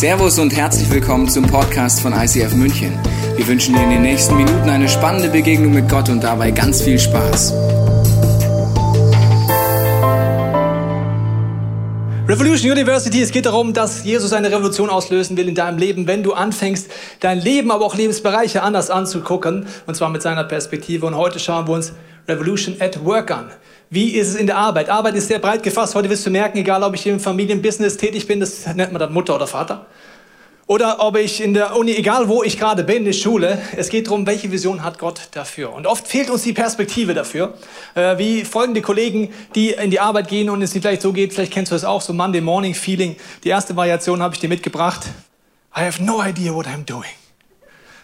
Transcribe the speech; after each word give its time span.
Servus 0.00 0.38
und 0.38 0.56
herzlich 0.56 0.90
willkommen 0.90 1.28
zum 1.28 1.46
Podcast 1.46 2.00
von 2.00 2.14
ICF 2.14 2.54
München. 2.54 2.98
Wir 3.36 3.46
wünschen 3.46 3.74
dir 3.74 3.82
in 3.82 3.90
den 3.90 4.00
nächsten 4.00 4.34
Minuten 4.34 4.70
eine 4.70 4.88
spannende 4.88 5.28
Begegnung 5.28 5.74
mit 5.74 5.90
Gott 5.90 6.08
und 6.08 6.24
dabei 6.24 6.52
ganz 6.52 6.80
viel 6.80 6.98
Spaß. 6.98 7.52
Revolution 12.26 12.72
University, 12.72 13.20
es 13.20 13.30
geht 13.30 13.44
darum, 13.44 13.74
dass 13.74 14.02
Jesus 14.02 14.32
eine 14.32 14.50
Revolution 14.50 14.88
auslösen 14.88 15.36
will 15.36 15.48
in 15.48 15.54
deinem 15.54 15.76
Leben, 15.76 16.06
wenn 16.06 16.22
du 16.22 16.32
anfängst, 16.32 16.90
dein 17.20 17.38
Leben, 17.38 17.70
aber 17.70 17.84
auch 17.84 17.94
Lebensbereiche 17.94 18.62
anders 18.62 18.88
anzugucken, 18.88 19.66
und 19.86 19.96
zwar 19.96 20.08
mit 20.08 20.22
seiner 20.22 20.44
Perspektive. 20.44 21.04
Und 21.04 21.14
heute 21.14 21.38
schauen 21.38 21.68
wir 21.68 21.74
uns 21.74 21.92
Revolution 22.26 22.76
at 22.80 23.04
Work 23.04 23.32
an. 23.32 23.50
Wie 23.92 24.10
ist 24.10 24.28
es 24.28 24.34
in 24.36 24.46
der 24.46 24.56
Arbeit? 24.56 24.88
Arbeit 24.88 25.16
ist 25.16 25.26
sehr 25.26 25.40
breit 25.40 25.64
gefasst. 25.64 25.96
Heute 25.96 26.08
wirst 26.08 26.24
du 26.24 26.30
merken, 26.30 26.58
egal 26.58 26.84
ob 26.84 26.94
ich 26.94 27.04
im 27.08 27.18
Familienbusiness 27.18 27.96
tätig 27.96 28.28
bin, 28.28 28.38
das 28.38 28.64
nennt 28.66 28.92
man 28.92 29.00
dann 29.00 29.12
Mutter 29.12 29.34
oder 29.34 29.48
Vater. 29.48 29.86
Oder 30.68 31.00
ob 31.00 31.16
ich 31.16 31.42
in 31.42 31.54
der 31.54 31.74
Uni, 31.74 31.96
egal 31.96 32.28
wo 32.28 32.44
ich 32.44 32.56
gerade 32.56 32.84
bin, 32.84 32.98
in 32.98 33.06
der 33.06 33.12
Schule, 33.12 33.60
es 33.76 33.88
geht 33.88 34.06
darum, 34.06 34.24
welche 34.26 34.52
Vision 34.52 34.84
hat 34.84 35.00
Gott 35.00 35.22
dafür. 35.32 35.72
Und 35.72 35.88
oft 35.88 36.06
fehlt 36.06 36.30
uns 36.30 36.42
die 36.42 36.52
Perspektive 36.52 37.14
dafür. 37.14 37.54
Äh, 37.96 38.16
wie 38.18 38.44
folgende 38.44 38.80
Kollegen, 38.80 39.34
die 39.56 39.70
in 39.70 39.90
die 39.90 39.98
Arbeit 39.98 40.28
gehen 40.28 40.48
und 40.50 40.62
es 40.62 40.72
nicht 40.72 40.84
vielleicht 40.84 41.02
so 41.02 41.12
geht, 41.12 41.32
vielleicht 41.32 41.52
kennst 41.52 41.72
du 41.72 41.74
das 41.74 41.84
auch, 41.84 42.00
so 42.00 42.12
Monday 42.12 42.40
Morning 42.40 42.74
Feeling. 42.74 43.16
Die 43.42 43.48
erste 43.48 43.74
Variation 43.74 44.22
habe 44.22 44.34
ich 44.36 44.40
dir 44.40 44.48
mitgebracht. 44.48 45.00
I 45.76 45.80
have 45.80 46.00
no 46.00 46.22
idea 46.22 46.54
what 46.54 46.68
I'm 46.68 46.84
doing. 46.84 47.19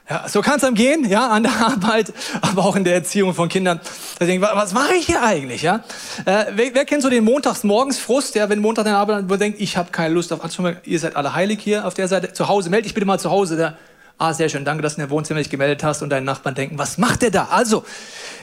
Ja, 0.09 0.29
so 0.29 0.41
kann 0.41 0.59
es 0.59 0.65
einem 0.65 0.77
gehen, 0.77 1.05
ja, 1.09 1.29
an 1.29 1.43
der 1.43 1.53
Arbeit, 1.67 2.13
aber 2.41 2.65
auch 2.65 2.77
in 2.77 2.85
der 2.85 2.95
Erziehung 2.95 3.35
von 3.35 3.49
Kindern. 3.49 3.81
Da 4.21 4.27
denken, 4.27 4.41
was 4.41 4.73
mache 4.73 4.95
ich 4.95 5.07
hier 5.07 5.21
eigentlich, 5.21 5.63
ja? 5.63 5.81
Äh, 6.25 6.47
wer, 6.53 6.75
wer, 6.75 6.85
kennt 6.85 7.03
so 7.03 7.11
den 7.11 7.25
Montagsmorgens-Frust, 7.25 8.37
ja, 8.37 8.49
wenn 8.49 8.61
Montag 8.61 8.85
der 8.85 8.97
Arbeit, 8.97 9.25
wo 9.29 9.35
denkt, 9.35 9.61
ich 9.61 9.77
habe 9.77 9.91
keine 9.91 10.15
Lust 10.15 10.33
auf, 10.33 10.45
also 10.45 10.71
ihr 10.85 10.99
seid 11.01 11.17
alle 11.17 11.35
heilig 11.35 11.59
hier 11.61 11.87
auf 11.87 11.95
der 11.95 12.07
Seite, 12.07 12.33
zu 12.33 12.47
Hause, 12.47 12.71
melde 12.71 12.85
dich 12.85 12.95
bitte 12.95 13.07
mal 13.07 13.19
zu 13.19 13.31
Hause, 13.31 13.57
der 13.57 13.77
Ah, 14.19 14.33
sehr 14.33 14.49
schön, 14.49 14.65
danke, 14.65 14.83
dass 14.83 14.95
du 14.95 15.03
in 15.03 15.09
der 15.09 15.11
Wohnzimmer 15.11 15.41
dich 15.41 15.51
gemeldet 15.51 15.85
hast 15.85 16.01
und 16.01 16.09
deine 16.09 16.25
Nachbarn 16.25 16.55
denken, 16.55 16.79
was 16.79 16.97
macht 16.97 17.21
der 17.21 17.31
da? 17.31 17.49
Also, 17.51 17.85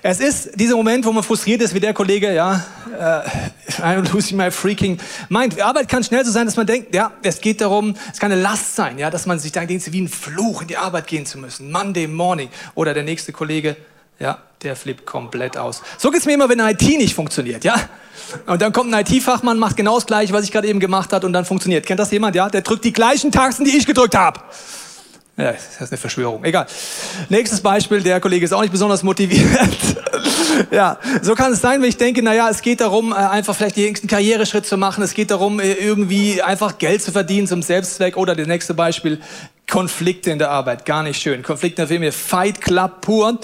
es 0.03 0.19
ist 0.19 0.51
dieser 0.53 0.75
Moment, 0.75 1.03
wo 1.03 1.11
man 1.11 1.23
frustriert 1.23 1.63
ist, 1.63 1.73
wie 1.73 1.79
der 1.79 1.95
Kollege, 1.95 2.31
ja, 2.31 2.63
äh, 2.95 3.81
I'm 3.81 4.07
losing 4.13 4.37
my 4.37 4.51
freaking 4.51 4.99
mind. 5.29 5.59
Arbeit 5.59 5.89
kann 5.89 6.03
schnell 6.03 6.23
so 6.23 6.31
sein, 6.31 6.45
dass 6.45 6.57
man 6.57 6.67
denkt, 6.67 6.93
ja, 6.93 7.11
es 7.23 7.41
geht 7.41 7.59
darum, 7.59 7.95
es 8.11 8.19
kann 8.19 8.31
eine 8.31 8.39
Last 8.39 8.75
sein, 8.75 8.99
ja, 8.99 9.09
dass 9.09 9.25
man 9.25 9.39
sich 9.39 9.51
denkt, 9.51 9.91
wie 9.91 10.01
ein 10.01 10.09
Fluch 10.09 10.61
in 10.61 10.67
die 10.67 10.77
Arbeit 10.77 11.07
gehen 11.07 11.25
zu 11.25 11.39
müssen. 11.39 11.71
Monday 11.71 12.05
morning. 12.05 12.49
Oder 12.75 12.93
der 12.93 13.01
nächste 13.01 13.31
Kollege, 13.31 13.75
ja, 14.19 14.37
der 14.61 14.75
flippt 14.75 15.07
komplett 15.07 15.57
aus. 15.57 15.81
So 15.97 16.11
geht's 16.11 16.27
mir 16.27 16.35
immer, 16.35 16.49
wenn 16.49 16.59
IT 16.59 16.83
nicht 16.83 17.15
funktioniert, 17.15 17.63
ja? 17.63 17.75
Und 18.45 18.61
dann 18.61 18.73
kommt 18.73 18.93
ein 18.93 19.03
IT-Fachmann, 19.07 19.57
macht 19.57 19.75
genau 19.75 19.95
das 19.95 20.05
Gleiche, 20.05 20.33
was 20.33 20.43
ich 20.43 20.51
gerade 20.51 20.67
eben 20.67 20.79
gemacht 20.79 21.11
habe 21.13 21.25
und 21.25 21.33
dann 21.33 21.45
funktioniert. 21.45 21.87
Kennt 21.87 21.99
das 21.99 22.11
jemand, 22.11 22.35
ja? 22.35 22.47
Der 22.47 22.61
drückt 22.61 22.85
die 22.85 22.93
gleichen 22.93 23.31
Tasten, 23.31 23.65
die 23.65 23.75
ich 23.75 23.87
gedrückt 23.87 24.15
habe. 24.15 24.39
Ja, 25.35 25.51
das 25.51 25.81
ist 25.81 25.91
eine 25.91 25.97
Verschwörung. 25.97 26.43
Egal. 26.43 26.67
Nächstes 27.29 27.59
Beispiel, 27.59 28.03
der 28.03 28.19
Kollege 28.19 28.45
ist 28.45 28.53
auch 28.53 28.61
nicht 28.61 28.71
besonders 28.71 29.01
motiviert. 29.01 29.67
ja, 30.71 30.99
so 31.23 31.33
kann 31.33 31.53
es 31.53 31.61
sein, 31.61 31.81
wenn 31.81 31.89
ich 31.89 31.97
denke, 31.97 32.21
naja, 32.21 32.49
es 32.51 32.61
geht 32.61 32.81
darum, 32.81 33.11
äh, 33.11 33.15
einfach 33.15 33.55
vielleicht 33.55 33.75
den 33.75 33.85
nächsten 33.85 34.07
Karriereschritt 34.07 34.67
zu 34.67 34.77
machen. 34.77 35.03
Es 35.03 35.15
geht 35.15 35.31
darum, 35.31 35.59
äh, 35.59 35.73
irgendwie 35.73 36.43
einfach 36.43 36.77
Geld 36.77 37.01
zu 37.01 37.11
verdienen 37.11 37.47
zum 37.47 37.63
Selbstzweck. 37.63 38.15
Oder 38.15 38.35
das 38.35 38.45
nächste 38.45 38.75
Beispiel, 38.75 39.21
Konflikte 39.67 40.29
in 40.29 40.37
der 40.37 40.51
Arbeit. 40.51 40.85
Gar 40.85 41.01
nicht 41.01 41.19
schön. 41.19 41.41
Konflikte 41.41 41.81
in 41.81 41.87
der 41.87 41.97
Firma, 41.97 42.11
Fight 42.11 42.61
Club 42.61 43.01
pur. 43.01 43.39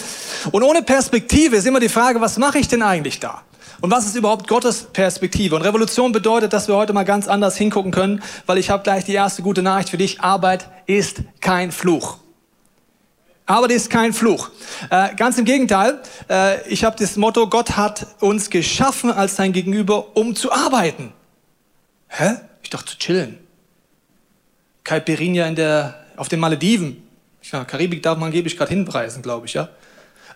Und 0.51 0.63
ohne 0.63 0.83
Perspektive 0.83 1.55
ist 1.55 1.65
immer 1.65 1.79
die 1.79 1.89
Frage, 1.89 2.21
was 2.21 2.37
mache 2.37 2.59
ich 2.59 2.67
denn 2.67 2.83
eigentlich 2.83 3.19
da? 3.19 3.41
Und 3.81 3.91
was 3.91 4.05
ist 4.05 4.15
überhaupt 4.15 4.47
Gottes 4.47 4.87
Perspektive? 4.91 5.55
Und 5.55 5.61
Revolution 5.61 6.11
bedeutet, 6.11 6.51
dass 6.51 6.67
wir 6.67 6.75
heute 6.75 6.91
mal 6.93 7.03
ganz 7.05 7.27
anders 7.27 7.55
hingucken 7.55 7.91
können, 7.91 8.21
weil 8.45 8.57
ich 8.57 8.69
habe 8.69 8.83
gleich 8.83 9.05
die 9.05 9.13
erste 9.13 9.41
gute 9.41 9.61
Nachricht 9.61 9.89
für 9.89 9.97
dich. 9.97 10.21
Arbeit 10.21 10.69
ist 10.85 11.23
kein 11.39 11.71
Fluch. 11.71 12.17
Arbeit 13.45 13.71
ist 13.71 13.89
kein 13.89 14.13
Fluch. 14.13 14.49
Äh, 14.89 15.15
ganz 15.15 15.37
im 15.37 15.45
Gegenteil, 15.45 16.01
äh, 16.29 16.67
ich 16.67 16.83
habe 16.83 16.97
das 16.99 17.15
Motto, 17.15 17.47
Gott 17.47 17.77
hat 17.77 18.05
uns 18.19 18.49
geschaffen 18.49 19.11
als 19.11 19.37
sein 19.37 19.53
Gegenüber, 19.53 20.15
um 20.15 20.35
zu 20.35 20.51
arbeiten. 20.51 21.13
Hä? 22.09 22.35
Ich 22.61 22.69
dachte 22.69 22.91
zu 22.91 22.97
chillen. 22.97 23.39
Caipirinha 24.83 25.47
in 25.47 25.55
der, 25.55 25.95
auf 26.15 26.29
den 26.29 26.39
Malediven. 26.39 27.01
Ja, 27.51 27.63
Karibik 27.63 28.03
darf 28.03 28.17
man 28.17 28.27
angeblich 28.27 28.57
gerade 28.57 28.69
hinreisen, 28.69 29.23
glaube 29.23 29.47
ich, 29.47 29.53
ja. 29.53 29.69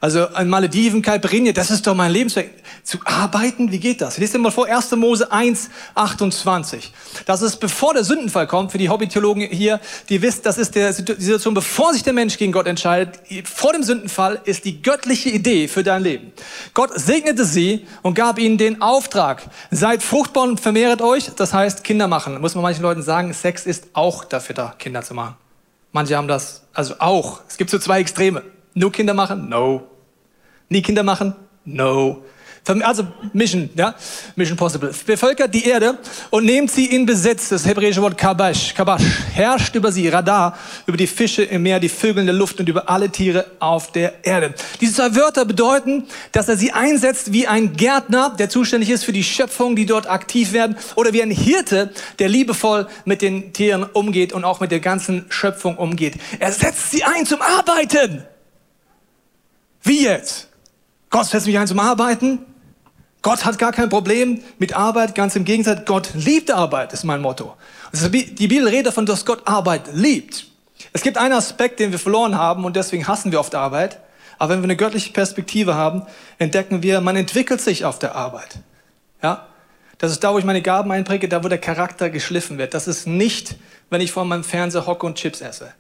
Also 0.04 0.28
ein 0.34 0.50
Malediven, 0.50 1.02
Caipirinha, 1.02 1.54
das 1.54 1.72
ist 1.72 1.88
doch 1.88 1.96
mein 1.96 2.12
Lebensweg. 2.12 2.52
Zu 2.84 2.98
arbeiten, 3.06 3.72
wie 3.72 3.80
geht 3.80 4.02
das? 4.02 4.18
Lest 4.18 4.34
dir 4.34 4.38
mal 4.38 4.52
vor, 4.52 4.66
1. 4.66 4.92
Mose 4.98 5.32
1, 5.32 5.70
28. 5.96 6.92
Das 7.26 7.42
ist 7.42 7.56
bevor 7.62 7.94
der 7.94 8.04
Sündenfall 8.04 8.46
kommt, 8.46 8.74
für 8.74 8.78
die 8.78 8.90
Hobbytheologen 8.90 9.44
hier, 9.44 9.80
die 10.10 10.22
wissen, 10.22 10.42
das 10.44 10.58
ist 10.58 10.76
der, 10.76 10.92
die 10.92 11.14
Situation, 11.14 11.54
bevor 11.54 11.94
sich 11.94 12.04
der 12.04 12.12
Mensch 12.12 12.38
gegen 12.38 12.52
Gott 12.52 12.68
entscheidet. 12.68 13.22
Vor 13.48 13.72
dem 13.72 13.82
Sündenfall 13.82 14.42
ist 14.44 14.66
die 14.66 14.82
göttliche 14.82 15.30
Idee 15.30 15.70
für 15.70 15.84
dein 15.84 16.04
Leben. 16.04 16.34
Gott 16.74 16.90
segnete 17.00 17.46
sie 17.46 17.88
und 18.02 18.14
gab 18.14 18.40
ihnen 18.40 18.58
den 18.58 18.82
Auftrag. 18.82 19.44
Seid 19.72 20.04
fruchtbar 20.04 20.44
und 20.44 20.60
vermehret 20.60 21.02
euch, 21.02 21.32
das 21.34 21.54
heißt 21.54 21.86
Kinder 21.86 22.10
machen. 22.10 22.42
muss 22.42 22.56
man 22.56 22.64
manchen 22.64 22.82
Leuten 22.82 23.04
sagen, 23.04 23.34
Sex 23.34 23.66
ist 23.66 23.88
auch 23.94 24.26
dafür 24.26 24.54
da, 24.54 24.76
Kinder 24.78 25.02
zu 25.02 25.14
machen. 25.14 25.36
Manche 25.94 26.18
haben 26.18 26.28
das, 26.28 26.64
also 26.74 26.96
auch. 27.00 27.40
Es 27.48 27.56
gibt 27.56 27.70
so 27.70 27.80
zwei 27.80 28.02
Extreme. 28.02 28.44
Nur 28.74 28.92
Kinder 28.92 29.14
machen? 29.14 29.48
No. 29.48 29.93
Nie 30.74 30.82
Kinder 30.82 31.04
machen? 31.04 31.36
No. 31.66 32.24
Also 32.66 33.06
Mission, 33.32 33.70
ja, 33.76 33.94
Mission 34.36 34.58
Possible. 34.58 34.92
Bevölkert 35.06 35.54
die 35.54 35.66
Erde 35.66 36.00
und 36.32 36.46
nehmt 36.46 36.72
sie 36.72 36.86
in 36.86 37.06
Besitz. 37.06 37.50
Das 37.50 37.68
hebräische 37.68 38.02
Wort 38.02 38.18
Kabash, 38.18 38.74
Kabash 38.74 39.04
herrscht 39.34 39.76
über 39.76 39.92
sie, 39.92 40.08
Radar, 40.08 40.58
über 40.88 40.98
die 40.98 41.06
Fische 41.06 41.44
im 41.44 41.62
Meer, 41.62 41.80
die 41.80 41.90
Vögel 41.90 42.22
in 42.22 42.26
der 42.26 42.34
Luft 42.34 42.60
und 42.60 42.68
über 42.68 42.90
alle 42.90 43.12
Tiere 43.12 43.46
auf 43.60 43.92
der 43.92 44.26
Erde. 44.26 44.56
Diese 44.82 44.96
zwei 44.96 45.16
Wörter 45.16 45.46
bedeuten, 45.46 46.06
dass 46.32 46.50
er 46.50 46.58
sie 46.58 46.72
einsetzt 46.72 47.34
wie 47.34 47.46
ein 47.46 47.74
Gärtner, 47.76 48.34
der 48.40 48.50
zuständig 48.50 48.90
ist 48.90 49.04
für 49.04 49.14
die 49.14 49.24
Schöpfung, 49.24 49.76
die 49.76 49.86
dort 49.86 50.10
aktiv 50.10 50.54
werden, 50.54 50.76
oder 50.96 51.14
wie 51.14 51.22
ein 51.22 51.30
Hirte, 51.30 51.92
der 52.18 52.30
liebevoll 52.30 52.88
mit 53.06 53.22
den 53.22 53.54
Tieren 53.54 53.84
umgeht 53.84 54.34
und 54.34 54.44
auch 54.44 54.60
mit 54.60 54.72
der 54.72 54.80
ganzen 54.80 55.26
Schöpfung 55.30 55.78
umgeht. 55.78 56.16
Er 56.40 56.52
setzt 56.52 56.90
sie 56.90 57.04
ein 57.04 57.28
zum 57.28 57.42
Arbeiten. 57.44 58.24
Wie 59.84 60.06
jetzt? 60.06 60.48
Gott 61.14 61.28
setzt 61.28 61.46
mich 61.46 61.60
ein 61.60 61.68
zum 61.68 61.78
Arbeiten? 61.78 62.40
Gott 63.22 63.46
hat 63.46 63.60
gar 63.60 63.72
kein 63.72 63.88
Problem 63.88 64.44
mit 64.58 64.76
Arbeit, 64.76 65.14
ganz 65.14 65.36
im 65.36 65.46
Gegenteil, 65.46 65.84
Gott 65.86 66.10
liebt 66.16 66.50
Arbeit, 66.50 66.92
ist 66.92 67.04
mein 67.04 67.22
Motto. 67.22 67.54
Die 67.94 68.48
Bibel 68.48 68.68
redet 68.68 68.88
davon, 68.88 69.06
dass 69.06 69.24
Gott 69.24 69.48
Arbeit 69.48 69.94
liebt. 69.94 70.48
Es 70.92 71.04
gibt 71.04 71.20
einen 71.20 71.36
Aspekt, 71.36 71.80
den 71.80 71.92
wir 71.92 72.00
verloren 72.00 72.36
haben 72.36 72.66
und 72.66 72.76
deswegen 72.76 73.08
hassen 73.08 73.32
wir 73.32 73.40
oft 73.40 73.54
Arbeit. 73.54 74.00
Aber 74.40 74.54
wenn 74.54 74.62
wir 74.62 74.64
eine 74.64 74.76
göttliche 74.76 75.14
Perspektive 75.14 75.76
haben, 75.76 76.02
entdecken 76.40 76.82
wir, 76.82 77.00
man 77.00 77.16
entwickelt 77.16 77.62
sich 77.62 77.86
auf 77.86 78.00
der 78.00 78.16
Arbeit. 78.16 78.58
Ja? 79.22 79.46
Das 80.00 80.12
ist 80.12 80.24
da, 80.24 80.34
wo 80.34 80.40
ich 80.40 80.46
meine 80.46 80.64
Gaben 80.64 80.92
einpräge, 80.92 81.30
da, 81.30 81.44
wo 81.44 81.48
der 81.48 81.60
Charakter 81.60 82.10
geschliffen 82.10 82.58
wird. 82.58 82.74
Das 82.74 82.88
ist 82.88 83.06
nicht, 83.06 83.56
wenn 83.92 84.02
ich 84.02 84.12
vor 84.12 84.26
meinem 84.26 84.44
Fernseher 84.44 84.88
hocke 84.88 85.06
und 85.06 85.14
Chips 85.14 85.42
esse. 85.42 85.76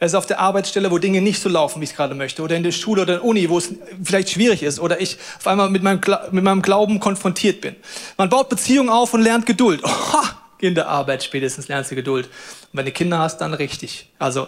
Er 0.00 0.06
ist 0.06 0.14
auf 0.14 0.26
der 0.26 0.38
Arbeitsstelle, 0.38 0.92
wo 0.92 0.98
Dinge 0.98 1.20
nicht 1.20 1.42
so 1.42 1.48
laufen, 1.48 1.80
wie 1.80 1.84
ich 1.84 1.90
es 1.90 1.96
gerade 1.96 2.14
möchte. 2.14 2.42
Oder 2.42 2.54
in 2.54 2.62
der 2.62 2.70
Schule 2.70 3.02
oder 3.02 3.14
in 3.14 3.18
der 3.20 3.28
Uni, 3.28 3.48
wo 3.48 3.58
es 3.58 3.74
vielleicht 4.02 4.30
schwierig 4.30 4.62
ist. 4.62 4.78
Oder 4.78 5.00
ich 5.00 5.18
auf 5.38 5.46
einmal 5.48 5.70
mit 5.70 5.82
meinem, 5.82 6.00
mit 6.30 6.44
meinem 6.44 6.62
Glauben 6.62 7.00
konfrontiert 7.00 7.60
bin. 7.60 7.74
Man 8.16 8.28
baut 8.28 8.48
Beziehungen 8.48 8.90
auf 8.90 9.12
und 9.12 9.22
lernt 9.22 9.44
Geduld. 9.44 9.82
Oha, 9.84 10.22
in 10.60 10.76
der 10.76 10.88
Arbeit 10.88 11.24
spätestens 11.24 11.66
lernst 11.66 11.90
du 11.90 11.96
Geduld. 11.96 12.26
Und 12.26 12.78
wenn 12.78 12.84
du 12.84 12.92
Kinder 12.92 13.18
hast, 13.18 13.38
dann 13.38 13.54
richtig. 13.54 14.08
Also, 14.20 14.46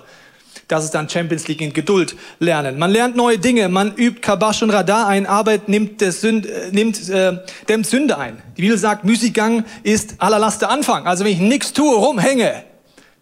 das 0.69 0.84
ist 0.84 0.94
dann 0.94 1.09
Champions 1.09 1.49
League 1.49 1.60
in 1.60 1.72
Geduld 1.72 2.15
lernen. 2.39 2.78
Man 2.78 2.93
lernt 2.93 3.16
neue 3.16 3.39
Dinge, 3.39 3.69
man 3.69 3.97
übt 3.97 4.21
Kabasch 4.21 4.62
und 4.62 4.71
Radar 4.71 5.09
ein, 5.09 5.27
Arbeit 5.27 5.69
nimmt, 5.69 6.00
der 6.00 6.12
Sünd, 6.12 6.47
äh, 6.47 6.71
nimmt 6.71 7.09
äh, 7.09 7.39
dämmt 7.69 7.87
Sünde 7.87 8.19
ein. 8.19 8.41
Die 8.56 8.62
Bibel 8.62 8.78
sagt, 8.78 9.05
Müßiggang 9.05 9.65
ist 9.83 10.15
allerlaster 10.19 10.71
Anfang. 10.71 11.09
Also 11.09 11.25
wenn 11.25 11.33
ich 11.33 11.41
nichts 11.41 11.72
tue, 11.72 11.93
rumhänge, 11.97 12.70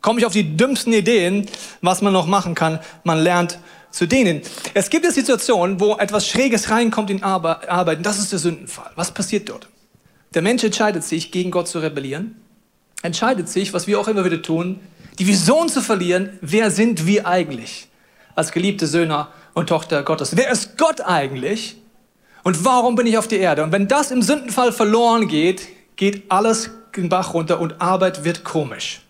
komme 0.01 0.21
ich 0.21 0.27
auf 0.27 0.33
die 0.33 0.57
dümmsten 0.57 0.93
Ideen, 0.93 1.47
was 1.81 2.03
man 2.03 2.13
noch 2.13 2.27
machen 2.27 2.55
kann. 2.55 2.79
Man 3.05 3.19
lernt 3.19 3.59
zu 3.91 4.07
denen. 4.07 4.43
Es 4.75 4.91
gibt 4.91 5.05
eine 5.05 5.13
Situation, 5.13 5.81
wo 5.81 5.97
etwas 5.97 6.29
Schräges 6.29 6.71
reinkommt 6.71 7.11
in 7.11 7.23
Arbeit. 7.23 8.05
Das 8.05 8.19
ist 8.19 8.33
der 8.33 8.39
Sündenfall. 8.39 8.91
Was 8.97 9.13
passiert 9.13 9.49
dort? 9.49 9.69
Der 10.35 10.43
Mensch 10.43 10.63
entscheidet 10.63 11.05
sich, 11.05 11.33
gegen 11.33 11.51
Gott 11.51 11.69
zu 11.69 11.79
rebellieren. 11.79 12.37
Entscheidet 13.03 13.49
sich, 13.49 13.73
was 13.73 13.87
wir 13.87 13.99
auch 13.99 14.09
immer 14.09 14.25
wieder 14.25 14.43
tun, 14.43 14.81
die 15.19 15.27
Vision 15.27 15.69
zu 15.69 15.81
verlieren. 15.81 16.39
Wer 16.41 16.71
sind 16.71 17.07
wir 17.07 17.27
eigentlich? 17.27 17.89
Als 18.35 18.53
geliebte 18.53 18.87
Söhne 18.87 19.29
und 19.55 19.69
Tochter 19.69 20.03
Gottes. 20.03 20.37
Wer 20.37 20.51
ist 20.51 20.77
Gott 20.77 21.01
eigentlich? 21.01 21.77
Und 22.45 22.65
warum 22.65 22.95
bin 22.95 23.07
ich 23.07 23.19
auf 23.19 23.27
der 23.27 23.41
Erde? 23.41 23.65
Und 23.65 23.73
wenn 23.73 23.89
das 23.89 24.11
im 24.11 24.23
Sündenfall 24.23 24.73
verloren 24.73 25.29
geht, 25.29 25.69
geht 25.97 26.31
alles 26.31 26.71
den 26.95 27.09
Bach 27.09 27.35
runter 27.35 27.61
und 27.61 27.81
Arbeit 27.81 28.25
wird 28.25 28.45
komisch. 28.45 29.01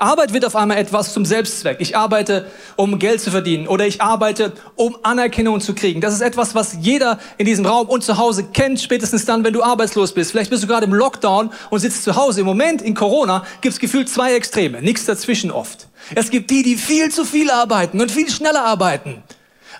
Arbeit 0.00 0.32
wird 0.32 0.46
auf 0.46 0.56
einmal 0.56 0.78
etwas 0.78 1.12
zum 1.12 1.26
Selbstzweck. 1.26 1.76
Ich 1.80 1.96
arbeite, 1.96 2.46
um 2.76 2.98
Geld 2.98 3.20
zu 3.20 3.30
verdienen 3.30 3.68
oder 3.68 3.86
ich 3.86 4.00
arbeite, 4.00 4.52
um 4.74 4.96
Anerkennung 5.02 5.60
zu 5.60 5.74
kriegen. 5.74 6.00
Das 6.00 6.14
ist 6.14 6.22
etwas, 6.22 6.54
was 6.54 6.76
jeder 6.80 7.18
in 7.36 7.44
diesem 7.44 7.66
Raum 7.66 7.86
und 7.88 8.02
zu 8.02 8.16
Hause 8.16 8.44
kennt, 8.44 8.80
spätestens 8.80 9.26
dann, 9.26 9.44
wenn 9.44 9.52
du 9.52 9.62
arbeitslos 9.62 10.12
bist. 10.12 10.30
Vielleicht 10.30 10.50
bist 10.50 10.62
du 10.62 10.66
gerade 10.66 10.86
im 10.86 10.94
Lockdown 10.94 11.50
und 11.68 11.80
sitzt 11.80 12.02
zu 12.04 12.16
Hause. 12.16 12.40
Im 12.40 12.46
Moment 12.46 12.80
in 12.80 12.94
Corona 12.94 13.44
gibt 13.60 13.74
es 13.74 13.78
gefühlt 13.78 14.08
zwei 14.08 14.34
Extreme, 14.34 14.80
nichts 14.80 15.04
dazwischen 15.04 15.50
oft. 15.50 15.88
Es 16.14 16.30
gibt 16.30 16.50
die, 16.50 16.62
die 16.62 16.76
viel 16.76 17.10
zu 17.10 17.26
viel 17.26 17.50
arbeiten 17.50 18.00
und 18.00 18.10
viel 18.10 18.30
schneller 18.30 18.64
arbeiten. 18.64 19.22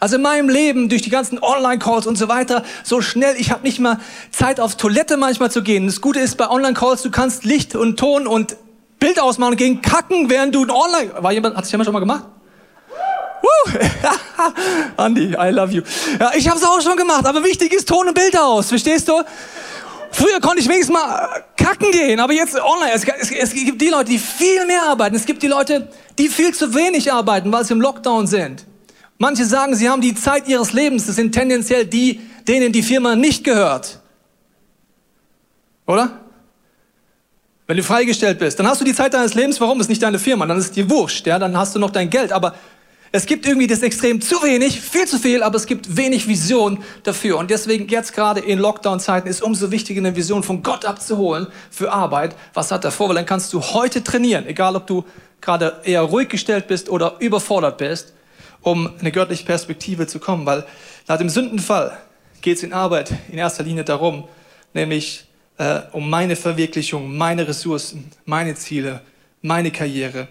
Also 0.00 0.16
in 0.16 0.22
meinem 0.22 0.48
Leben, 0.50 0.88
durch 0.90 1.02
die 1.02 1.10
ganzen 1.10 1.38
Online-Calls 1.42 2.06
und 2.06 2.16
so 2.16 2.28
weiter, 2.28 2.64
so 2.84 3.00
schnell, 3.00 3.36
ich 3.38 3.50
habe 3.50 3.62
nicht 3.62 3.78
mal 3.78 3.98
Zeit 4.30 4.60
auf 4.60 4.76
Toilette 4.76 5.16
manchmal 5.16 5.50
zu 5.50 5.62
gehen. 5.62 5.86
Das 5.86 6.00
Gute 6.00 6.20
ist 6.20 6.36
bei 6.36 6.48
Online-Calls, 6.48 7.02
du 7.02 7.10
kannst 7.10 7.44
Licht 7.44 7.74
und 7.74 7.98
Ton 7.98 8.26
und 8.26 8.56
Bild 9.00 9.18
ausmachen 9.18 9.52
und 9.52 9.56
gehen 9.56 9.82
kacken, 9.82 10.30
während 10.30 10.54
du 10.54 10.62
Online... 10.62 11.10
War 11.18 11.32
jemand, 11.32 11.56
hat 11.56 11.64
es 11.64 11.72
jemand 11.72 11.86
schon 11.86 11.94
mal 11.94 12.00
gemacht? 12.00 12.24
Woo! 13.42 13.78
Andi, 14.96 15.34
I 15.38 15.50
love 15.50 15.72
you. 15.72 15.82
Ja, 16.20 16.32
ich 16.36 16.46
habe 16.46 16.58
es 16.58 16.64
auch 16.64 16.80
schon 16.80 16.96
gemacht, 16.96 17.26
aber 17.26 17.42
wichtig 17.42 17.72
ist 17.72 17.88
Ton 17.88 18.06
und 18.06 18.14
Bild 18.14 18.38
aus, 18.38 18.68
verstehst 18.68 19.08
du? 19.08 19.14
Früher 20.12 20.40
konnte 20.40 20.60
ich 20.60 20.68
wenigstens 20.68 20.92
mal 20.92 21.44
kacken 21.56 21.90
gehen, 21.92 22.20
aber 22.20 22.32
jetzt 22.32 22.54
online. 22.60 22.92
Es, 22.92 23.04
es, 23.04 23.30
es, 23.30 23.52
gibt 23.54 23.80
die 23.80 23.88
Leute, 23.88 24.10
die 24.10 24.18
viel 24.18 24.66
mehr 24.66 24.82
arbeiten. 24.84 25.14
Es 25.14 25.24
gibt 25.24 25.42
die 25.42 25.46
Leute, 25.46 25.88
die 26.18 26.28
viel 26.28 26.52
zu 26.52 26.74
wenig 26.74 27.12
arbeiten, 27.12 27.52
weil 27.52 27.64
sie 27.64 27.72
im 27.72 27.80
Lockdown 27.80 28.26
sind. 28.26 28.66
Manche 29.18 29.44
sagen, 29.44 29.76
sie 29.76 29.88
haben 29.88 30.00
die 30.00 30.14
Zeit 30.14 30.48
ihres 30.48 30.72
Lebens. 30.72 31.06
Das 31.06 31.16
sind 31.16 31.32
tendenziell 31.32 31.86
die, 31.86 32.20
denen 32.48 32.72
die 32.72 32.82
Firma 32.82 33.14
nicht 33.14 33.44
gehört. 33.44 34.00
Oder? 35.86 36.19
Wenn 37.70 37.76
du 37.76 37.84
freigestellt 37.84 38.40
bist, 38.40 38.58
dann 38.58 38.66
hast 38.66 38.80
du 38.80 38.84
die 38.84 38.94
Zeit 38.94 39.14
deines 39.14 39.34
Lebens, 39.34 39.60
warum? 39.60 39.80
Ist 39.80 39.88
nicht 39.88 40.02
deine 40.02 40.18
Firma, 40.18 40.44
dann 40.44 40.58
ist 40.58 40.74
dir 40.74 40.90
wurscht, 40.90 41.24
ja, 41.28 41.38
dann 41.38 41.56
hast 41.56 41.72
du 41.72 41.78
noch 41.78 41.90
dein 41.90 42.10
Geld. 42.10 42.32
Aber 42.32 42.56
es 43.12 43.26
gibt 43.26 43.46
irgendwie 43.46 43.68
das 43.68 43.80
Extrem 43.82 44.20
zu 44.20 44.42
wenig, 44.42 44.80
viel 44.80 45.06
zu 45.06 45.20
viel, 45.20 45.44
aber 45.44 45.54
es 45.54 45.66
gibt 45.66 45.96
wenig 45.96 46.26
Vision 46.26 46.82
dafür. 47.04 47.38
Und 47.38 47.48
deswegen 47.48 47.86
jetzt 47.86 48.12
gerade 48.12 48.40
in 48.40 48.58
Lockdown-Zeiten 48.58 49.28
ist 49.28 49.40
umso 49.40 49.70
wichtiger, 49.70 50.00
eine 50.00 50.16
Vision 50.16 50.42
von 50.42 50.64
Gott 50.64 50.84
abzuholen 50.84 51.46
für 51.70 51.92
Arbeit. 51.92 52.34
Was 52.54 52.72
hat 52.72 52.84
er 52.84 52.90
vor? 52.90 53.08
Weil 53.08 53.14
dann 53.14 53.26
kannst 53.26 53.52
du 53.52 53.62
heute 53.62 54.02
trainieren, 54.02 54.48
egal 54.48 54.74
ob 54.74 54.88
du 54.88 55.04
gerade 55.40 55.76
eher 55.84 56.02
ruhig 56.02 56.28
gestellt 56.28 56.66
bist 56.66 56.88
oder 56.88 57.18
überfordert 57.20 57.78
bist, 57.78 58.14
um 58.62 58.90
eine 58.98 59.12
göttliche 59.12 59.44
Perspektive 59.44 60.08
zu 60.08 60.18
kommen. 60.18 60.44
Weil 60.44 60.66
nach 61.06 61.18
dem 61.18 61.28
Sündenfall 61.28 61.96
geht 62.40 62.56
es 62.56 62.64
in 62.64 62.72
Arbeit 62.72 63.12
in 63.30 63.38
erster 63.38 63.62
Linie 63.62 63.84
darum, 63.84 64.24
nämlich 64.74 65.29
äh, 65.60 65.82
um 65.92 66.08
meine 66.08 66.36
Verwirklichung, 66.36 67.18
meine 67.18 67.46
Ressourcen, 67.46 68.10
meine 68.24 68.54
Ziele, 68.54 69.02
meine 69.42 69.70
Karriere, 69.70 70.28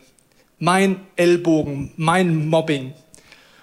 mein 0.58 1.02
Ellbogen, 1.16 1.92
mein 1.98 2.48
Mobbing. 2.48 2.96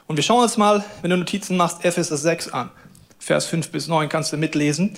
Und 0.07 0.15
wir 0.15 0.23
schauen 0.23 0.45
uns 0.45 0.57
mal, 0.57 0.85
wenn 1.03 1.11
du 1.11 1.17
Notizen 1.17 1.57
machst, 1.57 1.85
Epheser 1.85 2.17
6 2.17 2.51
an. 2.51 2.71
Vers 3.19 3.47
5 3.47 3.71
bis 3.71 3.89
9 3.89 4.09
kannst 4.09 4.33
du 4.33 4.37
mitlesen. 4.37 4.95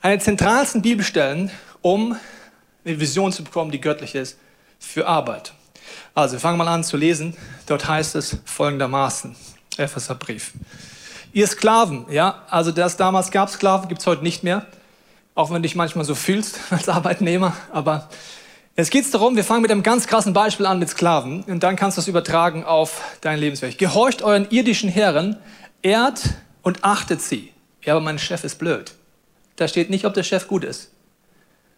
Eine 0.00 0.16
der 0.16 0.24
zentralsten 0.24 0.80
Bibelstellen, 0.80 1.50
um 1.82 2.16
eine 2.82 2.98
Vision 2.98 3.30
zu 3.30 3.44
bekommen, 3.44 3.70
die 3.70 3.80
göttlich 3.82 4.14
ist, 4.14 4.38
für 4.78 5.06
Arbeit. 5.06 5.52
Also, 6.14 6.36
wir 6.36 6.40
fangen 6.40 6.56
mal 6.56 6.68
an 6.68 6.82
zu 6.82 6.96
lesen. 6.96 7.36
Dort 7.66 7.86
heißt 7.86 8.14
es 8.14 8.38
folgendermaßen, 8.46 9.36
Epheserbrief. 9.76 10.52
Ihr 11.34 11.46
Sklaven, 11.46 12.06
ja, 12.10 12.42
also 12.48 12.72
das 12.72 12.96
damals 12.96 13.30
gab 13.30 13.50
Sklaven, 13.50 13.88
gibt 13.88 14.00
es 14.00 14.06
heute 14.06 14.22
nicht 14.22 14.42
mehr. 14.42 14.66
Auch 15.34 15.50
wenn 15.50 15.56
du 15.56 15.62
dich 15.62 15.74
manchmal 15.74 16.04
so 16.04 16.14
fühlst 16.14 16.58
als 16.70 16.88
Arbeitnehmer. 16.88 17.56
Aber 17.72 18.08
jetzt 18.76 18.90
geht 18.90 19.04
es 19.04 19.10
darum, 19.10 19.36
wir 19.36 19.44
fangen 19.44 19.62
mit 19.62 19.70
einem 19.70 19.82
ganz 19.82 20.06
krassen 20.06 20.32
Beispiel 20.32 20.66
an 20.66 20.78
mit 20.78 20.88
Sklaven. 20.88 21.42
Und 21.44 21.62
dann 21.62 21.76
kannst 21.76 21.96
du 21.96 22.00
es 22.00 22.08
übertragen 22.08 22.64
auf 22.64 23.00
dein 23.20 23.38
Lebensweg. 23.38 23.78
Gehorcht 23.78 24.22
euren 24.22 24.50
irdischen 24.50 24.88
Herren, 24.88 25.36
ehrt 25.82 26.22
und 26.62 26.84
achtet 26.84 27.22
sie. 27.22 27.52
Ja, 27.84 27.94
aber 27.94 28.02
mein 28.02 28.18
Chef 28.18 28.44
ist 28.44 28.58
blöd. 28.58 28.92
Da 29.56 29.68
steht 29.68 29.90
nicht, 29.90 30.04
ob 30.04 30.14
der 30.14 30.22
Chef 30.22 30.46
gut 30.48 30.64
ist. 30.64 30.90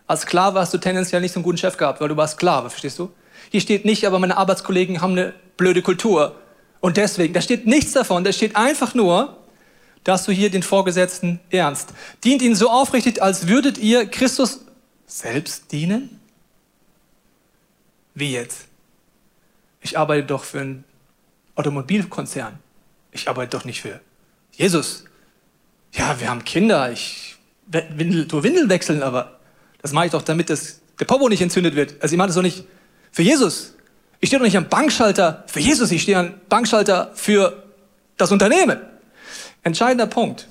Als 0.06 0.22
Sklave 0.22 0.58
hast 0.58 0.74
du 0.74 0.78
tendenziell 0.78 1.20
nicht 1.20 1.32
so 1.32 1.38
einen 1.38 1.44
guten 1.44 1.58
Chef 1.58 1.76
gehabt, 1.76 2.00
weil 2.00 2.08
du 2.08 2.16
warst 2.16 2.34
Sklave, 2.34 2.70
verstehst 2.70 2.98
du? 2.98 3.12
Hier 3.50 3.60
steht 3.60 3.84
nicht, 3.84 4.06
aber 4.06 4.18
meine 4.18 4.36
Arbeitskollegen 4.36 5.00
haben 5.00 5.12
eine 5.12 5.34
blöde 5.56 5.82
Kultur. 5.82 6.36
Und 6.80 6.96
deswegen, 6.96 7.32
da 7.32 7.40
steht 7.40 7.66
nichts 7.66 7.92
davon. 7.92 8.24
Da 8.24 8.32
steht 8.32 8.56
einfach 8.56 8.94
nur, 8.94 9.36
dass 10.04 10.24
du 10.24 10.32
hier 10.32 10.50
den 10.50 10.62
Vorgesetzten 10.62 11.40
ernst. 11.50 11.90
Dient 12.24 12.42
ihnen 12.42 12.54
so 12.54 12.70
aufrichtig, 12.70 13.22
als 13.22 13.48
würdet 13.48 13.78
ihr 13.78 14.06
Christus 14.06 14.60
selbst 15.06 15.70
dienen? 15.72 16.20
Wie 18.14 18.32
jetzt? 18.32 18.66
Ich 19.80 19.98
arbeite 19.98 20.26
doch 20.26 20.44
für 20.44 20.60
einen 20.60 20.84
Automobilkonzern. 21.54 22.58
Ich 23.10 23.28
arbeite 23.28 23.56
doch 23.56 23.64
nicht 23.64 23.80
für 23.80 24.00
Jesus. 24.52 25.04
Ja, 25.92 26.18
wir 26.20 26.30
haben 26.30 26.44
Kinder. 26.44 26.90
Ich 26.90 27.36
windel, 27.66 28.26
tu 28.28 28.42
Windeln 28.42 28.68
wechseln, 28.68 29.02
aber 29.02 29.38
das 29.80 29.92
mache 29.92 30.06
ich 30.06 30.12
doch, 30.12 30.22
damit 30.22 30.50
das, 30.50 30.80
der 30.98 31.04
Popo 31.04 31.28
nicht 31.28 31.42
entzündet 31.42 31.74
wird. 31.74 32.00
Also 32.02 32.14
ich 32.14 32.18
mache 32.18 32.28
das 32.28 32.36
doch 32.36 32.42
nicht 32.42 32.64
für 33.10 33.22
Jesus. 33.22 33.74
Ich 34.20 34.28
stehe 34.28 34.38
doch 34.38 34.46
nicht 34.46 34.56
am 34.56 34.68
Bankschalter 34.68 35.44
für 35.46 35.60
Jesus. 35.60 35.90
Ich 35.90 36.02
stehe 36.02 36.18
am 36.18 36.34
Bankschalter 36.48 37.10
für 37.14 37.64
das 38.16 38.30
Unternehmen. 38.30 38.78
Entscheidender 39.62 40.06
Punkt. 40.06 40.48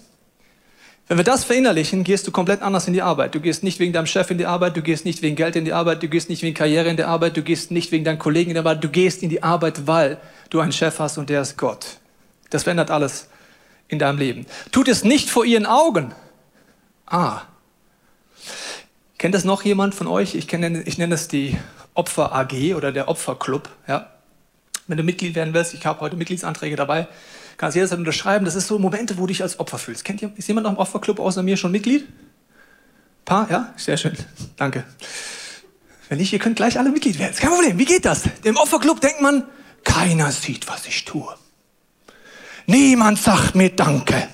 Wenn 1.07 1.17
wir 1.17 1.25
das 1.25 1.43
verinnerlichen, 1.43 2.05
gehst 2.05 2.25
du 2.25 2.31
komplett 2.31 2.61
anders 2.61 2.87
in 2.87 2.93
die 2.93 3.01
Arbeit. 3.01 3.35
Du 3.35 3.41
gehst 3.41 3.63
nicht 3.63 3.79
wegen 3.79 3.91
deinem 3.91 4.05
Chef 4.05 4.31
in 4.31 4.37
die 4.37 4.45
Arbeit, 4.45 4.77
du 4.77 4.81
gehst 4.81 5.03
nicht 5.03 5.21
wegen 5.21 5.35
Geld 5.35 5.57
in 5.57 5.65
die 5.65 5.73
Arbeit, 5.73 6.01
du 6.01 6.07
gehst 6.07 6.29
nicht 6.29 6.41
wegen 6.41 6.55
Karriere 6.55 6.87
in 6.87 6.95
die 6.95 7.03
Arbeit, 7.03 7.35
du 7.35 7.41
gehst 7.41 7.69
nicht 7.69 7.91
wegen 7.91 8.05
deinen 8.05 8.17
Kollegen 8.17 8.51
in 8.51 8.53
die 8.53 8.59
Arbeit, 8.59 8.81
du 8.81 8.87
gehst 8.87 9.21
in 9.21 9.29
die 9.29 9.43
Arbeit, 9.43 9.87
weil 9.87 10.17
du 10.49 10.61
einen 10.61 10.71
Chef 10.71 10.99
hast 10.99 11.17
und 11.17 11.29
der 11.29 11.41
ist 11.41 11.57
Gott. 11.57 11.97
Das 12.49 12.63
verändert 12.63 12.91
alles 12.91 13.27
in 13.89 13.99
deinem 13.99 14.19
Leben. 14.19 14.45
Tut 14.71 14.87
es 14.87 15.03
nicht 15.03 15.29
vor 15.29 15.43
ihren 15.43 15.65
Augen. 15.65 16.13
Ah. 17.05 17.41
Kennt 19.17 19.35
das 19.35 19.43
noch 19.43 19.63
jemand 19.63 19.93
von 19.93 20.07
euch? 20.07 20.33
Ich, 20.33 20.47
kenne, 20.47 20.81
ich 20.83 20.97
nenne 20.97 21.15
es 21.15 21.27
die 21.27 21.57
Opfer 21.93 22.33
AG 22.33 22.73
oder 22.75 22.93
der 22.93 23.09
Opferclub. 23.09 23.67
Ja? 23.85 24.11
Wenn 24.87 24.95
du 24.95 25.03
Mitglied 25.03 25.35
werden 25.35 25.53
willst, 25.53 25.73
ich 25.73 25.85
habe 25.85 25.99
heute 25.99 26.15
Mitgliedsanträge 26.15 26.77
dabei, 26.77 27.09
kannst 27.61 27.75
jederzeit 27.75 27.99
unterschreiben. 27.99 28.43
Das 28.43 28.55
ist 28.55 28.67
so 28.67 28.79
Momente, 28.79 29.17
wo 29.17 29.21
du 29.21 29.27
dich 29.27 29.43
als 29.43 29.59
Opfer 29.59 29.77
fühlst. 29.77 30.03
Kennt 30.03 30.19
ihr, 30.23 30.31
ist 30.35 30.47
jemand 30.47 30.65
noch 30.65 30.71
im 30.71 30.79
Opferclub 30.79 31.19
außer 31.19 31.43
mir 31.43 31.57
schon 31.57 31.71
Mitglied? 31.71 32.07
Paar, 33.23 33.49
ja? 33.51 33.71
Sehr 33.77 33.97
schön. 33.97 34.17
Danke. 34.57 34.83
Wenn 36.09 36.17
nicht, 36.17 36.33
ihr 36.33 36.39
könnt 36.39 36.55
gleich 36.55 36.79
alle 36.79 36.89
Mitglied 36.89 37.19
werden. 37.19 37.35
Kein 37.35 37.51
Problem. 37.51 37.77
Wie 37.77 37.85
geht 37.85 38.05
das? 38.05 38.23
Im 38.43 38.57
Opferclub 38.57 38.99
denkt 38.99 39.21
man, 39.21 39.43
keiner 39.83 40.31
sieht, 40.31 40.67
was 40.67 40.87
ich 40.87 41.05
tue. 41.05 41.35
Niemand 42.65 43.19
sagt 43.19 43.53
mir 43.53 43.69
Danke. 43.69 44.27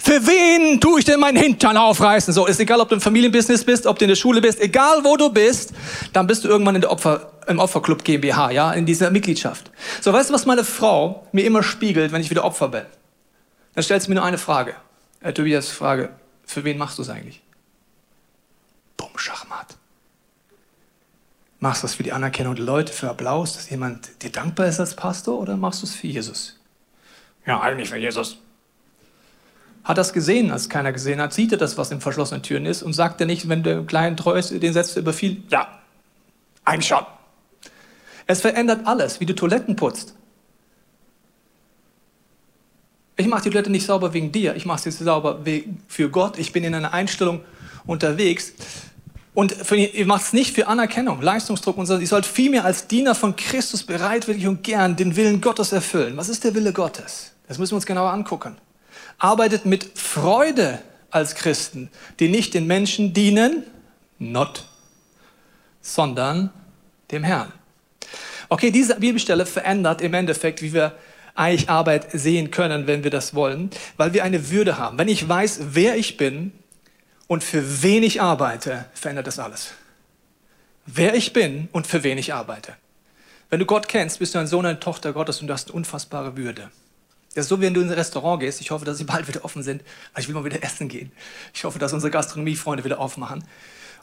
Für 0.00 0.26
wen 0.26 0.80
tue 0.80 1.00
ich 1.00 1.04
denn 1.04 1.20
meinen 1.20 1.36
Hintern 1.36 1.76
aufreißen? 1.76 2.32
So, 2.32 2.46
ist 2.46 2.60
egal, 2.60 2.80
ob 2.80 2.88
du 2.88 2.94
im 2.94 3.00
Familienbusiness 3.00 3.64
bist, 3.64 3.86
ob 3.86 3.98
du 3.98 4.04
in 4.04 4.08
der 4.08 4.16
Schule 4.16 4.40
bist, 4.40 4.60
egal 4.60 5.04
wo 5.04 5.16
du 5.16 5.30
bist, 5.30 5.72
dann 6.12 6.26
bist 6.26 6.44
du 6.44 6.48
irgendwann 6.48 6.74
in 6.74 6.80
der 6.80 6.90
Opfer, 6.90 7.32
im 7.46 7.58
Opferclub 7.58 8.04
GmbH, 8.04 8.50
ja, 8.50 8.72
in 8.72 8.86
dieser 8.86 9.10
Mitgliedschaft. 9.10 9.70
So, 10.00 10.12
weißt 10.12 10.30
du, 10.30 10.34
was 10.34 10.46
meine 10.46 10.64
Frau 10.64 11.26
mir 11.32 11.44
immer 11.44 11.62
spiegelt, 11.62 12.12
wenn 12.12 12.20
ich 12.20 12.30
wieder 12.30 12.44
Opfer 12.44 12.68
bin? 12.68 12.82
Dann 13.74 13.84
stellt 13.84 14.02
sie 14.02 14.08
mir 14.08 14.16
nur 14.16 14.24
eine 14.24 14.38
Frage. 14.38 14.74
Äh, 15.20 15.32
Tobias, 15.32 15.68
Frage, 15.68 16.10
für 16.44 16.64
wen 16.64 16.78
machst 16.78 16.98
du 16.98 17.02
es 17.02 17.10
eigentlich? 17.10 17.42
Bumm, 18.96 19.16
Schachmatt. 19.16 19.76
Machst 21.58 21.82
du 21.82 21.86
es 21.86 21.94
für 21.94 22.02
die 22.02 22.12
Anerkennung 22.12 22.54
der 22.54 22.64
Leute, 22.64 22.92
für 22.92 23.08
Applaus, 23.08 23.54
dass 23.54 23.70
jemand 23.70 24.22
dir 24.22 24.30
dankbar 24.30 24.66
ist 24.66 24.78
als 24.78 24.94
Pastor 24.94 25.38
oder 25.38 25.56
machst 25.56 25.82
du 25.82 25.86
es 25.86 25.94
für 25.94 26.06
Jesus? 26.06 26.58
Ja, 27.46 27.60
eigentlich 27.60 27.88
für 27.88 27.96
Jesus 27.96 28.38
hat 29.86 29.98
das 29.98 30.12
gesehen, 30.12 30.50
als 30.50 30.68
keiner 30.68 30.92
gesehen 30.92 31.20
hat, 31.20 31.32
sieht 31.32 31.52
er 31.52 31.58
das, 31.58 31.78
was 31.78 31.92
in 31.92 32.00
verschlossenen 32.00 32.42
Türen 32.42 32.66
ist 32.66 32.82
und 32.82 32.92
sagt 32.92 33.20
er 33.20 33.26
nicht, 33.26 33.48
wenn 33.48 33.62
der 33.62 33.84
Kleinen 33.84 34.16
treu 34.16 34.36
ist, 34.36 34.50
den 34.50 34.72
setzt 34.72 34.96
er 34.96 35.02
über 35.02 35.12
viel, 35.12 35.44
ja, 35.48 35.68
einschauen. 36.64 37.06
Es 38.26 38.40
verändert 38.40 38.84
alles, 38.84 39.20
wie 39.20 39.26
du 39.26 39.34
Toiletten 39.34 39.76
putzt. 39.76 40.14
Ich 43.16 43.28
mache 43.28 43.44
die 43.44 43.50
Toilette 43.50 43.70
nicht 43.70 43.86
sauber 43.86 44.12
wegen 44.12 44.32
dir, 44.32 44.56
ich 44.56 44.66
mache 44.66 44.82
sie 44.82 44.90
sauber 44.90 45.44
für 45.86 46.10
Gott. 46.10 46.36
Ich 46.36 46.52
bin 46.52 46.64
in 46.64 46.74
einer 46.74 46.92
Einstellung 46.92 47.42
unterwegs. 47.86 48.54
Und 49.34 49.52
für, 49.52 49.76
ihr 49.76 50.06
macht 50.06 50.22
es 50.22 50.32
nicht 50.32 50.52
für 50.52 50.66
Anerkennung, 50.66 51.22
Leistungsdruck 51.22 51.78
und 51.78 51.86
so. 51.86 51.96
Ihr 51.96 52.08
sollt 52.08 52.26
vielmehr 52.26 52.64
als 52.64 52.88
Diener 52.88 53.14
von 53.14 53.36
Christus 53.36 53.84
bereitwillig 53.84 54.48
und 54.48 54.64
gern 54.64 54.96
den 54.96 55.14
Willen 55.14 55.40
Gottes 55.40 55.70
erfüllen. 55.70 56.16
Was 56.16 56.28
ist 56.28 56.42
der 56.42 56.56
Wille 56.56 56.72
Gottes? 56.72 57.34
Das 57.46 57.58
müssen 57.58 57.72
wir 57.72 57.76
uns 57.76 57.86
genauer 57.86 58.10
angucken 58.10 58.56
arbeitet 59.18 59.66
mit 59.66 59.98
Freude 59.98 60.80
als 61.10 61.34
Christen, 61.34 61.90
die 62.20 62.28
nicht 62.28 62.54
den 62.54 62.66
Menschen 62.66 63.12
dienen, 63.12 63.64
not, 64.18 64.66
sondern 65.80 66.50
dem 67.10 67.24
Herrn. 67.24 67.52
Okay, 68.48 68.70
diese 68.70 68.96
Bibelstelle 69.00 69.46
verändert 69.46 70.00
im 70.00 70.14
Endeffekt, 70.14 70.62
wie 70.62 70.72
wir 70.72 70.92
eigentlich 71.34 71.68
Arbeit 71.68 72.08
sehen 72.12 72.50
können, 72.50 72.86
wenn 72.86 73.04
wir 73.04 73.10
das 73.10 73.34
wollen, 73.34 73.70
weil 73.96 74.12
wir 74.12 74.24
eine 74.24 74.50
Würde 74.50 74.78
haben. 74.78 74.98
Wenn 74.98 75.08
ich 75.08 75.28
weiß, 75.28 75.60
wer 75.72 75.96
ich 75.96 76.16
bin 76.16 76.52
und 77.26 77.44
für 77.44 77.82
wen 77.82 78.02
ich 78.02 78.22
arbeite, 78.22 78.86
verändert 78.94 79.26
das 79.26 79.38
alles. 79.38 79.72
Wer 80.86 81.14
ich 81.14 81.32
bin 81.32 81.68
und 81.72 81.86
für 81.86 82.04
wen 82.04 82.16
ich 82.16 82.32
arbeite. 82.32 82.74
Wenn 83.50 83.60
du 83.60 83.66
Gott 83.66 83.88
kennst, 83.88 84.18
bist 84.18 84.34
du 84.34 84.38
ein 84.38 84.46
Sohn, 84.46 84.66
eine 84.66 84.80
Tochter 84.80 85.12
Gottes 85.12 85.40
und 85.40 85.48
du 85.48 85.52
hast 85.52 85.68
eine 85.68 85.76
unfassbare 85.76 86.36
Würde. 86.36 86.70
Das 87.36 87.44
ist 87.44 87.48
so, 87.50 87.60
wenn 87.60 87.74
du 87.74 87.82
in 87.82 87.88
ein 87.88 87.92
Restaurant 87.92 88.40
gehst. 88.40 88.62
Ich 88.62 88.70
hoffe, 88.70 88.86
dass 88.86 88.96
sie 88.96 89.04
bald 89.04 89.28
wieder 89.28 89.44
offen 89.44 89.62
sind, 89.62 89.82
weil 90.14 90.22
ich 90.22 90.28
will 90.28 90.34
mal 90.34 90.46
wieder 90.46 90.62
essen 90.62 90.88
gehen. 90.88 91.12
Ich 91.52 91.64
hoffe, 91.64 91.78
dass 91.78 91.92
unsere 91.92 92.10
Gastronomiefreunde 92.10 92.82
wieder 92.82 92.98
aufmachen. 92.98 93.44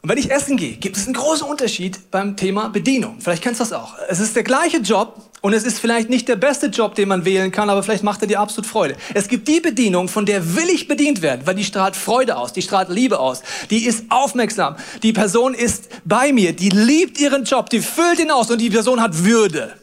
Und 0.04 0.10
wenn 0.10 0.20
ich 0.20 0.30
essen 0.30 0.56
gehe, 0.56 0.76
gibt 0.76 0.98
es 0.98 1.06
einen 1.06 1.16
großen 1.16 1.48
Unterschied 1.48 2.12
beim 2.12 2.38
Thema 2.38 2.68
Bedienung. 2.68 3.22
Vielleicht 3.22 3.42
kennst 3.42 3.60
du 3.60 3.64
das 3.64 3.74
auch. 3.74 3.96
Es 4.08 4.20
ist 4.20 4.36
der 4.36 4.44
gleiche 4.44 4.78
Job 4.78 5.32
und 5.42 5.54
es 5.54 5.64
ist 5.64 5.80
vielleicht 5.80 6.12
nicht 6.12 6.28
der 6.28 6.36
beste 6.36 6.68
Job, 6.68 6.94
den 6.94 7.08
man 7.08 7.26
wählen 7.26 7.52
kann, 7.52 7.72
aber 7.72 7.82
vielleicht 7.82 8.04
macht 8.04 8.22
er 8.22 8.28
dir 8.28 8.40
absolut 8.40 8.70
Freude. 8.70 8.98
Es 9.16 9.28
gibt 9.28 9.48
die 9.48 9.62
Bedienung, 9.62 10.10
von 10.10 10.28
der 10.28 10.56
will 10.56 10.70
ich 10.70 10.88
bedient 10.88 11.24
werden, 11.24 11.42
weil 11.48 11.56
die 11.56 11.64
strahlt 11.64 11.96
Freude 11.96 12.38
aus, 12.38 12.54
die 12.54 12.62
strahlt 12.62 12.90
Liebe 12.90 13.18
aus, 13.18 13.42
die 13.72 13.86
ist 13.86 14.06
aufmerksam, 14.10 14.76
die 15.02 15.14
Person 15.14 15.56
ist 15.56 15.90
bei 16.06 16.32
mir, 16.34 16.54
die 16.54 16.70
liebt 16.70 17.20
ihren 17.20 17.46
Job, 17.46 17.72
die 17.72 17.80
füllt 17.80 18.20
ihn 18.20 18.30
aus 18.30 18.52
und 18.52 18.62
die 18.62 18.70
Person 18.70 19.02
hat 19.02 19.24
Würde. 19.24 19.74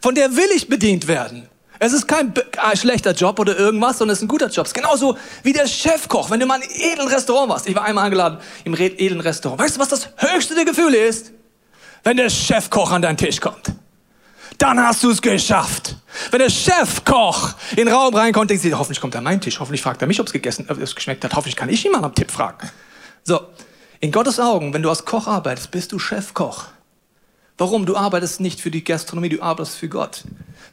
Von 0.00 0.14
der 0.14 0.34
will 0.34 0.48
ich 0.54 0.68
bedient 0.68 1.08
werden. 1.08 1.50
Es 1.84 1.92
ist 1.92 2.08
kein 2.08 2.32
äh, 2.34 2.76
schlechter 2.76 3.12
Job 3.12 3.38
oder 3.38 3.58
irgendwas, 3.58 3.98
sondern 3.98 4.14
es 4.14 4.20
ist 4.20 4.24
ein 4.24 4.28
guter 4.28 4.48
Job. 4.48 4.64
Es 4.64 4.70
ist 4.70 4.74
genauso 4.74 5.18
wie 5.42 5.52
der 5.52 5.66
Chefkoch, 5.66 6.30
wenn 6.30 6.40
du 6.40 6.46
mal 6.46 6.56
in 6.56 6.62
einem 6.62 6.92
edlen 6.92 7.08
Restaurant 7.08 7.50
warst. 7.50 7.68
Ich 7.68 7.74
war 7.74 7.84
einmal 7.84 8.04
eingeladen 8.04 8.38
im 8.64 8.74
edlen 8.74 9.20
Restaurant. 9.20 9.60
Weißt 9.60 9.76
du, 9.76 9.80
was 9.80 9.88
das 9.88 10.08
höchste 10.16 10.54
der 10.54 10.64
Gefühle 10.64 10.96
ist? 10.96 11.32
Wenn 12.02 12.16
der 12.16 12.30
Chefkoch 12.30 12.90
an 12.90 13.02
deinen 13.02 13.18
Tisch 13.18 13.38
kommt. 13.38 13.72
Dann 14.56 14.80
hast 14.80 15.02
du 15.02 15.10
es 15.10 15.20
geschafft. 15.20 15.96
Wenn 16.30 16.38
der 16.38 16.48
Chefkoch 16.48 17.54
in 17.72 17.76
den 17.76 17.88
Raum 17.88 18.14
reinkommt, 18.14 18.48
denkst 18.48 18.62
du, 18.62 18.78
hoffentlich 18.78 19.00
kommt 19.00 19.14
er 19.14 19.18
an 19.18 19.24
meinen 19.24 19.40
Tisch, 19.40 19.60
hoffentlich 19.60 19.82
fragt 19.82 20.00
er 20.00 20.08
mich, 20.08 20.20
ob 20.20 20.26
es 20.26 20.32
gegessen, 20.32 20.66
ob 20.70 20.80
es 20.80 20.94
geschmeckt 20.94 21.24
hat, 21.24 21.34
hoffentlich 21.34 21.56
kann 21.56 21.68
ich 21.68 21.84
mal 21.90 22.02
am 22.02 22.14
Tipp 22.14 22.30
fragen. 22.30 22.70
So, 23.24 23.40
in 24.00 24.12
Gottes 24.12 24.38
Augen, 24.38 24.72
wenn 24.72 24.82
du 24.82 24.88
als 24.88 25.04
Koch 25.04 25.26
arbeitest, 25.26 25.70
bist 25.70 25.92
du 25.92 25.98
Chefkoch. 25.98 26.66
Warum? 27.56 27.86
Du 27.86 27.96
arbeitest 27.96 28.40
nicht 28.40 28.60
für 28.60 28.70
die 28.70 28.82
Gastronomie, 28.82 29.28
du 29.28 29.40
arbeitest 29.40 29.76
für 29.76 29.88
Gott. 29.88 30.24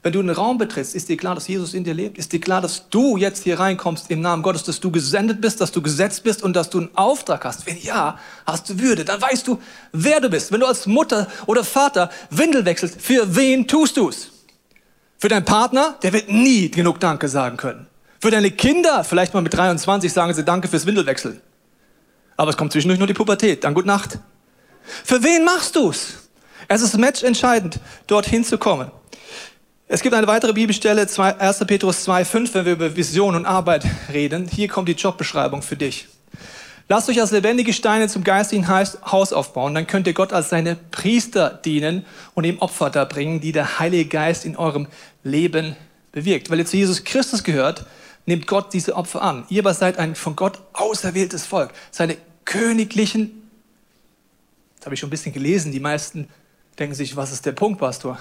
Wenn 0.03 0.13
du 0.13 0.19
einen 0.19 0.31
Raum 0.31 0.57
betrittst, 0.57 0.95
ist 0.95 1.09
dir 1.09 1.17
klar, 1.17 1.35
dass 1.35 1.47
Jesus 1.47 1.75
in 1.75 1.83
dir 1.83 1.93
lebt? 1.93 2.17
Ist 2.17 2.33
dir 2.33 2.41
klar, 2.41 2.59
dass 2.59 2.89
du 2.89 3.17
jetzt 3.17 3.43
hier 3.43 3.59
reinkommst 3.59 4.09
im 4.09 4.21
Namen 4.21 4.41
Gottes, 4.41 4.63
dass 4.63 4.79
du 4.79 4.89
gesendet 4.89 5.41
bist, 5.41 5.61
dass 5.61 5.71
du 5.71 5.83
gesetzt 5.83 6.23
bist 6.23 6.41
und 6.41 6.55
dass 6.55 6.71
du 6.71 6.79
einen 6.79 6.89
Auftrag 6.95 7.45
hast? 7.45 7.67
Wenn 7.67 7.77
ja, 7.79 8.17
hast 8.47 8.67
du 8.67 8.79
Würde. 8.79 9.05
Dann 9.05 9.21
weißt 9.21 9.47
du, 9.47 9.59
wer 9.91 10.19
du 10.19 10.29
bist. 10.29 10.51
Wenn 10.51 10.61
du 10.61 10.65
als 10.65 10.87
Mutter 10.87 11.27
oder 11.45 11.63
Vater 11.63 12.09
Windel 12.31 12.65
wechselst, 12.65 12.99
für 12.99 13.35
wen 13.35 13.67
tust 13.67 13.97
du 13.97 14.09
es? 14.09 14.31
Für 15.19 15.27
deinen 15.27 15.45
Partner, 15.45 15.99
der 16.01 16.13
wird 16.13 16.31
nie 16.31 16.71
genug 16.71 16.99
Danke 16.99 17.27
sagen 17.27 17.57
können. 17.57 17.85
Für 18.19 18.31
deine 18.31 18.49
Kinder, 18.49 19.03
vielleicht 19.03 19.35
mal 19.35 19.41
mit 19.41 19.53
23 19.53 20.11
sagen 20.11 20.33
sie 20.33 20.43
Danke 20.43 20.67
fürs 20.67 20.87
Windelwechseln. 20.87 21.41
Aber 22.37 22.49
es 22.49 22.57
kommt 22.57 22.71
zwischendurch 22.71 22.97
nur 22.97 23.07
die 23.07 23.13
Pubertät. 23.13 23.63
Dann 23.63 23.75
gute 23.75 23.87
Nacht. 23.87 24.17
Für 25.03 25.21
wen 25.21 25.45
machst 25.45 25.75
du's? 25.75 26.20
Es 26.67 26.81
ist 26.81 26.97
matchentscheidend, 26.97 27.79
dorthin 28.07 28.43
zu 28.43 28.57
kommen. 28.57 28.91
Es 29.87 30.01
gibt 30.01 30.15
eine 30.15 30.27
weitere 30.27 30.53
Bibelstelle, 30.53 31.01
1. 31.01 31.59
Petrus 31.67 32.07
2,5, 32.07 32.53
wenn 32.53 32.65
wir 32.65 32.73
über 32.73 32.95
Vision 32.95 33.35
und 33.35 33.45
Arbeit 33.45 33.85
reden. 34.13 34.47
Hier 34.47 34.69
kommt 34.69 34.87
die 34.87 34.93
Jobbeschreibung 34.93 35.61
für 35.61 35.75
dich. 35.75 36.07
Lasst 36.87 37.09
euch 37.09 37.21
als 37.21 37.31
lebendige 37.31 37.73
Steine 37.73 38.07
zum 38.07 38.23
geistigen 38.23 38.67
Haus 38.67 39.33
aufbauen, 39.33 39.75
dann 39.75 39.87
könnt 39.87 40.07
ihr 40.07 40.13
Gott 40.13 40.33
als 40.33 40.49
seine 40.49 40.75
Priester 40.75 41.49
dienen 41.49 42.05
und 42.33 42.43
ihm 42.43 42.59
Opfer 42.59 42.89
darbringen, 42.89 43.39
die 43.39 43.51
der 43.51 43.79
Heilige 43.79 44.09
Geist 44.09 44.45
in 44.45 44.57
eurem 44.57 44.87
Leben 45.23 45.75
bewirkt. 46.11 46.49
Weil 46.49 46.59
ihr 46.59 46.65
zu 46.65 46.77
Jesus 46.77 47.03
Christus 47.03 47.43
gehört, 47.43 47.85
nimmt 48.25 48.47
Gott 48.47 48.73
diese 48.73 48.95
Opfer 48.95 49.21
an. 49.21 49.45
Ihr 49.49 49.61
aber 49.61 49.73
seid 49.73 49.97
ein 49.99 50.15
von 50.15 50.35
Gott 50.35 50.59
auserwähltes 50.73 51.45
Volk, 51.45 51.71
seine 51.91 52.17
königlichen, 52.45 53.49
das 54.77 54.85
habe 54.85 54.95
ich 54.95 54.99
schon 54.99 55.07
ein 55.07 55.11
bisschen 55.11 55.33
gelesen, 55.33 55.71
die 55.71 55.79
meisten 55.79 56.27
denken 56.81 56.95
sich, 56.95 57.15
was 57.15 57.31
ist 57.31 57.45
der 57.45 57.51
Punkt, 57.51 57.79
Pastor? 57.79 58.17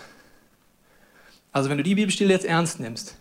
Also 1.51 1.71
wenn 1.71 1.79
du 1.79 1.83
die 1.83 1.95
Bibelstelle 1.95 2.33
jetzt 2.33 2.45
ernst 2.45 2.79
nimmst, 2.79 3.17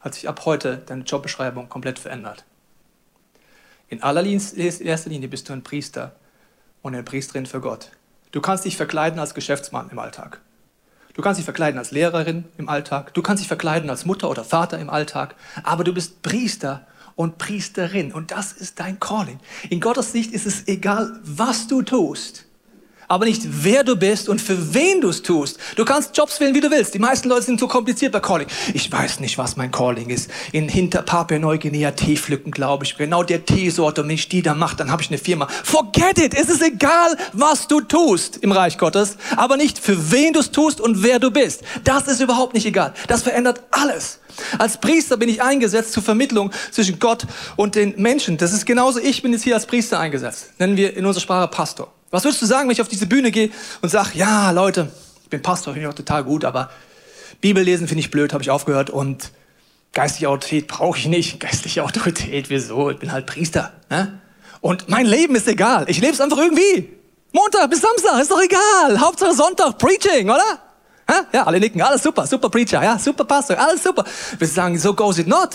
hat 0.00 0.14
sich 0.14 0.28
ab 0.28 0.44
heute 0.44 0.82
deine 0.84 1.04
Jobbeschreibung 1.04 1.68
komplett 1.68 1.98
verändert. 1.98 2.44
In 3.88 4.02
allererster 4.02 5.08
Linie 5.08 5.28
bist 5.28 5.48
du 5.48 5.52
ein 5.52 5.62
Priester 5.62 6.16
und 6.82 6.94
eine 6.94 7.04
Priesterin 7.04 7.46
für 7.46 7.60
Gott. 7.60 7.92
Du 8.32 8.40
kannst 8.40 8.64
dich 8.64 8.76
verkleiden 8.76 9.18
als 9.20 9.34
Geschäftsmann 9.34 9.90
im 9.90 9.98
Alltag. 9.98 10.40
Du 11.14 11.22
kannst 11.22 11.38
dich 11.38 11.44
verkleiden 11.44 11.78
als 11.78 11.90
Lehrerin 11.90 12.44
im 12.56 12.68
Alltag. 12.68 13.14
Du 13.14 13.22
kannst 13.22 13.42
dich 13.42 13.48
verkleiden 13.48 13.90
als 13.90 14.04
Mutter 14.04 14.28
oder 14.28 14.44
Vater 14.44 14.78
im 14.78 14.90
Alltag. 14.90 15.34
Aber 15.62 15.84
du 15.84 15.92
bist 15.92 16.22
Priester 16.22 16.86
und 17.16 17.38
Priesterin. 17.38 18.12
Und 18.12 18.30
das 18.30 18.52
ist 18.52 18.80
dein 18.80 18.98
Calling. 19.00 19.40
In 19.68 19.80
Gottes 19.80 20.12
Sicht 20.12 20.32
ist 20.32 20.46
es 20.46 20.66
egal, 20.68 21.18
was 21.22 21.66
du 21.66 21.82
tust 21.82 22.46
aber 23.10 23.24
nicht 23.24 23.42
wer 23.44 23.82
du 23.82 23.96
bist 23.96 24.28
und 24.28 24.40
für 24.40 24.72
wen 24.72 25.00
du 25.00 25.08
es 25.08 25.22
tust. 25.22 25.58
Du 25.74 25.84
kannst 25.84 26.16
Jobs 26.16 26.38
wählen, 26.38 26.54
wie 26.54 26.60
du 26.60 26.70
willst. 26.70 26.94
Die 26.94 27.00
meisten 27.00 27.28
Leute 27.28 27.42
sind 27.42 27.58
zu 27.58 27.66
kompliziert 27.66 28.12
bei 28.12 28.20
Calling. 28.20 28.46
Ich 28.72 28.90
weiß 28.90 29.18
nicht, 29.18 29.36
was 29.36 29.56
mein 29.56 29.72
Calling 29.72 30.10
ist. 30.10 30.30
In 30.52 30.68
hinter 30.68 31.02
Papua 31.02 31.40
Neuguinea 31.40 31.90
Tee 31.90 32.16
pflücken, 32.16 32.52
glaube 32.52 32.84
ich. 32.84 32.96
Genau 32.96 33.24
der 33.24 33.44
Teesorte. 33.44 34.02
Und 34.02 34.08
wenn 34.08 34.14
ich 34.14 34.28
die 34.28 34.42
da 34.42 34.54
mache, 34.54 34.76
dann 34.76 34.92
habe 34.92 35.02
ich 35.02 35.10
eine 35.10 35.18
Firma. 35.18 35.48
Forget 35.64 36.18
it. 36.18 36.34
Es 36.34 36.48
ist 36.48 36.62
egal, 36.62 37.16
was 37.32 37.66
du 37.66 37.80
tust 37.80 38.36
im 38.36 38.52
Reich 38.52 38.78
Gottes, 38.78 39.16
aber 39.36 39.56
nicht 39.56 39.80
für 39.80 40.12
wen 40.12 40.32
du 40.32 40.38
es 40.38 40.52
tust 40.52 40.80
und 40.80 41.02
wer 41.02 41.18
du 41.18 41.32
bist. 41.32 41.62
Das 41.82 42.06
ist 42.06 42.20
überhaupt 42.20 42.54
nicht 42.54 42.64
egal. 42.64 42.94
Das 43.08 43.22
verändert 43.22 43.60
alles. 43.72 44.20
Als 44.56 44.78
Priester 44.78 45.16
bin 45.16 45.28
ich 45.28 45.42
eingesetzt 45.42 45.94
zur 45.94 46.04
Vermittlung 46.04 46.52
zwischen 46.70 47.00
Gott 47.00 47.26
und 47.56 47.74
den 47.74 48.00
Menschen. 48.00 48.36
Das 48.36 48.52
ist 48.52 48.66
genauso, 48.66 49.00
ich 49.00 49.20
bin 49.20 49.32
jetzt 49.32 49.42
hier 49.42 49.56
als 49.56 49.66
Priester 49.66 49.98
eingesetzt. 49.98 50.52
Nennen 50.58 50.76
wir 50.76 50.96
in 50.96 51.04
unserer 51.04 51.22
Sprache 51.22 51.48
Pastor. 51.48 51.92
Was 52.10 52.24
würdest 52.24 52.42
du 52.42 52.46
sagen, 52.46 52.68
wenn 52.68 52.72
ich 52.72 52.80
auf 52.80 52.88
diese 52.88 53.06
Bühne 53.06 53.30
gehe 53.30 53.50
und 53.82 53.88
sage, 53.88 54.10
ja, 54.14 54.50
Leute, 54.50 54.90
ich 55.22 55.30
bin 55.30 55.42
Pastor, 55.42 55.74
finde 55.74 55.86
ich 55.86 55.92
auch 55.92 55.96
total 55.96 56.24
gut, 56.24 56.44
aber 56.44 56.70
Bibel 57.40 57.62
lesen 57.62 57.86
finde 57.86 58.00
ich 58.00 58.10
blöd, 58.10 58.32
habe 58.32 58.42
ich 58.42 58.50
aufgehört 58.50 58.90
und 58.90 59.30
geistliche 59.92 60.28
Autorität 60.28 60.66
brauche 60.66 60.98
ich 60.98 61.06
nicht. 61.06 61.40
Geistliche 61.40 61.84
Autorität, 61.84 62.50
wieso? 62.50 62.90
Ich 62.90 62.98
bin 62.98 63.12
halt 63.12 63.26
Priester. 63.26 63.72
Ne? 63.88 64.20
Und 64.60 64.88
mein 64.88 65.06
Leben 65.06 65.34
ist 65.36 65.48
egal. 65.48 65.84
Ich 65.88 66.00
lebe 66.00 66.12
es 66.12 66.20
einfach 66.20 66.38
irgendwie. 66.38 66.96
Montag 67.32 67.70
bis 67.70 67.80
Samstag, 67.80 68.20
ist 68.20 68.30
doch 68.30 68.42
egal. 68.42 69.00
Hauptsache 69.00 69.32
Sonntag, 69.34 69.78
Preaching, 69.78 70.28
oder? 70.28 70.58
Ja, 71.32 71.44
alle 71.44 71.58
nicken, 71.58 71.82
alles 71.82 72.02
super, 72.02 72.26
super 72.26 72.48
Preacher, 72.50 72.82
ja, 72.84 72.96
super 72.98 73.24
Pastor, 73.24 73.58
alles 73.58 73.82
super. 73.82 74.04
Wir 74.38 74.46
sagen, 74.46 74.78
so 74.78 74.94
goes 74.94 75.18
it 75.18 75.26
not. 75.26 75.54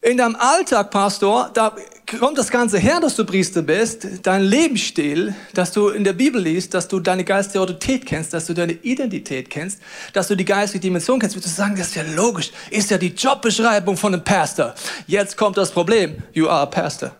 In 0.00 0.16
deinem 0.16 0.36
Alltag, 0.36 0.92
Pastor, 0.92 1.50
da 1.52 1.74
kommt 2.20 2.38
das 2.38 2.50
Ganze 2.50 2.78
her, 2.78 3.00
dass 3.00 3.16
du 3.16 3.24
Priester 3.24 3.62
bist, 3.62 4.06
dein 4.22 4.42
Lebensstil, 4.44 5.34
dass 5.54 5.72
du 5.72 5.88
in 5.88 6.04
der 6.04 6.12
Bibel 6.12 6.40
liest, 6.40 6.72
dass 6.72 6.86
du 6.86 7.00
deine 7.00 7.24
geistige 7.24 7.60
Autorität 7.60 8.06
kennst, 8.06 8.32
dass 8.32 8.46
du 8.46 8.54
deine 8.54 8.74
Identität 8.74 9.50
kennst, 9.50 9.80
dass 10.12 10.28
du 10.28 10.36
die 10.36 10.44
geistige 10.44 10.80
Dimension 10.80 11.18
kennst, 11.18 11.34
würdest 11.34 11.58
du 11.58 11.60
sagen, 11.60 11.74
das 11.76 11.88
ist 11.88 11.96
ja 11.96 12.04
logisch, 12.14 12.52
ist 12.70 12.90
ja 12.90 12.98
die 12.98 13.08
Jobbeschreibung 13.08 13.96
von 13.96 14.14
einem 14.14 14.22
Pastor. 14.22 14.72
Jetzt 15.08 15.36
kommt 15.36 15.56
das 15.56 15.72
Problem, 15.72 16.22
you 16.32 16.46
are 16.46 16.62
a 16.62 16.66
Pastor. 16.66 17.10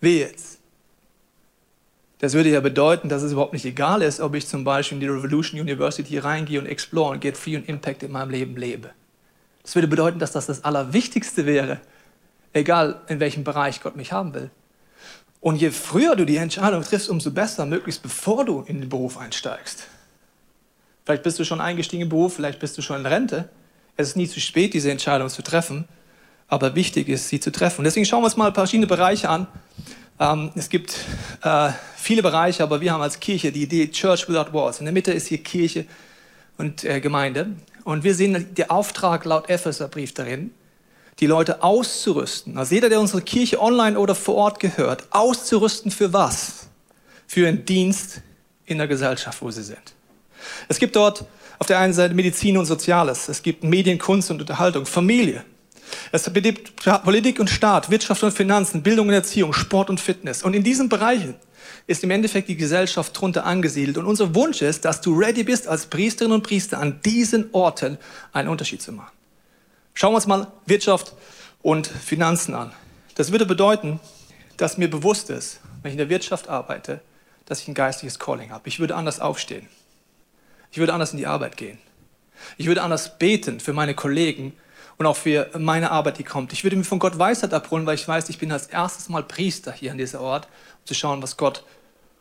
Wie 0.00 0.18
jetzt? 0.18 0.58
Das 2.18 2.34
würde 2.34 2.50
ja 2.50 2.60
bedeuten, 2.60 3.08
dass 3.08 3.22
es 3.22 3.32
überhaupt 3.32 3.52
nicht 3.52 3.64
egal 3.64 4.02
ist, 4.02 4.20
ob 4.20 4.34
ich 4.34 4.48
zum 4.48 4.64
Beispiel 4.64 4.96
in 4.96 5.00
die 5.00 5.08
Revolution 5.08 5.60
University 5.60 6.18
reingehe 6.18 6.58
und 6.58 6.66
explore 6.66 7.12
und 7.12 7.20
get 7.20 7.36
free 7.36 7.56
und 7.56 7.68
impact 7.68 8.02
in 8.02 8.10
meinem 8.10 8.30
Leben 8.30 8.56
lebe. 8.56 8.90
Das 9.62 9.74
würde 9.74 9.88
bedeuten, 9.88 10.18
dass 10.18 10.32
das 10.32 10.46
das 10.46 10.64
Allerwichtigste 10.64 11.46
wäre, 11.46 11.80
egal 12.52 13.00
in 13.08 13.20
welchem 13.20 13.44
Bereich 13.44 13.80
Gott 13.80 13.96
mich 13.96 14.12
haben 14.12 14.34
will. 14.34 14.50
Und 15.40 15.56
je 15.56 15.70
früher 15.70 16.14
du 16.14 16.24
die 16.24 16.36
Entscheidung 16.36 16.82
triffst, 16.82 17.08
umso 17.08 17.30
besser, 17.32 17.66
möglichst 17.66 18.02
bevor 18.02 18.44
du 18.44 18.62
in 18.62 18.80
den 18.80 18.88
Beruf 18.88 19.18
einsteigst. 19.18 19.88
Vielleicht 21.04 21.24
bist 21.24 21.38
du 21.38 21.44
schon 21.44 21.60
eingestiegen 21.60 22.04
im 22.04 22.08
Beruf, 22.08 22.34
vielleicht 22.34 22.60
bist 22.60 22.78
du 22.78 22.82
schon 22.82 23.00
in 23.00 23.06
Rente. 23.06 23.48
Es 23.96 24.08
ist 24.08 24.16
nie 24.16 24.28
zu 24.28 24.40
spät, 24.40 24.72
diese 24.72 24.90
Entscheidung 24.90 25.28
zu 25.28 25.42
treffen, 25.42 25.88
aber 26.46 26.74
wichtig 26.76 27.08
ist, 27.08 27.28
sie 27.28 27.40
zu 27.40 27.50
treffen. 27.50 27.82
Deswegen 27.84 28.06
schauen 28.06 28.20
wir 28.20 28.26
uns 28.26 28.36
mal 28.36 28.54
verschiedene 28.54 28.86
Bereiche 28.86 29.28
an. 29.28 29.48
Ähm, 30.20 30.52
es 30.54 30.68
gibt 30.68 30.96
äh, 31.42 31.70
viele 31.96 32.22
Bereiche, 32.22 32.62
aber 32.62 32.80
wir 32.80 32.92
haben 32.92 33.02
als 33.02 33.18
Kirche 33.18 33.50
die 33.50 33.62
Idee 33.62 33.88
Church 33.88 34.28
Without 34.28 34.52
Walls. 34.52 34.78
In 34.78 34.84
der 34.84 34.92
Mitte 34.92 35.12
ist 35.12 35.26
hier 35.26 35.42
Kirche 35.42 35.86
und 36.56 36.84
äh, 36.84 37.00
Gemeinde. 37.00 37.48
Und 37.84 38.04
wir 38.04 38.14
sehen 38.14 38.54
den 38.54 38.70
Auftrag 38.70 39.24
laut 39.24 39.48
Epheserbrief 39.48 40.14
darin, 40.14 40.52
die 41.20 41.26
Leute 41.26 41.62
auszurüsten. 41.62 42.56
Also 42.56 42.74
jeder, 42.74 42.88
der 42.88 43.00
unsere 43.00 43.22
Kirche 43.22 43.60
online 43.60 43.98
oder 43.98 44.14
vor 44.14 44.36
Ort 44.36 44.60
gehört, 44.60 45.04
auszurüsten 45.10 45.90
für 45.90 46.12
was? 46.12 46.68
Für 47.26 47.48
einen 47.48 47.64
Dienst 47.64 48.22
in 48.66 48.78
der 48.78 48.86
Gesellschaft, 48.88 49.40
wo 49.42 49.50
sie 49.50 49.62
sind. 49.62 49.94
Es 50.68 50.78
gibt 50.78 50.96
dort 50.96 51.24
auf 51.58 51.66
der 51.66 51.78
einen 51.78 51.92
Seite 51.92 52.14
Medizin 52.14 52.56
und 52.56 52.66
Soziales, 52.66 53.28
es 53.28 53.42
gibt 53.42 53.62
Medien, 53.62 53.98
Kunst 53.98 54.30
und 54.30 54.40
Unterhaltung, 54.40 54.86
Familie. 54.86 55.44
Es 56.10 56.30
gibt 56.32 56.84
Politik 57.04 57.38
und 57.38 57.50
Staat, 57.50 57.90
Wirtschaft 57.90 58.22
und 58.22 58.32
Finanzen, 58.32 58.82
Bildung 58.82 59.08
und 59.08 59.14
Erziehung, 59.14 59.52
Sport 59.52 59.90
und 59.90 60.00
Fitness. 60.00 60.42
Und 60.42 60.54
in 60.54 60.62
diesen 60.62 60.88
Bereichen 60.88 61.34
ist 61.86 62.04
im 62.04 62.10
Endeffekt 62.10 62.48
die 62.48 62.56
Gesellschaft 62.56 63.18
drunter 63.18 63.44
angesiedelt. 63.44 63.98
Und 63.98 64.06
unser 64.06 64.34
Wunsch 64.34 64.62
ist, 64.62 64.84
dass 64.84 65.00
du 65.00 65.14
ready 65.14 65.42
bist, 65.42 65.66
als 65.66 65.86
Priesterinnen 65.86 66.36
und 66.36 66.42
Priester 66.42 66.78
an 66.78 67.00
diesen 67.04 67.48
Orten 67.52 67.98
einen 68.32 68.48
Unterschied 68.48 68.82
zu 68.82 68.92
machen. 68.92 69.12
Schauen 69.94 70.12
wir 70.12 70.16
uns 70.16 70.26
mal 70.26 70.46
Wirtschaft 70.66 71.12
und 71.62 71.86
Finanzen 71.86 72.54
an. 72.54 72.72
Das 73.14 73.32
würde 73.32 73.46
bedeuten, 73.46 74.00
dass 74.56 74.78
mir 74.78 74.88
bewusst 74.88 75.30
ist, 75.30 75.60
wenn 75.82 75.90
ich 75.90 75.94
in 75.94 75.98
der 75.98 76.08
Wirtschaft 76.08 76.48
arbeite, 76.48 77.00
dass 77.46 77.60
ich 77.60 77.68
ein 77.68 77.74
geistliches 77.74 78.18
Calling 78.18 78.50
habe. 78.50 78.68
Ich 78.68 78.78
würde 78.78 78.94
anders 78.94 79.20
aufstehen. 79.20 79.68
Ich 80.70 80.78
würde 80.78 80.94
anders 80.94 81.12
in 81.12 81.18
die 81.18 81.26
Arbeit 81.26 81.56
gehen. 81.56 81.78
Ich 82.56 82.66
würde 82.66 82.82
anders 82.82 83.18
beten 83.18 83.60
für 83.60 83.72
meine 83.72 83.94
Kollegen 83.94 84.54
und 84.98 85.06
auch 85.06 85.16
für 85.16 85.50
meine 85.58 85.90
Arbeit, 85.90 86.18
die 86.18 86.24
kommt. 86.24 86.52
Ich 86.52 86.64
würde 86.64 86.76
mir 86.76 86.84
von 86.84 86.98
Gott 86.98 87.18
Weisheit 87.18 87.54
abholen, 87.54 87.86
weil 87.86 87.94
ich 87.94 88.06
weiß, 88.06 88.28
ich 88.28 88.38
bin 88.38 88.52
als 88.52 88.66
erstes 88.66 89.08
Mal 89.08 89.22
Priester 89.22 89.72
hier 89.72 89.92
an 89.92 89.98
diesem 89.98 90.20
Ort, 90.20 90.46
um 90.46 90.86
zu 90.86 90.94
schauen, 90.94 91.22
was 91.22 91.36
Gott 91.36 91.64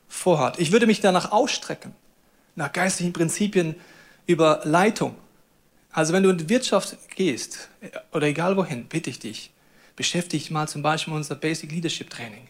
vorhat. 0.08 0.60
Ich 0.60 0.72
würde 0.72 0.88
mich 0.88 1.00
danach 1.00 1.32
ausstrecken, 1.32 1.96
nach 2.56 2.72
geistlichen 2.72 3.14
Prinzipien 3.14 3.76
über 4.26 4.62
Leitung. 4.64 5.16
Also 5.92 6.14
wenn 6.14 6.24
du 6.24 6.30
in 6.30 6.38
die 6.38 6.50
Wirtschaft 6.50 6.98
gehst 7.16 7.70
oder 8.12 8.28
egal 8.28 8.56
wohin, 8.56 8.86
bitte 8.86 9.10
ich 9.10 9.20
dich, 9.20 9.52
beschäftige 9.96 10.42
dich 10.42 10.52
mal 10.52 10.68
zum 10.68 10.82
Beispiel 10.82 11.14
mit 11.14 11.20
unser 11.20 11.36
Basic 11.36 11.72
Leadership 11.72 12.10
Training. 12.10 12.48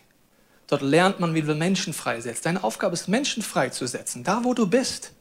Dort 0.68 0.84
lernt 0.84 1.20
man, 1.20 1.34
wie 1.34 1.42
du 1.42 1.54
Menschen 1.54 1.92
freisetzt. 1.92 2.46
Deine 2.46 2.64
Aufgabe 2.64 2.94
ist, 2.94 3.08
Menschen 3.08 3.44
freizusetzen, 3.44 4.24
da 4.24 4.44
wo 4.44 4.54
du 4.54 4.68
bist. 4.68 5.12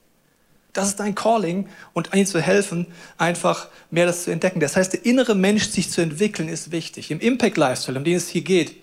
Das 0.72 0.88
ist 0.88 1.00
dein 1.00 1.14
Calling 1.14 1.68
und 1.92 2.14
ihnen 2.14 2.26
zu 2.26 2.40
helfen, 2.40 2.86
einfach 3.18 3.68
mehr 3.90 4.06
das 4.06 4.24
zu 4.24 4.30
entdecken. 4.30 4.60
Das 4.60 4.76
heißt, 4.76 4.92
der 4.92 5.04
innere 5.04 5.34
Mensch 5.34 5.68
sich 5.68 5.90
zu 5.90 6.00
entwickeln 6.00 6.48
ist 6.48 6.70
wichtig. 6.70 7.10
Im 7.10 7.20
Impact 7.20 7.56
Lifestyle, 7.56 7.98
um 7.98 8.04
den 8.04 8.16
es 8.16 8.28
hier 8.28 8.42
geht, 8.42 8.76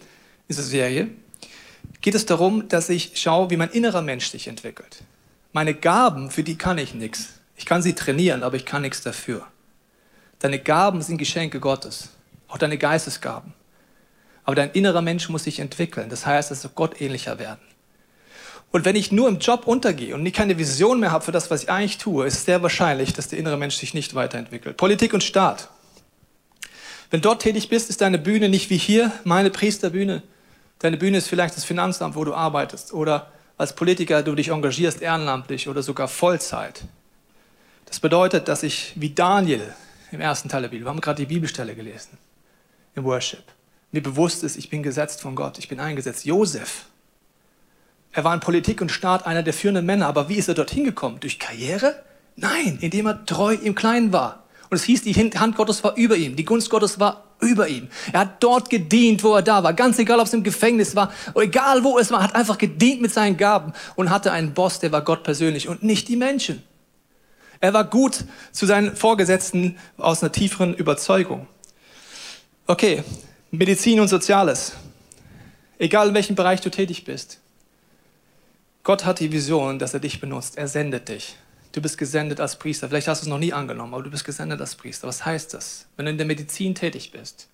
diese 0.49 0.63
Serie, 0.63 1.09
geht 2.01 2.15
es 2.15 2.25
darum, 2.25 2.67
dass 2.67 2.89
ich 2.89 3.13
schaue, 3.15 3.49
wie 3.49 3.57
mein 3.57 3.69
innerer 3.69 4.01
Mensch 4.01 4.29
sich 4.29 4.47
entwickelt. 4.47 5.03
Meine 5.53 5.73
Gaben, 5.73 6.29
für 6.29 6.43
die 6.43 6.57
kann 6.57 6.77
ich 6.77 6.93
nichts. 6.93 7.39
Ich 7.55 7.65
kann 7.65 7.81
sie 7.81 7.95
trainieren, 7.95 8.43
aber 8.43 8.55
ich 8.57 8.65
kann 8.65 8.81
nichts 8.81 9.01
dafür. 9.01 9.47
Deine 10.39 10.59
Gaben 10.59 11.01
sind 11.01 11.17
Geschenke 11.17 11.59
Gottes, 11.59 12.09
auch 12.47 12.57
deine 12.57 12.77
Geistesgaben. 12.77 13.53
Aber 14.43 14.55
dein 14.55 14.71
innerer 14.71 15.01
Mensch 15.01 15.27
muss 15.29 15.45
sich 15.45 15.59
entwickeln. 15.59 16.09
Das 16.09 16.25
heißt, 16.25 16.51
es 16.51 16.61
soll 16.61 16.71
Gott 16.75 17.01
ähnlicher 17.01 17.39
werden. 17.39 17.59
Und 18.71 18.85
wenn 18.85 18.95
ich 18.95 19.11
nur 19.11 19.29
im 19.29 19.39
Job 19.39 19.65
untergehe 19.65 20.13
und 20.13 20.29
keine 20.33 20.57
Vision 20.57 20.99
mehr 20.99 21.11
habe 21.11 21.23
für 21.23 21.31
das, 21.31 21.49
was 21.49 21.63
ich 21.63 21.69
eigentlich 21.69 21.97
tue, 21.97 22.25
ist 22.27 22.35
es 22.35 22.45
sehr 22.45 22.61
wahrscheinlich, 22.61 23.13
dass 23.13 23.29
der 23.29 23.39
innere 23.39 23.57
Mensch 23.57 23.75
sich 23.75 23.93
nicht 23.93 24.13
weiterentwickelt. 24.13 24.77
Politik 24.77 25.13
und 25.13 25.23
Staat. 25.23 25.69
Wenn 27.09 27.21
dort 27.21 27.41
tätig 27.41 27.69
bist, 27.69 27.89
ist 27.89 28.01
deine 28.01 28.17
Bühne 28.17 28.49
nicht 28.49 28.69
wie 28.69 28.77
hier, 28.77 29.11
meine 29.23 29.49
Priesterbühne. 29.49 30.21
Deine 30.79 30.97
Bühne 30.97 31.17
ist 31.17 31.27
vielleicht 31.27 31.55
das 31.55 31.63
Finanzamt, 31.63 32.15
wo 32.15 32.25
du 32.25 32.33
arbeitest. 32.33 32.93
Oder 32.93 33.31
als 33.57 33.73
Politiker 33.73 34.21
du 34.21 34.35
dich 34.35 34.49
engagierst 34.49 35.01
ehrenamtlich 35.01 35.69
oder 35.69 35.81
sogar 35.81 36.07
Vollzeit. 36.07 36.83
Das 37.85 37.99
bedeutet, 37.99 38.49
dass 38.49 38.63
ich 38.63 38.93
wie 38.95 39.09
Daniel 39.11 39.73
im 40.11 40.21
ersten 40.21 40.49
Teil 40.49 40.61
der 40.61 40.69
Bibel, 40.69 40.85
wir 40.85 40.89
haben 40.89 41.01
gerade 41.01 41.21
die 41.21 41.33
Bibelstelle 41.33 41.73
gelesen, 41.73 42.17
im 42.95 43.03
Worship, 43.05 43.43
mir 43.91 44.03
bewusst 44.03 44.43
ist, 44.43 44.57
ich 44.57 44.69
bin 44.69 44.83
gesetzt 44.83 45.21
von 45.21 45.35
Gott, 45.35 45.57
ich 45.57 45.67
bin 45.67 45.79
eingesetzt. 45.79 46.25
Josef, 46.25 46.85
er 48.17 48.23
war 48.23 48.33
in 48.33 48.39
Politik 48.39 48.81
und 48.81 48.91
Staat 48.91 49.27
einer 49.27 49.43
der 49.43 49.53
führenden 49.53 49.85
Männer, 49.85 50.07
aber 50.07 50.27
wie 50.27 50.37
ist 50.37 50.47
er 50.47 50.55
dorthin 50.55 50.83
gekommen? 50.83 51.19
Durch 51.19 51.37
Karriere? 51.37 52.01
Nein, 52.35 52.79
indem 52.81 53.05
er 53.05 53.23
treu 53.27 53.53
im 53.53 53.75
Kleinen 53.75 54.11
war. 54.11 54.43
Und 54.71 54.77
es 54.77 54.85
hieß, 54.85 55.03
die 55.03 55.13
Hand 55.13 55.55
Gottes 55.55 55.83
war 55.83 55.95
über 55.97 56.15
ihm, 56.15 56.35
die 56.35 56.43
Gunst 56.43 56.71
Gottes 56.71 56.99
war 56.99 57.25
über 57.39 57.67
ihm. 57.67 57.89
Er 58.11 58.21
hat 58.21 58.41
dort 58.41 58.71
gedient, 58.71 59.23
wo 59.23 59.35
er 59.35 59.43
da 59.43 59.61
war. 59.61 59.71
Ganz 59.73 59.99
egal, 59.99 60.19
ob 60.19 60.25
es 60.25 60.33
im 60.33 60.41
Gefängnis 60.41 60.95
war, 60.95 61.11
egal 61.35 61.83
wo 61.83 61.99
es 61.99 62.09
war, 62.09 62.23
hat 62.23 62.33
einfach 62.33 62.57
gedient 62.57 63.03
mit 63.03 63.13
seinen 63.13 63.37
Gaben 63.37 63.71
und 63.95 64.09
hatte 64.09 64.31
einen 64.31 64.55
Boss, 64.55 64.79
der 64.79 64.91
war 64.91 65.03
Gott 65.03 65.21
persönlich 65.21 65.67
und 65.67 65.83
nicht 65.83 66.07
die 66.07 66.15
Menschen. 66.15 66.63
Er 67.59 67.75
war 67.75 67.83
gut 67.83 68.25
zu 68.51 68.65
seinen 68.65 68.95
Vorgesetzten 68.95 69.77
aus 69.99 70.23
einer 70.23 70.31
tieferen 70.31 70.73
Überzeugung. 70.73 71.45
Okay, 72.65 73.03
Medizin 73.51 73.99
und 73.99 74.07
Soziales. 74.07 74.73
Egal 75.77 76.07
in 76.07 76.13
welchem 76.15 76.35
Bereich 76.35 76.61
du 76.61 76.71
tätig 76.71 77.05
bist. 77.05 77.41
Gott 78.87 79.03
hat 79.03 79.19
die 79.19 79.33
Vision, 79.33 79.79
dass 79.79 79.93
er 79.93 79.99
dich 79.99 80.21
benutzt. 80.21 80.57
Er 80.57 80.69
sendet 80.69 81.09
dich. 81.09 81.35
Du 81.73 81.81
bist 81.81 81.97
gesendet 81.97 82.39
als 82.39 82.57
Priester. 82.57 82.87
Vielleicht 82.87 83.09
hast 83.09 83.21
du 83.21 83.25
es 83.25 83.29
noch 83.29 83.37
nie 83.37 83.51
angenommen, 83.51 83.93
aber 83.93 84.03
du 84.03 84.09
bist 84.09 84.23
gesendet 84.23 84.61
als 84.61 84.75
Priester. 84.75 85.09
Was 85.09 85.25
heißt 85.25 85.53
das? 85.53 85.87
Wenn 85.97 86.05
du 86.05 86.11
in 86.11 86.17
der 86.17 86.25
Medizin 86.25 86.73
tätig 86.73 87.11
bist, 87.11 87.49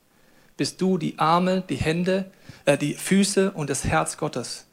bist 0.57 0.79
du 0.79 0.99
die 0.99 1.17
Arme, 1.17 1.63
die 1.67 1.77
Hände, 1.77 2.29
äh, 2.65 2.77
die 2.77 2.93
Füße 2.93 3.49
und 3.49 3.71
das 3.71 3.83
Herz 3.83 4.17
Gottes, 4.17 4.67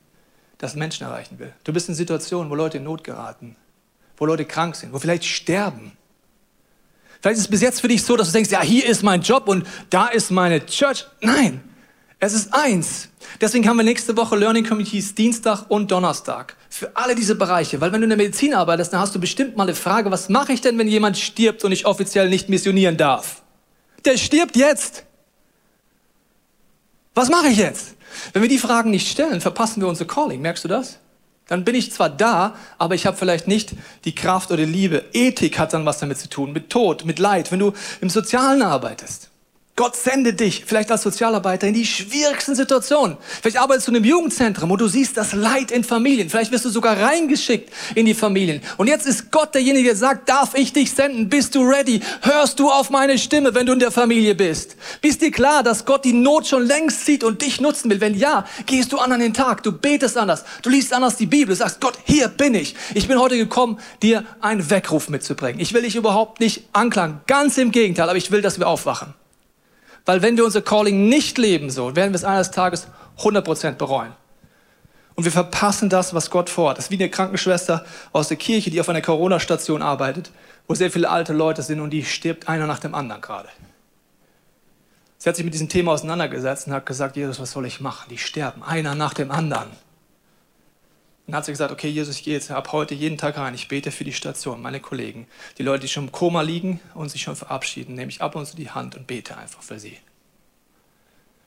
das 0.59 0.75
Menschen 0.75 1.07
erreichen 1.07 1.39
will. 1.39 1.51
Du 1.65 1.73
bist 1.73 1.89
in 1.89 1.95
Situationen, 1.95 2.51
wo 2.51 2.55
Leute 2.55 2.77
in 2.77 2.85
Not 2.85 3.05
geraten, 3.05 3.57
wo 4.19 4.27
Leute 4.27 4.45
krank 4.45 4.77
sind, 4.77 4.93
wo 4.93 4.99
vielleicht 4.99 5.25
sterben. 5.25 5.93
Vielleicht 7.23 7.39
ist 7.39 7.45
es 7.45 7.51
bis 7.51 7.63
jetzt 7.63 7.81
für 7.81 7.89
dich 7.89 8.03
so, 8.03 8.19
dass 8.19 8.27
du 8.27 8.33
denkst, 8.35 8.51
ja, 8.51 8.61
hier 8.61 8.85
ist 8.85 9.03
mein 9.03 9.23
Job 9.23 9.49
und 9.49 9.67
da 9.89 10.09
ist 10.09 10.31
meine 10.31 10.67
Church. 10.67 11.07
Nein, 11.23 11.63
es 12.21 12.35
ist 12.35 12.53
eins. 12.53 13.09
Deswegen 13.41 13.67
haben 13.67 13.79
wir 13.79 13.83
nächste 13.83 14.17
Woche 14.17 14.37
Learning 14.37 14.65
Communities 14.65 15.15
Dienstag 15.15 15.65
und 15.71 15.91
Donnerstag. 15.91 16.55
Für 16.69 16.95
alle 16.95 17.15
diese 17.15 17.35
Bereiche. 17.35 17.81
Weil 17.81 17.93
wenn 17.93 18.03
du 18.03 18.05
in 18.05 18.11
der 18.11 18.19
Medizin 18.19 18.53
arbeitest, 18.55 18.93
dann 18.93 19.01
hast 19.01 19.15
du 19.15 19.19
bestimmt 19.19 19.57
mal 19.57 19.65
eine 19.65 19.75
Frage, 19.75 20.11
was 20.11 20.29
mache 20.29 20.53
ich 20.53 20.61
denn, 20.61 20.77
wenn 20.79 20.87
jemand 20.87 21.17
stirbt 21.17 21.65
und 21.65 21.73
ich 21.73 21.87
offiziell 21.87 22.29
nicht 22.29 22.51
missionieren 22.51 22.99
darf? 22.99 23.43
Der 24.05 24.19
stirbt 24.19 24.55
jetzt. 24.55 25.05
Was 27.15 27.31
mache 27.31 27.49
ich 27.49 27.57
jetzt? 27.57 27.95
Wenn 28.35 28.43
wir 28.43 28.49
die 28.49 28.59
Fragen 28.59 28.91
nicht 28.91 29.09
stellen, 29.09 29.41
verpassen 29.41 29.81
wir 29.81 29.89
unser 29.89 30.05
Calling. 30.05 30.43
Merkst 30.43 30.65
du 30.65 30.69
das? 30.69 30.99
Dann 31.49 31.65
bin 31.65 31.75
ich 31.75 31.91
zwar 31.91 32.11
da, 32.11 32.55
aber 32.79 32.95
ich 32.95 33.07
habe 33.07 33.17
vielleicht 33.17 33.49
nicht 33.49 33.73
die 34.05 34.15
Kraft 34.15 34.51
oder 34.51 34.65
die 34.65 34.71
Liebe. 34.71 35.05
Ethik 35.13 35.59
hat 35.59 35.73
dann 35.73 35.87
was 35.87 35.99
damit 35.99 36.19
zu 36.19 36.29
tun, 36.29 36.53
mit 36.53 36.71
Tod, 36.71 37.07
mit 37.07 37.19
Leid. 37.19 37.51
Wenn 37.51 37.59
du 37.59 37.73
im 38.01 38.11
Sozialen 38.11 38.63
arbeitest, 38.63 39.30
Gott 39.81 39.97
sendet 39.97 40.41
dich 40.41 40.65
vielleicht 40.67 40.93
als 40.93 41.01
Sozialarbeiter 41.01 41.67
in 41.67 41.73
die 41.73 41.87
schwierigsten 41.87 42.55
Situationen. 42.55 43.17
Vielleicht 43.41 43.57
arbeitest 43.57 43.89
du 43.89 43.93
in 43.93 43.97
einem 43.97 44.05
Jugendzentrum 44.05 44.71
und 44.71 44.79
du 44.79 44.89
siehst 44.89 45.17
das 45.17 45.33
Leid 45.33 45.71
in 45.71 45.85
Familien. 45.85 46.29
Vielleicht 46.29 46.53
wirst 46.53 46.67
du 46.67 46.69
sogar 46.69 47.01
reingeschickt 47.01 47.73
in 47.95 48.05
die 48.05 48.13
Familien. 48.13 48.61
Und 48.77 48.89
jetzt 48.89 49.07
ist 49.07 49.31
Gott 49.31 49.55
derjenige, 49.55 49.89
der 49.89 49.97
sagt, 49.97 50.29
darf 50.29 50.55
ich 50.55 50.75
dich 50.75 50.91
senden? 50.91 51.31
Bist 51.31 51.55
du 51.55 51.63
ready? 51.63 52.03
Hörst 52.21 52.61
du 52.61 52.71
auf 52.71 52.91
meine 52.91 53.17
Stimme, 53.17 53.55
wenn 53.55 53.65
du 53.65 53.73
in 53.73 53.79
der 53.79 53.91
Familie 53.91 54.35
bist? 54.35 54.77
Bist 55.01 55.23
dir 55.23 55.31
klar, 55.31 55.63
dass 55.63 55.87
Gott 55.87 56.05
die 56.05 56.13
Not 56.13 56.47
schon 56.47 56.67
längst 56.67 57.07
sieht 57.07 57.25
und 57.25 57.41
dich 57.41 57.63
nutzen 57.63 57.91
will? 57.91 58.03
Wenn 58.03 58.15
ja, 58.15 58.45
gehst 58.67 58.93
du 58.93 58.99
an 58.99 59.13
an 59.13 59.21
den 59.21 59.33
Tag. 59.33 59.63
Du 59.63 59.73
betest 59.73 60.19
anders. 60.19 60.45
Du 60.61 60.69
liest 60.69 60.93
anders 60.93 61.17
die 61.17 61.25
Bibel. 61.25 61.55
Du 61.55 61.57
sagst, 61.57 61.81
Gott, 61.81 61.95
hier 62.05 62.29
bin 62.29 62.55
ich. 62.55 62.75
Ich 62.93 63.09
bin 63.09 63.19
heute 63.19 63.39
gekommen, 63.39 63.79
dir 64.03 64.27
einen 64.43 64.69
Weckruf 64.69 65.09
mitzubringen. 65.09 65.59
Ich 65.59 65.73
will 65.73 65.81
dich 65.81 65.97
überhaupt 65.97 66.39
nicht 66.39 66.65
anklagen. 66.75 67.23
Ganz 67.27 67.57
im 67.57 67.71
Gegenteil. 67.71 68.11
Aber 68.11 68.19
ich 68.19 68.31
will, 68.31 68.43
dass 68.43 68.59
wir 68.59 68.69
aufwachen. 68.69 69.15
Weil 70.05 70.23
wenn 70.23 70.37
wir 70.37 70.45
unser 70.45 70.63
Calling 70.63 71.09
nicht 71.09 71.39
leben 71.39 71.71
so, 71.71 71.95
werden 71.97 72.13
wir 72.13 72.17
es 72.17 72.25
eines 72.25 72.51
Tages 72.51 72.89
100% 73.19 73.73
bereuen. 73.73 74.13
Und 75.15 75.25
wir 75.25 75.33
verpassen 75.33 75.89
das, 75.89 76.15
was 76.15 76.31
Gott 76.31 76.49
vorhat. 76.49 76.79
Das 76.79 76.87
ist 76.87 76.91
wie 76.91 76.95
eine 76.95 77.11
Krankenschwester 77.11 77.85
aus 78.13 78.29
der 78.29 78.37
Kirche, 78.37 78.71
die 78.71 78.81
auf 78.81 78.89
einer 78.89 79.03
Corona-Station 79.03 79.83
arbeitet, 79.83 80.31
wo 80.67 80.75
sehr 80.75 80.91
viele 80.91 81.11
alte 81.11 81.33
Leute 81.33 81.63
sind 81.63 81.81
und 81.81 81.91
die 81.91 82.05
stirbt 82.05 82.49
einer 82.49 82.67
nach 82.67 82.79
dem 82.79 82.95
anderen 82.95 83.21
gerade. 83.21 83.49
Sie 85.19 85.29
hat 85.29 85.37
sich 85.37 85.45
mit 85.45 85.53
diesem 85.53 85.69
Thema 85.69 85.93
auseinandergesetzt 85.93 86.67
und 86.67 86.73
hat 86.73 86.87
gesagt, 86.87 87.17
Jesus, 87.17 87.39
was 87.39 87.51
soll 87.51 87.67
ich 87.67 87.81
machen? 87.81 88.09
Die 88.09 88.17
sterben, 88.17 88.63
einer 88.63 88.95
nach 88.95 89.13
dem 89.13 89.31
anderen. 89.31 89.69
Dann 91.31 91.37
hat 91.37 91.45
sie 91.45 91.53
gesagt, 91.53 91.71
okay, 91.71 91.89
Jesus, 91.89 92.17
ich 92.17 92.25
gehe 92.25 92.35
jetzt 92.35 92.51
ab 92.51 92.73
heute 92.73 92.93
jeden 92.93 93.17
Tag 93.17 93.39
rein. 93.39 93.55
Ich 93.55 93.69
bete 93.69 93.93
für 93.93 94.03
die 94.03 94.13
Station, 94.13 94.61
meine 94.61 94.81
Kollegen. 94.81 95.29
Die 95.59 95.63
Leute, 95.63 95.83
die 95.83 95.89
schon 95.89 96.07
im 96.07 96.13
Koma 96.13 96.41
liegen 96.41 96.81
und 96.95 97.09
sich 97.09 97.23
schon 97.23 97.37
verabschieden, 97.37 97.95
nehme 97.95 98.11
ich 98.11 98.21
ab 98.21 98.35
und 98.35 98.47
zu 98.47 98.57
die 98.57 98.71
Hand 98.71 98.97
und 98.97 99.07
bete 99.07 99.37
einfach 99.37 99.63
für 99.63 99.79
sie. 99.79 99.97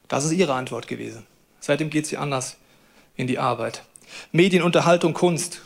Das 0.07 0.23
ist 0.23 0.31
ihre 0.31 0.53
Antwort 0.53 0.87
gewesen. 0.87 1.27
Seitdem 1.59 1.89
geht 1.89 2.07
sie 2.07 2.15
anders 2.15 2.55
in 3.17 3.27
die 3.27 3.39
Arbeit. 3.39 3.83
Medien, 4.31 4.63
Unterhaltung, 4.63 5.13
Kunst. 5.13 5.61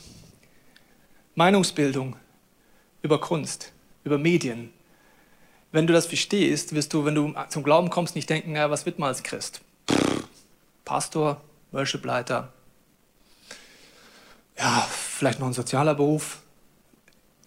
Meinungsbildung 1.36 2.15
über 3.03 3.21
Kunst, 3.21 3.71
über 4.03 4.17
Medien. 4.17 4.73
Wenn 5.71 5.86
du 5.86 5.93
das 5.93 6.08
verstehst, 6.08 6.73
wirst 6.73 6.91
du, 6.91 7.06
wenn 7.06 7.13
du 7.13 7.36
zum 7.49 7.62
Glauben 7.62 7.91
kommst, 7.91 8.15
nicht 8.15 8.32
denken, 8.32 8.56
ja, 8.56 8.71
was 8.71 8.88
wird 8.88 8.97
man 8.97 9.10
als 9.10 9.21
Christ? 9.21 9.62
Pastor, 10.86 11.39
Worshipleiter, 11.71 12.51
ja, 14.57 14.87
vielleicht 14.89 15.39
noch 15.39 15.47
ein 15.47 15.53
sozialer 15.53 15.95
Beruf. 15.95 16.39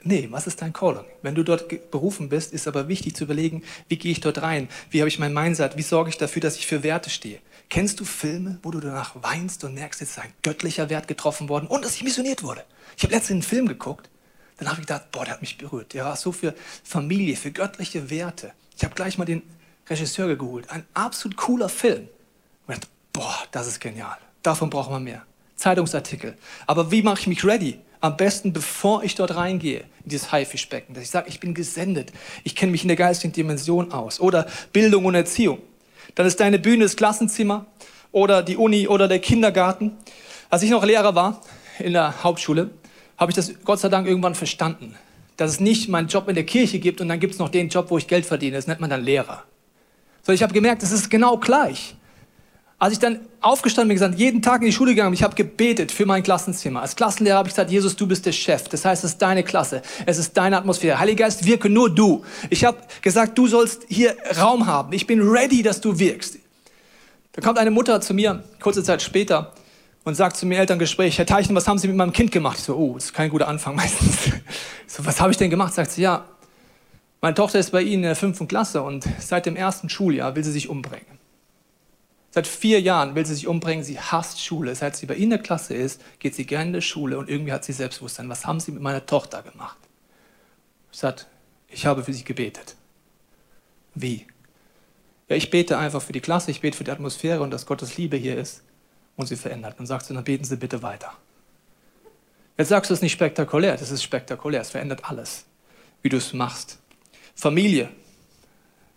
Nee, 0.03 0.29
was 0.31 0.47
ist 0.47 0.63
dein 0.63 0.73
Calling? 0.73 1.05
Wenn 1.21 1.35
du 1.35 1.43
dort 1.43 1.91
berufen 1.91 2.31
bist, 2.31 2.55
ist 2.55 2.67
aber 2.67 2.89
wichtig 2.89 3.15
zu 3.15 3.25
überlegen, 3.25 3.63
wie 3.89 3.99
gehe 3.99 4.13
ich 4.13 4.21
dort 4.21 4.41
rein? 4.41 4.69
Wie 4.89 5.01
habe 5.01 5.09
ich 5.09 5.19
mein 5.19 5.35
Mindset? 5.35 5.77
Wie 5.77 5.83
sorge 5.83 6.09
ich 6.09 6.17
dafür, 6.17 6.41
dass 6.41 6.57
ich 6.57 6.67
für 6.67 6.83
Werte 6.83 7.11
stehe? 7.11 7.41
Kennst 7.69 8.01
du 8.01 8.05
Filme, 8.05 8.59
wo 8.63 8.71
du 8.71 8.81
danach 8.81 9.15
weinst 9.23 9.63
und 9.63 9.75
merkst, 9.75 10.01
jetzt 10.01 10.13
ist 10.13 10.19
ein 10.19 10.33
göttlicher 10.43 10.89
Wert 10.89 11.07
getroffen 11.07 11.49
worden 11.49 11.67
und 11.67 11.85
dass 11.85 11.97
ich 11.97 12.03
missioniert 12.03 12.43
wurde? 12.43 12.65
Ich 12.97 13.03
habe 13.03 13.15
letztens 13.15 13.31
einen 13.31 13.43
Film 13.43 13.69
geguckt, 13.69 14.09
dann 14.57 14.69
habe 14.69 14.81
ich 14.81 14.87
gedacht, 14.87 15.11
boah, 15.13 15.25
der 15.25 15.35
hat 15.35 15.41
mich 15.41 15.59
berührt. 15.59 15.93
Der 15.93 16.05
war 16.05 16.17
so 16.17 16.33
für 16.33 16.55
Familie, 16.83 17.37
für 17.37 17.51
göttliche 17.51 18.11
Werte. 18.11 18.53
Ich 18.77 18.85
habe 18.85 18.95
gleich 18.95 19.19
mal 19.19 19.25
den 19.25 19.43
Regisseur 19.89 20.35
geholt. 20.35 20.71
Ein 20.71 20.87
absolut 20.95 21.37
cooler 21.37 21.69
Film. 21.69 22.09
Und 22.67 22.75
dachte, 22.75 22.89
boah, 23.13 23.39
das 23.53 23.67
ist 23.67 23.81
genial. 23.81 24.19
Davon 24.43 24.71
brauchen 24.71 24.93
wir 24.93 25.01
mehr. 25.01 25.27
Zeitungsartikel. 25.61 26.37
Aber 26.67 26.91
wie 26.91 27.03
mache 27.03 27.21
ich 27.21 27.27
mich 27.27 27.45
ready? 27.45 27.79
Am 28.01 28.17
besten, 28.17 28.55
bevor 28.55 29.05
ich 29.05 29.15
dort 29.15 29.37
reingehe, 29.37 29.81
in 30.05 30.11
dieses 30.11 30.33
Haifischbecken, 30.33 30.95
dass 30.95 31.05
ich 31.05 31.11
sage, 31.11 31.29
ich 31.29 31.39
bin 31.39 31.53
gesendet. 31.53 32.13
Ich 32.45 32.57
kenne 32.57 32.73
mich 32.73 32.83
in 32.83 32.89
der 32.89 32.97
geistigen 32.97 33.35
Dimension 33.35 33.93
aus. 33.93 34.21
Oder 34.21 34.47
Bildung 34.73 35.05
und 35.05 35.15
Erziehung. 35.15 35.59
Dann 36.15 36.27
ist 36.27 36.41
deine 36.41 36.59
Bühne 36.59 36.85
das 36.85 36.97
Klassenzimmer 36.97 37.67
oder 38.11 38.43
die 38.43 38.57
Uni 38.57 38.89
oder 38.89 39.07
der 39.07 39.19
Kindergarten. 39.19 39.93
Als 40.49 40.63
ich 40.63 40.71
noch 40.71 40.83
Lehrer 40.83 41.15
war, 41.15 41.43
in 41.79 41.93
der 41.93 42.25
Hauptschule, 42.25 42.71
habe 43.19 43.31
ich 43.31 43.37
das 43.37 43.53
Gott 43.65 43.81
sei 43.81 43.91
Dank 43.91 44.07
irgendwann 44.07 44.35
verstanden. 44.35 44.97
Dass 45.37 45.51
es 45.53 45.61
nicht 45.61 45.91
meinen 45.91 46.09
Job 46.09 46.27
in 46.29 46.35
der 46.35 46.45
Kirche 46.45 46.79
gibt 46.79 47.03
und 47.03 47.09
dann 47.09 47.21
gibt 47.21 47.35
es 47.35 47.39
noch 47.39 47.51
den 47.51 47.69
Job, 47.69 47.91
wo 47.91 47.99
ich 47.99 48.07
Geld 48.07 48.25
verdiene. 48.25 48.57
Das 48.57 48.67
nennt 48.67 48.81
man 48.81 48.89
dann 48.89 49.05
Lehrer. 49.05 49.45
So, 50.23 50.33
ich 50.33 50.43
habe 50.43 50.55
gemerkt, 50.55 50.83
es 50.83 50.91
ist 50.91 51.11
genau 51.11 51.37
gleich. 51.37 51.95
Als 52.81 52.95
ich 52.95 52.99
dann 52.99 53.21
aufgestanden 53.43 53.89
bin, 53.89 53.97
gesagt, 53.97 54.19
jeden 54.19 54.41
Tag 54.41 54.63
in 54.63 54.67
die 54.67 54.73
Schule 54.73 54.93
gegangen, 54.93 55.13
ich 55.13 55.23
habe 55.23 55.35
gebetet 55.35 55.93
für 55.93 56.07
mein 56.07 56.23
Klassenzimmer. 56.23 56.81
Als 56.81 56.97
Klassenlehrer 56.97 57.37
habe 57.37 57.47
ich 57.47 57.55
gesagt, 57.55 57.71
Jesus, 57.71 57.95
du 57.95 58.07
bist 58.07 58.25
der 58.25 58.33
Chef. 58.33 58.69
Das 58.69 58.87
heißt, 58.87 59.05
es 59.05 59.13
ist 59.13 59.19
deine 59.19 59.43
Klasse, 59.45 59.83
es 60.07 60.17
ist 60.17 60.35
deine 60.35 60.57
Atmosphäre. 60.57 60.99
Heiliger 60.99 61.25
Geist, 61.25 61.45
wirke 61.45 61.69
nur 61.69 61.95
du. 61.95 62.25
Ich 62.49 62.65
habe 62.65 62.79
gesagt, 63.03 63.37
du 63.37 63.47
sollst 63.49 63.83
hier 63.89 64.17
Raum 64.41 64.67
haben. 64.67 64.95
Ich 64.95 65.07
bin 65.07 65.21
ready, 65.21 65.63
dass 65.63 65.83
du 65.83 65.99
wirkst. 65.99 66.39
Da 67.33 67.43
kommt 67.43 67.59
eine 67.59 67.71
Mutter 67.71 68.01
zu 68.01 68.15
mir, 68.15 68.43
kurze 68.63 68.83
Zeit 68.83 69.03
später, 69.03 69.53
und 70.05 70.15
sagt 70.15 70.39
zu 70.39 70.47
mir 70.47 70.59
Elterngespräch, 70.59 71.19
Herr 71.19 71.27
Teichen, 71.27 71.55
was 71.55 71.69
haben 71.69 71.77
Sie 71.77 71.87
mit 71.87 71.99
meinem 71.99 72.15
Kind 72.15 72.33
gemacht? 72.33 72.57
Ich 72.61 72.65
so, 72.65 72.75
oh, 72.77 72.95
das 72.95 73.05
ist 73.05 73.13
kein 73.13 73.29
guter 73.29 73.47
Anfang 73.47 73.77
meistens. 73.77 74.33
so, 74.87 75.05
was 75.05 75.21
habe 75.21 75.33
ich 75.33 75.37
denn 75.37 75.51
gemacht? 75.51 75.75
Sagt 75.75 75.91
sie, 75.91 76.01
ja, 76.01 76.25
meine 77.21 77.35
Tochter 77.35 77.59
ist 77.59 77.73
bei 77.73 77.83
Ihnen 77.83 77.97
in 77.97 78.03
der 78.05 78.17
fünften 78.17 78.49
Klasse 78.49 78.81
und 78.81 79.05
seit 79.19 79.45
dem 79.45 79.55
ersten 79.55 79.91
Schuljahr 79.91 80.35
will 80.35 80.45
sie 80.45 80.53
sich 80.53 80.71
umbringen. 80.71 81.20
Seit 82.33 82.47
vier 82.47 82.81
Jahren 82.81 83.17
will 83.17 83.27
sie 83.27 83.35
sich 83.35 83.49
umbringen, 83.49 83.85
sie 83.85 83.99
hasst 83.99 84.41
Schule. 84.41 84.75
Seit 84.75 84.97
sie 84.97 85.07
bei 85.07 85.15
Ihnen 85.15 85.25
in 85.25 85.31
der 85.31 85.39
Klasse 85.41 85.75
ist, 85.75 86.01
geht 86.21 86.37
sie 86.37 86.47
gerne 86.47 86.67
in 86.67 86.73
die 86.75 86.83
Schule 86.83 87.19
und 87.19 87.29
irgendwie 87.29 87.53
hat 87.53 87.65
sie 87.65 87.73
Selbstbewusstsein. 87.73 88.29
Was 88.29 88.47
haben 88.47 88.61
Sie 88.61 88.71
mit 88.71 88.83
meiner 88.83 89.05
Tochter 89.05 89.43
gemacht? 89.43 89.79
Sie 90.93 91.01
sagt, 91.01 91.27
ich 91.69 91.87
habe 91.87 92.05
für 92.05 92.13
sie 92.13 92.25
gebetet. 92.25 92.77
Wie? 93.95 94.27
Ja, 95.29 95.37
ich 95.37 95.51
bete 95.51 95.79
einfach 95.79 96.03
für 96.03 96.13
die 96.13 96.21
Klasse, 96.21 96.53
ich 96.53 96.61
bete 96.61 96.77
für 96.77 96.85
die 96.85 96.91
Atmosphäre 96.93 97.43
und 97.43 97.51
dass 97.51 97.67
Gottes 97.67 97.97
Liebe 97.97 98.17
hier 98.17 98.37
ist 98.37 98.63
und 99.17 99.27
sie 99.27 99.37
verändert. 99.37 99.75
Dann 99.79 99.87
sagst 99.87 100.09
du, 100.11 100.15
dann 100.15 100.25
beten 100.25 100.45
Sie 100.45 100.57
bitte 100.57 100.83
weiter. 100.83 101.13
Jetzt 102.57 102.69
sagst 102.69 102.91
du, 102.91 102.95
es 102.95 103.03
nicht 103.03 103.13
spektakulär, 103.13 103.77
das 103.77 103.91
ist 103.91 104.03
spektakulär, 104.03 104.61
es 104.61 104.71
verändert 104.71 105.05
alles, 105.05 105.47
wie 106.03 106.09
du 106.09 106.17
es 106.17 106.33
machst. 106.33 106.79
Familie. 107.35 107.89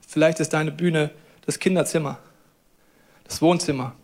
Vielleicht 0.07 0.39
ist 0.39 0.53
deine 0.53 0.71
Bühne 0.71 1.11
das 1.45 1.59
Kinderzimmer 1.59 2.19
das 3.33 3.41
Wohnzimmer. 3.41 3.95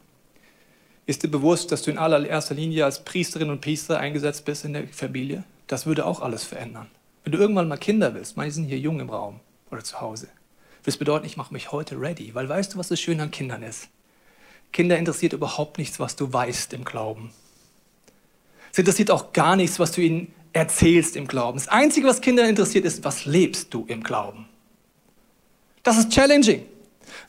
Ist 1.06 1.22
dir 1.22 1.28
bewusst, 1.28 1.72
dass 1.72 1.84
du 1.84 1.92
in 1.92 2.00
allererster 2.00 2.56
Linie 2.56 2.86
als 2.86 3.04
Priesterin 3.04 3.52
und 3.52 3.62
Priester 3.62 4.00
eingesetzt 4.00 4.46
bist 4.46 4.66
in 4.66 4.74
der 4.74 4.88
Familie? 4.88 5.44
Das 5.68 5.86
würde 5.86 6.06
auch 6.06 6.22
alles 6.22 6.44
verändern. 6.44 6.88
Wenn 7.24 7.34
du 7.34 7.38
irgendwann 7.38 7.68
mal 7.68 7.78
Kinder 7.78 8.16
willst, 8.16 8.38
meine 8.38 8.52
sind 8.52 8.66
hier 8.66 8.80
jung 8.80 9.00
im 9.00 9.10
Raum 9.10 9.40
oder 9.70 9.84
zu 9.84 10.02
Hause, 10.02 10.30
das 10.84 10.98
bedeutet, 10.98 11.28
ich 11.28 11.38
mache 11.38 11.54
mich 11.54 11.72
heute 11.72 12.00
ready, 12.02 12.34
weil 12.34 12.50
weißt 12.50 12.74
du, 12.74 12.78
was 12.80 12.88
das 12.88 13.00
Schöne 13.00 13.22
an 13.22 13.32
Kindern 13.32 13.62
ist? 13.62 13.90
Kinder 14.72 14.98
interessiert 14.98 15.34
überhaupt 15.34 15.78
nichts, 15.78 16.00
was 16.00 16.16
du 16.16 16.32
weißt 16.32 16.74
im 16.74 16.84
Glauben. 16.84 17.32
Es 18.72 18.80
interessiert 18.80 19.12
auch 19.12 19.34
gar 19.34 19.56
nichts, 19.56 19.78
was 19.80 19.92
du 19.92 20.02
ihnen 20.02 20.34
erzählst 20.54 21.16
im 21.16 21.28
Glauben. 21.28 21.60
Das 21.60 21.68
Einzige, 21.68 22.08
was 22.08 22.22
Kinder 22.22 22.48
interessiert, 22.48 22.86
ist, 22.86 23.04
was 23.04 23.26
lebst 23.26 23.74
du 23.74 23.86
im 23.88 24.02
Glauben. 24.04 24.48
Das 25.84 25.98
ist 25.98 26.12
challenging. 26.12 26.66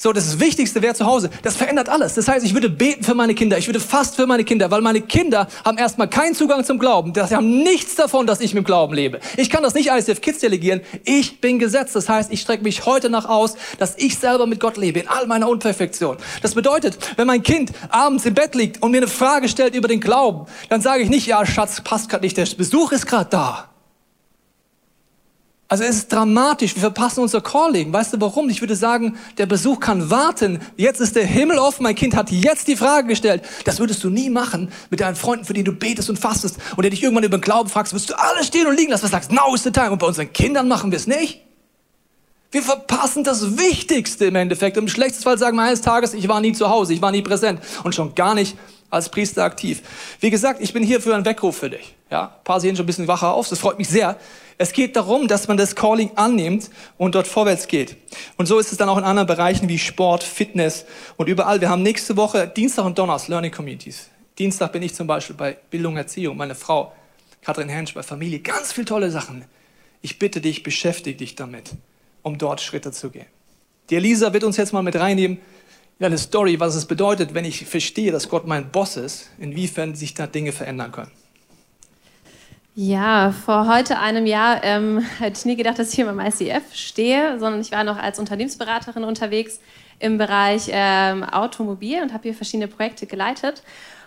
So, 0.02 0.14
das 0.14 0.40
Wichtigste 0.40 0.80
wäre 0.80 0.94
zu 0.94 1.04
Hause. 1.04 1.28
Das 1.42 1.56
verändert 1.56 1.90
alles. 1.90 2.14
Das 2.14 2.26
heißt, 2.26 2.46
ich 2.46 2.54
würde 2.54 2.70
beten 2.70 3.04
für 3.04 3.14
meine 3.14 3.34
Kinder. 3.34 3.58
Ich 3.58 3.68
würde 3.68 3.80
fast 3.80 4.16
für 4.16 4.26
meine 4.26 4.44
Kinder, 4.44 4.70
weil 4.70 4.80
meine 4.80 5.02
Kinder 5.02 5.46
haben 5.62 5.76
erstmal 5.76 6.08
keinen 6.08 6.34
Zugang 6.34 6.64
zum 6.64 6.78
Glauben. 6.78 7.12
Sie 7.12 7.20
haben 7.20 7.62
nichts 7.62 7.96
davon, 7.96 8.26
dass 8.26 8.40
ich 8.40 8.54
mit 8.54 8.62
dem 8.62 8.64
Glauben 8.64 8.94
lebe. 8.94 9.20
Ich 9.36 9.50
kann 9.50 9.62
das 9.62 9.74
nicht 9.74 9.90
ICF 9.90 10.22
Kids 10.22 10.38
delegieren. 10.38 10.80
Ich 11.04 11.42
bin 11.42 11.58
gesetzt. 11.58 11.94
Das 11.94 12.08
heißt, 12.08 12.32
ich 12.32 12.40
strecke 12.40 12.62
mich 12.62 12.86
heute 12.86 13.10
nach 13.10 13.26
aus, 13.26 13.56
dass 13.78 13.94
ich 13.98 14.16
selber 14.16 14.46
mit 14.46 14.58
Gott 14.58 14.78
lebe, 14.78 15.00
in 15.00 15.08
all 15.08 15.26
meiner 15.26 15.50
Unperfektion. 15.50 16.16
Das 16.40 16.54
bedeutet, 16.54 16.96
wenn 17.16 17.26
mein 17.26 17.42
Kind 17.42 17.70
abends 17.90 18.24
im 18.24 18.32
Bett 18.32 18.54
liegt 18.54 18.82
und 18.82 18.92
mir 18.92 19.02
eine 19.02 19.06
Frage 19.06 19.50
stellt 19.50 19.74
über 19.74 19.86
den 19.86 20.00
Glauben, 20.00 20.46
dann 20.70 20.80
sage 20.80 21.02
ich 21.02 21.10
nicht, 21.10 21.26
ja, 21.26 21.44
Schatz, 21.44 21.82
passt 21.82 22.08
gerade 22.08 22.24
nicht, 22.24 22.38
der 22.38 22.46
Besuch 22.56 22.92
ist 22.92 23.06
gerade 23.06 23.28
da. 23.28 23.70
Also 25.70 25.84
es 25.84 25.98
ist 25.98 26.12
dramatisch, 26.12 26.74
wir 26.74 26.80
verpassen 26.80 27.20
unser 27.20 27.40
Calling. 27.40 27.92
Weißt 27.92 28.12
du 28.12 28.20
warum? 28.20 28.50
Ich 28.50 28.60
würde 28.60 28.74
sagen, 28.74 29.16
der 29.38 29.46
Besuch 29.46 29.78
kann 29.78 30.10
warten. 30.10 30.58
Jetzt 30.76 31.00
ist 31.00 31.14
der 31.14 31.24
Himmel 31.24 31.58
offen, 31.58 31.84
mein 31.84 31.94
Kind 31.94 32.16
hat 32.16 32.32
jetzt 32.32 32.66
die 32.66 32.74
Frage 32.74 33.06
gestellt. 33.06 33.44
Das 33.64 33.78
würdest 33.78 34.02
du 34.02 34.10
nie 34.10 34.30
machen 34.30 34.72
mit 34.90 34.98
deinen 34.98 35.14
Freunden, 35.14 35.44
für 35.44 35.52
die 35.52 35.62
du 35.62 35.70
betest 35.70 36.10
und 36.10 36.18
fastest 36.18 36.58
und 36.74 36.82
der 36.82 36.90
dich 36.90 37.04
irgendwann 37.04 37.22
über 37.22 37.38
den 37.38 37.42
Glauben 37.42 37.68
fragst, 37.68 37.94
wirst 37.94 38.10
du 38.10 38.18
alles 38.18 38.48
stehen 38.48 38.66
und 38.66 38.76
liegen 38.76 38.90
lassen, 38.90 39.04
was 39.04 39.12
sagst, 39.12 39.30
now 39.30 39.54
is 39.54 39.62
the 39.62 39.70
time. 39.70 39.92
Und 39.92 40.00
bei 40.00 40.08
unseren 40.08 40.32
Kindern 40.32 40.66
machen 40.66 40.90
wir 40.90 40.96
es 40.96 41.06
nicht. 41.06 41.40
Wir 42.50 42.64
verpassen 42.64 43.22
das 43.22 43.56
Wichtigste 43.56 44.24
im 44.24 44.34
Endeffekt. 44.34 44.76
Im 44.76 44.88
schlechtesten 44.88 45.22
Fall 45.22 45.38
sagen 45.38 45.56
wir 45.56 45.62
eines 45.62 45.82
Tages, 45.82 46.14
ich 46.14 46.26
war 46.26 46.40
nie 46.40 46.52
zu 46.52 46.68
Hause, 46.68 46.94
ich 46.94 47.00
war 47.00 47.12
nie 47.12 47.22
präsent 47.22 47.60
und 47.84 47.94
schon 47.94 48.16
gar 48.16 48.34
nicht 48.34 48.56
als 48.90 49.08
Priester 49.08 49.44
aktiv. 49.44 49.82
Wie 50.18 50.30
gesagt, 50.30 50.60
ich 50.60 50.72
bin 50.72 50.82
hier 50.82 51.00
für 51.00 51.14
einen 51.14 51.24
Weckruf 51.24 51.58
für 51.58 51.70
dich. 51.70 51.94
Ja, 52.10 52.24
ein 52.24 52.44
paar 52.44 52.60
sehen 52.60 52.74
schon 52.74 52.82
ein 52.82 52.86
bisschen 52.88 53.06
wacher 53.06 53.32
auf, 53.32 53.48
das 53.48 53.60
freut 53.60 53.78
mich 53.78 53.88
sehr. 53.88 54.16
Es 54.62 54.74
geht 54.74 54.94
darum, 54.94 55.26
dass 55.26 55.48
man 55.48 55.56
das 55.56 55.74
Calling 55.74 56.10
annimmt 56.16 56.68
und 56.98 57.14
dort 57.14 57.26
vorwärts 57.26 57.66
geht. 57.66 57.96
Und 58.36 58.44
so 58.44 58.58
ist 58.58 58.70
es 58.72 58.76
dann 58.76 58.90
auch 58.90 58.98
in 58.98 59.04
anderen 59.04 59.26
Bereichen 59.26 59.70
wie 59.70 59.78
Sport, 59.78 60.22
Fitness 60.22 60.84
und 61.16 61.30
überall. 61.30 61.62
Wir 61.62 61.70
haben 61.70 61.82
nächste 61.82 62.14
Woche 62.18 62.46
Dienstag 62.46 62.84
und 62.84 62.98
Donnerstag 62.98 63.30
Learning 63.30 63.52
Communities. 63.52 64.10
Dienstag 64.38 64.72
bin 64.72 64.82
ich 64.82 64.92
zum 64.92 65.06
Beispiel 65.06 65.34
bei 65.34 65.56
Bildung, 65.70 65.96
Erziehung, 65.96 66.36
meine 66.36 66.54
Frau 66.54 66.92
Katrin 67.40 67.70
Hensch 67.70 67.94
bei 67.94 68.02
Familie. 68.02 68.40
Ganz 68.40 68.74
viele 68.74 68.84
tolle 68.84 69.10
Sachen. 69.10 69.46
Ich 70.02 70.18
bitte 70.18 70.42
dich, 70.42 70.62
beschäftige 70.62 71.16
dich 71.16 71.36
damit, 71.36 71.70
um 72.20 72.36
dort 72.36 72.60
Schritte 72.60 72.92
zu 72.92 73.08
gehen. 73.08 73.28
Die 73.88 73.96
Elisa 73.96 74.34
wird 74.34 74.44
uns 74.44 74.58
jetzt 74.58 74.74
mal 74.74 74.82
mit 74.82 74.96
reinnehmen 74.96 75.38
in 75.98 76.04
eine 76.04 76.18
Story, 76.18 76.60
was 76.60 76.74
es 76.74 76.84
bedeutet, 76.84 77.32
wenn 77.32 77.46
ich 77.46 77.64
verstehe, 77.64 78.12
dass 78.12 78.28
Gott 78.28 78.46
mein 78.46 78.70
Boss 78.70 78.98
ist, 78.98 79.30
inwiefern 79.38 79.94
sich 79.94 80.12
da 80.12 80.26
Dinge 80.26 80.52
verändern 80.52 80.92
können. 80.92 81.12
Ja, 82.74 83.32
vor 83.32 83.66
heute 83.66 83.98
einem 83.98 84.26
Jahr 84.26 84.62
ähm, 84.62 85.00
hätte 85.18 85.38
ich 85.38 85.44
nie 85.44 85.56
gedacht, 85.56 85.78
dass 85.78 85.88
ich 85.88 85.96
hier 85.96 86.06
beim 86.06 86.20
ICF 86.20 86.72
stehe, 86.72 87.38
sondern 87.40 87.60
ich 87.60 87.72
war 87.72 87.82
noch 87.82 87.98
als 87.98 88.18
Unternehmensberaterin 88.18 89.02
unterwegs 89.02 89.60
im 89.98 90.18
Bereich 90.18 90.68
ähm, 90.70 91.24
Automobil 91.24 92.00
und 92.00 92.12
habe 92.12 92.22
hier 92.24 92.34
verschiedene 92.34 92.68
Projekte 92.68 93.06
geleitet. 93.06 93.62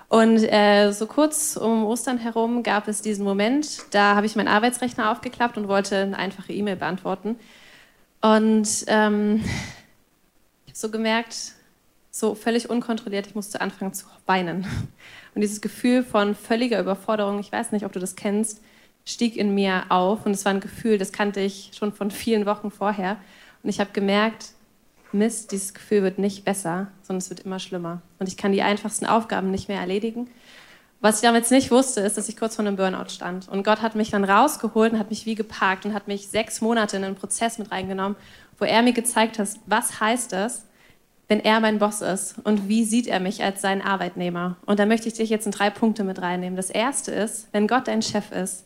Und 0.08 0.44
äh, 0.44 0.92
so 0.92 1.08
kurz 1.08 1.58
um 1.58 1.86
Ostern 1.86 2.18
herum 2.18 2.64
gab 2.64 2.88
es 2.88 3.02
diesen 3.02 3.26
Moment, 3.26 3.68
da 3.92 4.16
habe 4.16 4.26
ich 4.26 4.36
meinen 4.36 4.48
Arbeitsrechner 4.48 5.12
aufgeklappt 5.12 5.58
und 5.58 5.68
wollte 5.68 5.98
eine 5.98 6.18
einfache 6.18 6.54
E-Mail 6.54 6.78
beantworten. 6.78 7.38
Und 8.22 8.86
ähm, 8.88 9.44
ich 10.66 10.72
habe 10.72 10.78
so 10.78 10.90
gemerkt, 10.90 11.54
so 12.16 12.36
völlig 12.36 12.70
unkontrolliert, 12.70 13.26
ich 13.26 13.34
musste 13.34 13.60
anfangen 13.60 13.94
zu 13.94 14.06
weinen. 14.28 14.68
Und 15.34 15.42
dieses 15.42 15.62
Gefühl 15.62 16.04
von 16.04 16.36
völliger 16.36 16.80
Überforderung, 16.80 17.40
ich 17.40 17.52
weiß 17.52 17.72
nicht, 17.72 17.86
ob 17.86 17.92
du 17.92 18.00
das 18.00 18.16
kennst, 18.16 18.62
stieg 19.04 19.36
in 19.36 19.56
mir 19.56 19.86
auf. 19.90 20.28
Und 20.28 20.34
es 20.34 20.46
war 20.46 20.54
ein 20.54 20.60
Gefühl, 20.60 21.00
das 21.00 21.12
kannte 21.12 21.40
ich 21.40 21.72
schon 21.74 21.92
von 21.92 22.12
vielen 22.12 22.46
Wochen 22.46 22.70
vorher. 22.70 23.18
Und 23.64 23.70
ich 23.72 23.80
habe 23.80 23.90
gemerkt, 23.94 24.50
Mist, 25.12 25.52
dieses 25.52 25.74
Gefühl 25.74 26.04
wird 26.04 26.20
nicht 26.20 26.46
besser, 26.46 26.92
sondern 27.02 27.18
es 27.18 27.32
wird 27.32 27.42
immer 27.42 27.58
schlimmer. 27.58 28.04
Und 28.20 28.28
ich 28.28 28.38
kann 28.38 28.52
die 28.52 28.62
einfachsten 28.62 29.08
Aufgaben 29.08 29.50
nicht 29.50 29.68
mehr 29.68 29.80
erledigen. 29.80 30.30
Was 31.02 31.16
ich 31.16 31.22
damals 31.24 31.50
nicht 31.50 31.72
wusste, 31.72 32.02
ist, 32.02 32.16
dass 32.16 32.30
ich 32.30 32.38
kurz 32.38 32.56
vor 32.56 32.66
einem 32.66 32.76
Burnout 32.76 33.10
stand. 33.10 33.50
Und 33.50 33.64
Gott 33.64 33.82
hat 33.82 33.96
mich 33.96 34.12
dann 34.12 34.24
rausgeholt 34.24 34.94
und 34.94 35.00
hat 35.00 35.10
mich 35.10 35.26
wie 35.26 35.36
geparkt 35.36 35.86
und 35.86 35.96
hat 35.96 36.08
mich 36.08 36.28
sechs 36.28 36.62
Monate 36.62 36.96
in 36.98 37.04
einen 37.04 37.16
Prozess 37.16 37.58
mit 37.58 37.72
reingenommen, 37.72 38.16
wo 38.60 38.66
er 38.66 38.84
mir 38.84 38.94
gezeigt 38.94 39.40
hat, 39.40 39.50
was 39.66 40.00
heißt 40.00 40.32
das, 40.32 40.66
wenn 41.28 41.40
er 41.40 41.60
mein 41.60 41.80
Boss 41.80 42.02
ist 42.02 42.36
und 42.44 42.68
wie 42.68 42.84
sieht 42.84 43.08
er 43.08 43.20
mich 43.20 43.44
als 43.44 43.62
seinen 43.62 43.82
Arbeitnehmer. 43.82 44.58
Und 44.66 44.80
da 44.80 44.86
möchte 44.86 45.08
ich 45.08 45.14
dich 45.14 45.30
jetzt 45.30 45.46
in 45.46 45.52
drei 45.52 45.70
Punkte 45.70 46.04
mit 46.04 46.22
reinnehmen. 46.22 46.58
Das 46.58 46.70
erste 46.70 47.12
ist, 47.12 47.48
wenn 47.52 47.68
Gott 47.68 47.88
dein 47.88 48.02
Chef 48.02 48.32
ist, 48.32 48.66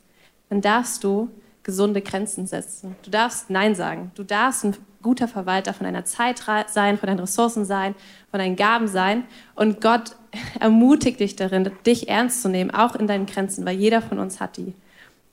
dann 0.49 0.61
darfst 0.61 1.03
du 1.03 1.29
gesunde 1.63 2.01
Grenzen 2.01 2.47
setzen. 2.47 2.95
Du 3.03 3.11
darfst 3.11 3.49
Nein 3.49 3.75
sagen. 3.75 4.11
Du 4.15 4.23
darfst 4.23 4.63
ein 4.63 4.77
guter 5.03 5.27
Verwalter 5.27 5.73
von 5.73 5.83
deiner 5.83 6.05
Zeit 6.05 6.41
sein, 6.67 6.97
von 6.97 7.07
deinen 7.07 7.19
Ressourcen 7.19 7.65
sein, 7.65 7.93
von 8.31 8.39
deinen 8.39 8.55
Gaben 8.55 8.87
sein. 8.87 9.25
Und 9.53 9.81
Gott 9.81 10.15
ermutigt 10.59 11.19
dich 11.19 11.35
darin, 11.35 11.69
dich 11.85 12.09
ernst 12.09 12.41
zu 12.41 12.49
nehmen, 12.49 12.71
auch 12.71 12.95
in 12.95 13.07
deinen 13.07 13.25
Grenzen, 13.25 13.65
weil 13.65 13.77
jeder 13.77 14.01
von 14.01 14.17
uns 14.17 14.39
hat 14.39 14.57
die. 14.57 14.73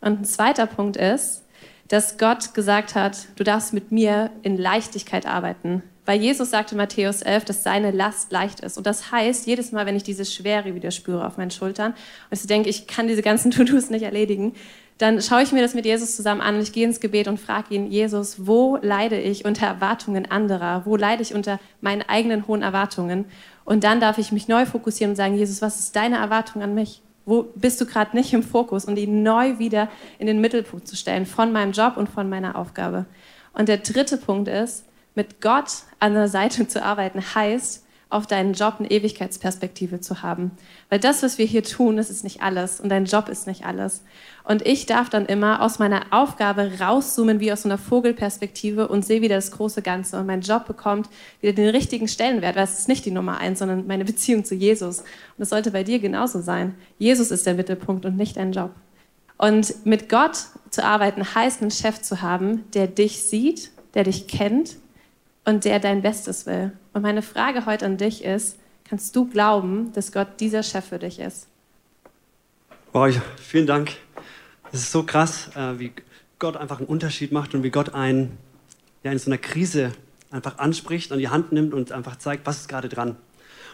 Und 0.00 0.20
ein 0.20 0.24
zweiter 0.24 0.66
Punkt 0.66 0.96
ist, 0.96 1.44
dass 1.88 2.18
Gott 2.18 2.52
gesagt 2.54 2.94
hat, 2.94 3.28
du 3.36 3.44
darfst 3.44 3.72
mit 3.72 3.92
mir 3.92 4.30
in 4.42 4.56
Leichtigkeit 4.56 5.26
arbeiten. 5.26 5.82
Weil 6.06 6.20
Jesus 6.20 6.50
sagte 6.50 6.76
Matthäus 6.76 7.22
11, 7.22 7.46
dass 7.46 7.62
seine 7.62 7.90
Last 7.90 8.30
leicht 8.30 8.60
ist. 8.60 8.76
Und 8.76 8.86
das 8.86 9.10
heißt, 9.10 9.46
jedes 9.46 9.72
Mal, 9.72 9.86
wenn 9.86 9.96
ich 9.96 10.02
diese 10.02 10.24
Schwere 10.24 10.74
wieder 10.74 10.90
spüre 10.90 11.26
auf 11.26 11.38
meinen 11.38 11.50
Schultern 11.50 11.94
und 12.30 12.38
ich 12.38 12.46
denke, 12.46 12.68
ich 12.68 12.86
kann 12.86 13.08
diese 13.08 13.22
ganzen 13.22 13.50
To-Dos 13.52 13.90
nicht 13.90 14.02
erledigen, 14.02 14.54
dann 14.98 15.20
schaue 15.20 15.42
ich 15.42 15.50
mir 15.50 15.62
das 15.62 15.74
mit 15.74 15.86
Jesus 15.86 16.14
zusammen 16.14 16.40
an 16.40 16.54
und 16.54 16.60
ich 16.60 16.72
gehe 16.72 16.86
ins 16.86 17.00
Gebet 17.00 17.26
und 17.26 17.40
frage 17.40 17.74
ihn, 17.74 17.90
Jesus, 17.90 18.46
wo 18.46 18.78
leide 18.80 19.18
ich 19.18 19.44
unter 19.44 19.66
Erwartungen 19.66 20.30
anderer? 20.30 20.82
Wo 20.84 20.96
leide 20.96 21.22
ich 21.22 21.34
unter 21.34 21.58
meinen 21.80 22.02
eigenen 22.02 22.46
hohen 22.46 22.62
Erwartungen? 22.62 23.24
Und 23.64 23.82
dann 23.82 23.98
darf 23.98 24.18
ich 24.18 24.30
mich 24.30 24.46
neu 24.46 24.66
fokussieren 24.66 25.12
und 25.12 25.16
sagen, 25.16 25.36
Jesus, 25.36 25.62
was 25.62 25.80
ist 25.80 25.96
deine 25.96 26.18
Erwartung 26.18 26.62
an 26.62 26.74
mich? 26.74 27.02
Wo 27.26 27.42
bist 27.56 27.80
du 27.80 27.86
gerade 27.86 28.14
nicht 28.14 28.32
im 28.34 28.42
Fokus? 28.42 28.84
Und 28.84 28.96
ihn 28.96 29.22
neu 29.22 29.58
wieder 29.58 29.88
in 30.18 30.26
den 30.26 30.40
Mittelpunkt 30.40 30.86
zu 30.86 30.94
stellen 30.94 31.26
von 31.26 31.52
meinem 31.52 31.72
Job 31.72 31.96
und 31.96 32.08
von 32.08 32.28
meiner 32.28 32.56
Aufgabe. 32.56 33.06
Und 33.52 33.68
der 33.68 33.78
dritte 33.78 34.16
Punkt 34.16 34.46
ist, 34.46 34.84
mit 35.14 35.40
Gott 35.40 35.70
an 36.00 36.14
der 36.14 36.28
Seite 36.28 36.66
zu 36.68 36.82
arbeiten, 36.82 37.20
heißt, 37.34 37.84
auf 38.14 38.28
deinen 38.28 38.52
Job 38.52 38.76
eine 38.78 38.92
Ewigkeitsperspektive 38.92 40.00
zu 40.00 40.22
haben. 40.22 40.52
Weil 40.88 41.00
das, 41.00 41.24
was 41.24 41.36
wir 41.36 41.46
hier 41.46 41.64
tun, 41.64 41.96
das 41.96 42.10
ist 42.10 42.22
nicht 42.22 42.42
alles 42.42 42.78
und 42.78 42.88
dein 42.88 43.06
Job 43.06 43.28
ist 43.28 43.48
nicht 43.48 43.66
alles. 43.66 44.04
Und 44.44 44.64
ich 44.64 44.86
darf 44.86 45.08
dann 45.08 45.26
immer 45.26 45.60
aus 45.60 45.80
meiner 45.80 46.02
Aufgabe 46.10 46.78
rauszoomen 46.78 47.40
wie 47.40 47.50
aus 47.50 47.64
einer 47.64 47.76
Vogelperspektive 47.76 48.86
und 48.86 49.04
sehe 49.04 49.20
wieder 49.20 49.34
das 49.34 49.50
große 49.50 49.82
Ganze. 49.82 50.20
Und 50.20 50.26
mein 50.26 50.42
Job 50.42 50.64
bekommt 50.64 51.08
wieder 51.40 51.54
den 51.54 51.70
richtigen 51.70 52.06
Stellenwert, 52.06 52.54
weil 52.54 52.62
es 52.62 52.78
ist 52.78 52.88
nicht 52.88 53.04
die 53.04 53.10
Nummer 53.10 53.38
eins, 53.38 53.58
sondern 53.58 53.88
meine 53.88 54.04
Beziehung 54.04 54.44
zu 54.44 54.54
Jesus. 54.54 55.00
Und 55.00 55.06
das 55.38 55.48
sollte 55.48 55.72
bei 55.72 55.82
dir 55.82 55.98
genauso 55.98 56.40
sein. 56.40 56.76
Jesus 56.98 57.32
ist 57.32 57.46
der 57.46 57.54
Mittelpunkt 57.54 58.06
und 58.06 58.16
nicht 58.16 58.36
dein 58.36 58.52
Job. 58.52 58.70
Und 59.38 59.84
mit 59.84 60.08
Gott 60.08 60.38
zu 60.70 60.84
arbeiten 60.84 61.34
heißt, 61.34 61.62
einen 61.62 61.72
Chef 61.72 62.00
zu 62.00 62.22
haben, 62.22 62.62
der 62.74 62.86
dich 62.86 63.22
sieht, 63.22 63.72
der 63.94 64.04
dich 64.04 64.28
kennt 64.28 64.76
und 65.44 65.64
der 65.64 65.78
dein 65.78 66.02
Bestes 66.02 66.46
will. 66.46 66.72
Und 66.92 67.02
meine 67.02 67.22
Frage 67.22 67.66
heute 67.66 67.86
an 67.86 67.96
dich 67.96 68.24
ist, 68.24 68.58
kannst 68.88 69.14
du 69.16 69.28
glauben, 69.28 69.92
dass 69.92 70.12
Gott 70.12 70.40
dieser 70.40 70.62
Chef 70.62 70.86
für 70.86 70.98
dich 70.98 71.18
ist? 71.18 71.48
Wow, 72.92 73.14
vielen 73.36 73.66
Dank. 73.66 73.92
Es 74.72 74.80
ist 74.80 74.92
so 74.92 75.02
krass, 75.02 75.50
äh, 75.56 75.78
wie 75.78 75.92
Gott 76.38 76.56
einfach 76.56 76.78
einen 76.78 76.86
Unterschied 76.86 77.32
macht 77.32 77.54
und 77.54 77.62
wie 77.62 77.70
Gott 77.70 77.94
einen 77.94 78.38
ja, 79.02 79.12
in 79.12 79.18
so 79.18 79.30
einer 79.30 79.38
Krise 79.38 79.92
einfach 80.30 80.58
anspricht, 80.58 81.12
an 81.12 81.18
die 81.18 81.28
Hand 81.28 81.52
nimmt 81.52 81.74
und 81.74 81.92
einfach 81.92 82.16
zeigt, 82.16 82.46
was 82.46 82.60
ist 82.60 82.68
gerade 82.68 82.88
dran. 82.88 83.16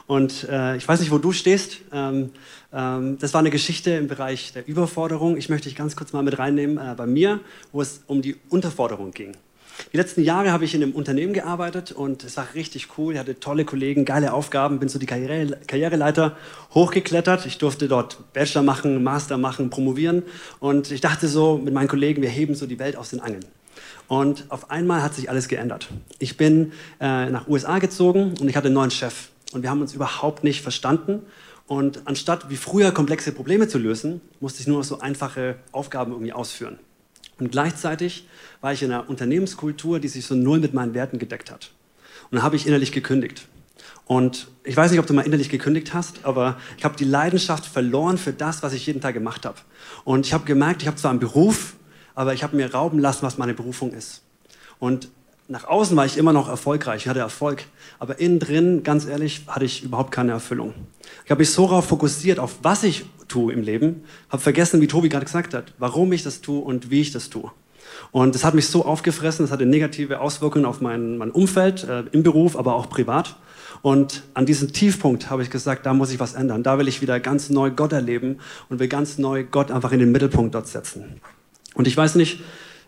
Und 0.06 0.48
äh, 0.48 0.76
ich 0.76 0.88
weiß 0.88 1.00
nicht, 1.00 1.12
wo 1.12 1.18
du 1.18 1.32
stehst. 1.32 1.78
Ähm, 1.92 2.30
ähm, 2.72 3.18
das 3.18 3.32
war 3.32 3.38
eine 3.38 3.50
Geschichte 3.50 3.92
im 3.92 4.08
Bereich 4.08 4.52
der 4.52 4.66
Überforderung. 4.66 5.36
Ich 5.36 5.48
möchte 5.48 5.68
dich 5.68 5.76
ganz 5.76 5.94
kurz 5.94 6.12
mal 6.12 6.22
mit 6.22 6.38
reinnehmen 6.38 6.78
äh, 6.78 6.94
bei 6.96 7.06
mir, 7.06 7.40
wo 7.72 7.80
es 7.80 8.02
um 8.06 8.20
die 8.20 8.36
Unterforderung 8.48 9.12
ging. 9.12 9.36
Die 9.92 9.96
letzten 9.96 10.22
Jahre 10.22 10.52
habe 10.52 10.64
ich 10.64 10.74
in 10.74 10.82
einem 10.82 10.92
Unternehmen 10.92 11.32
gearbeitet 11.32 11.92
und 11.92 12.22
es 12.24 12.36
war 12.36 12.46
richtig 12.54 12.88
cool. 12.96 13.14
Ich 13.14 13.18
hatte 13.18 13.40
tolle 13.40 13.64
Kollegen, 13.64 14.04
geile 14.04 14.32
Aufgaben, 14.32 14.78
bin 14.78 14.88
so 14.88 14.98
die 14.98 15.06
Karriere, 15.06 15.58
Karriereleiter 15.66 16.36
hochgeklettert. 16.74 17.46
Ich 17.46 17.58
durfte 17.58 17.88
dort 17.88 18.32
Bachelor 18.32 18.62
machen, 18.62 19.02
Master 19.02 19.36
machen, 19.36 19.70
promovieren 19.70 20.22
und 20.60 20.90
ich 20.90 21.00
dachte 21.00 21.26
so 21.26 21.58
mit 21.58 21.74
meinen 21.74 21.88
Kollegen, 21.88 22.22
wir 22.22 22.28
heben 22.28 22.54
so 22.54 22.66
die 22.66 22.78
Welt 22.78 22.96
aus 22.96 23.10
den 23.10 23.20
Angeln. 23.20 23.44
Und 24.06 24.46
auf 24.48 24.70
einmal 24.70 25.02
hat 25.02 25.14
sich 25.14 25.30
alles 25.30 25.48
geändert. 25.48 25.88
Ich 26.18 26.36
bin 26.36 26.72
äh, 27.00 27.30
nach 27.30 27.48
USA 27.48 27.78
gezogen 27.78 28.34
und 28.40 28.48
ich 28.48 28.56
hatte 28.56 28.66
einen 28.66 28.74
neuen 28.74 28.90
Chef 28.90 29.28
und 29.52 29.62
wir 29.62 29.70
haben 29.70 29.80
uns 29.80 29.94
überhaupt 29.94 30.44
nicht 30.44 30.62
verstanden. 30.62 31.22
Und 31.66 32.02
anstatt 32.06 32.50
wie 32.50 32.56
früher 32.56 32.90
komplexe 32.90 33.30
Probleme 33.30 33.68
zu 33.68 33.78
lösen, 33.78 34.20
musste 34.40 34.60
ich 34.60 34.66
nur 34.66 34.78
noch 34.78 34.84
so 34.84 34.98
einfache 34.98 35.56
Aufgaben 35.70 36.10
irgendwie 36.10 36.32
ausführen. 36.32 36.80
Und 37.40 37.50
gleichzeitig 37.50 38.28
war 38.60 38.72
ich 38.72 38.82
in 38.82 38.92
einer 38.92 39.08
Unternehmenskultur, 39.08 39.98
die 39.98 40.08
sich 40.08 40.26
so 40.26 40.34
null 40.34 40.60
mit 40.60 40.74
meinen 40.74 40.94
Werten 40.94 41.18
gedeckt 41.18 41.50
hat. 41.50 41.70
Und 42.30 42.36
dann 42.36 42.42
habe 42.42 42.56
ich 42.56 42.66
innerlich 42.66 42.92
gekündigt. 42.92 43.48
Und 44.04 44.48
ich 44.64 44.76
weiß 44.76 44.90
nicht, 44.90 45.00
ob 45.00 45.06
du 45.06 45.14
mal 45.14 45.22
innerlich 45.22 45.48
gekündigt 45.48 45.94
hast, 45.94 46.24
aber 46.24 46.58
ich 46.76 46.84
habe 46.84 46.96
die 46.96 47.04
Leidenschaft 47.04 47.64
verloren 47.64 48.18
für 48.18 48.32
das, 48.32 48.62
was 48.62 48.72
ich 48.72 48.86
jeden 48.86 49.00
Tag 49.00 49.14
gemacht 49.14 49.46
habe. 49.46 49.56
Und 50.04 50.26
ich 50.26 50.32
habe 50.32 50.44
gemerkt, 50.44 50.82
ich 50.82 50.88
habe 50.88 50.96
zwar 50.96 51.12
einen 51.12 51.20
Beruf, 51.20 51.74
aber 52.14 52.34
ich 52.34 52.42
habe 52.42 52.56
mir 52.56 52.72
rauben 52.72 52.98
lassen, 52.98 53.22
was 53.22 53.38
meine 53.38 53.54
Berufung 53.54 53.92
ist. 53.92 54.22
Und 54.78 55.08
nach 55.48 55.64
außen 55.64 55.96
war 55.96 56.06
ich 56.06 56.16
immer 56.16 56.32
noch 56.32 56.48
erfolgreich, 56.48 57.02
ich 57.02 57.08
hatte 57.08 57.20
Erfolg, 57.20 57.64
aber 57.98 58.20
innen 58.20 58.38
drin, 58.38 58.82
ganz 58.82 59.06
ehrlich, 59.06 59.42
hatte 59.46 59.64
ich 59.64 59.82
überhaupt 59.82 60.12
keine 60.12 60.32
Erfüllung. 60.32 60.74
Ich 61.24 61.30
habe 61.30 61.40
mich 61.40 61.50
so 61.50 61.66
darauf 61.66 61.86
fokussiert, 61.86 62.38
auf 62.38 62.58
was 62.62 62.84
ich 62.84 63.04
tue 63.30 63.52
im 63.52 63.62
Leben, 63.62 64.04
habe 64.28 64.42
vergessen, 64.42 64.80
wie 64.80 64.86
Tobi 64.86 65.08
gerade 65.08 65.24
gesagt 65.24 65.54
hat, 65.54 65.72
warum 65.78 66.12
ich 66.12 66.22
das 66.22 66.40
tue 66.40 66.60
und 66.60 66.90
wie 66.90 67.00
ich 67.00 67.12
das 67.12 67.30
tue. 67.30 67.50
Und 68.12 68.34
das 68.34 68.44
hat 68.44 68.54
mich 68.54 68.66
so 68.66 68.84
aufgefressen, 68.84 69.44
das 69.44 69.52
hatte 69.52 69.66
negative 69.66 70.20
Auswirkungen 70.20 70.64
auf 70.64 70.80
mein, 70.80 71.16
mein 71.18 71.30
Umfeld, 71.30 71.84
äh, 71.84 72.04
im 72.12 72.22
Beruf, 72.22 72.56
aber 72.56 72.74
auch 72.74 72.88
privat. 72.88 73.36
Und 73.82 74.24
an 74.34 74.46
diesem 74.46 74.72
Tiefpunkt 74.72 75.30
habe 75.30 75.42
ich 75.42 75.50
gesagt, 75.50 75.86
da 75.86 75.94
muss 75.94 76.12
ich 76.12 76.20
was 76.20 76.34
ändern. 76.34 76.62
Da 76.62 76.78
will 76.78 76.88
ich 76.88 77.00
wieder 77.00 77.18
ganz 77.18 77.48
neu 77.48 77.70
Gott 77.70 77.92
erleben 77.92 78.38
und 78.68 78.78
will 78.78 78.88
ganz 78.88 79.16
neu 79.16 79.44
Gott 79.44 79.70
einfach 79.70 79.92
in 79.92 80.00
den 80.00 80.12
Mittelpunkt 80.12 80.54
dort 80.54 80.68
setzen. 80.68 81.20
Und 81.74 81.86
ich 81.86 81.96
weiß 81.96 82.16
nicht, 82.16 82.40